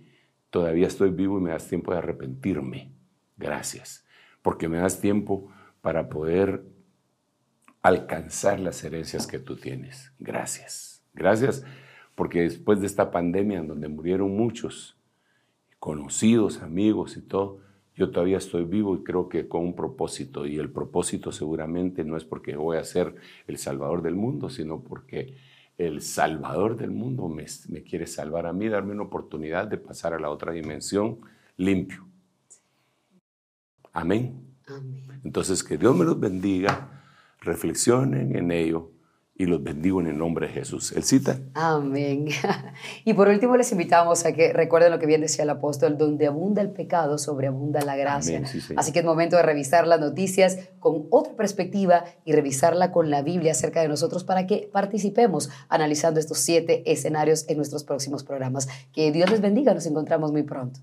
todavía 0.50 0.88
estoy 0.88 1.10
vivo 1.10 1.38
y 1.38 1.42
me 1.42 1.50
das 1.50 1.68
tiempo 1.68 1.92
de 1.92 1.98
arrepentirme. 1.98 2.92
Gracias. 3.36 4.04
Porque 4.42 4.68
me 4.68 4.78
das 4.78 5.00
tiempo 5.00 5.50
para 5.80 6.08
poder 6.08 6.64
alcanzar 7.82 8.60
las 8.60 8.82
herencias 8.84 9.26
que 9.26 9.38
tú 9.38 9.56
tienes. 9.56 10.12
Gracias. 10.18 11.04
Gracias 11.14 11.64
porque 12.14 12.42
después 12.42 12.80
de 12.80 12.86
esta 12.86 13.10
pandemia 13.10 13.58
en 13.58 13.68
donde 13.68 13.88
murieron 13.88 14.36
muchos, 14.36 14.96
conocidos, 15.78 16.62
amigos 16.62 17.16
y 17.16 17.22
todo, 17.22 17.60
yo 17.94 18.10
todavía 18.10 18.38
estoy 18.38 18.64
vivo 18.64 18.94
y 18.94 19.02
creo 19.02 19.28
que 19.28 19.48
con 19.48 19.62
un 19.62 19.74
propósito. 19.74 20.46
Y 20.46 20.58
el 20.58 20.70
propósito 20.70 21.32
seguramente 21.32 22.04
no 22.04 22.16
es 22.16 22.24
porque 22.24 22.56
voy 22.56 22.76
a 22.76 22.84
ser 22.84 23.14
el 23.46 23.58
salvador 23.58 24.02
del 24.02 24.14
mundo, 24.14 24.48
sino 24.48 24.80
porque 24.80 25.36
el 25.76 26.00
salvador 26.00 26.76
del 26.76 26.90
mundo 26.90 27.28
me, 27.28 27.46
quiere 27.82 28.06
salvar 28.06 28.46
a 28.46 28.52
mí, 28.52 28.68
darme 28.68 28.92
una 28.92 29.02
oportunidad 29.02 29.66
de 29.66 29.78
pasar 29.78 30.14
a 30.14 30.20
la 30.20 30.30
otra 30.30 30.52
dimensión 30.52 31.18
limpio. 31.56 32.06
Amén. 33.92 34.40
Amén. 34.68 35.20
Entonces, 35.24 35.62
que 35.62 35.76
Dios 35.76 35.94
me 35.96 36.04
los 36.04 36.18
bendiga, 36.18 37.01
reflexionen 37.42 38.36
en 38.36 38.50
ello 38.50 38.92
y 39.34 39.46
los 39.46 39.62
bendigo 39.62 40.00
en 40.00 40.06
el 40.06 40.18
nombre 40.18 40.46
de 40.46 40.52
Jesús. 40.52 40.92
¿El 40.92 41.02
cita? 41.02 41.38
Amén. 41.54 42.28
Y 43.04 43.14
por 43.14 43.28
último 43.28 43.56
les 43.56 43.72
invitamos 43.72 44.24
a 44.24 44.32
que 44.32 44.52
recuerden 44.52 44.90
lo 44.90 44.98
que 44.98 45.06
bien 45.06 45.20
decía 45.20 45.44
el 45.44 45.50
apóstol, 45.50 45.98
donde 45.98 46.26
abunda 46.26 46.62
el 46.62 46.70
pecado, 46.70 47.18
sobreabunda 47.18 47.80
la 47.80 47.96
gracia. 47.96 48.42
Así 48.76 48.92
que 48.92 49.00
es 49.00 49.04
momento 49.04 49.36
de 49.36 49.42
revisar 49.42 49.86
las 49.86 50.00
noticias 50.00 50.58
con 50.78 51.06
otra 51.10 51.34
perspectiva 51.34 52.04
y 52.24 52.32
revisarla 52.32 52.92
con 52.92 53.10
la 53.10 53.22
Biblia 53.22 53.52
acerca 53.52 53.80
de 53.80 53.88
nosotros 53.88 54.24
para 54.24 54.46
que 54.46 54.68
participemos 54.72 55.50
analizando 55.68 56.20
estos 56.20 56.38
siete 56.38 56.82
escenarios 56.90 57.48
en 57.48 57.56
nuestros 57.56 57.84
próximos 57.84 58.22
programas. 58.22 58.68
Que 58.92 59.10
Dios 59.10 59.30
les 59.30 59.40
bendiga, 59.40 59.74
nos 59.74 59.86
encontramos 59.86 60.30
muy 60.30 60.42
pronto. 60.42 60.80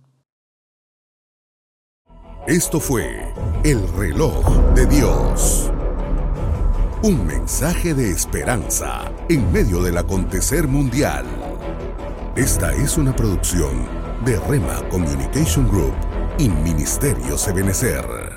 Esto 2.48 2.80
fue 2.80 3.34
El 3.64 3.88
reloj 3.94 4.74
de 4.74 4.86
Dios. 4.88 5.69
Un 7.02 7.26
mensaje 7.26 7.94
de 7.94 8.12
esperanza 8.12 9.10
en 9.30 9.50
medio 9.54 9.82
del 9.82 9.98
acontecer 9.98 10.68
mundial. 10.68 11.26
Esta 12.36 12.74
es 12.74 12.98
una 12.98 13.16
producción 13.16 13.88
de 14.26 14.38
Rema 14.38 14.82
Communication 14.90 15.66
Group 15.70 15.94
y 16.38 16.50
Ministerio 16.50 17.38
Sebenecer. 17.38 18.29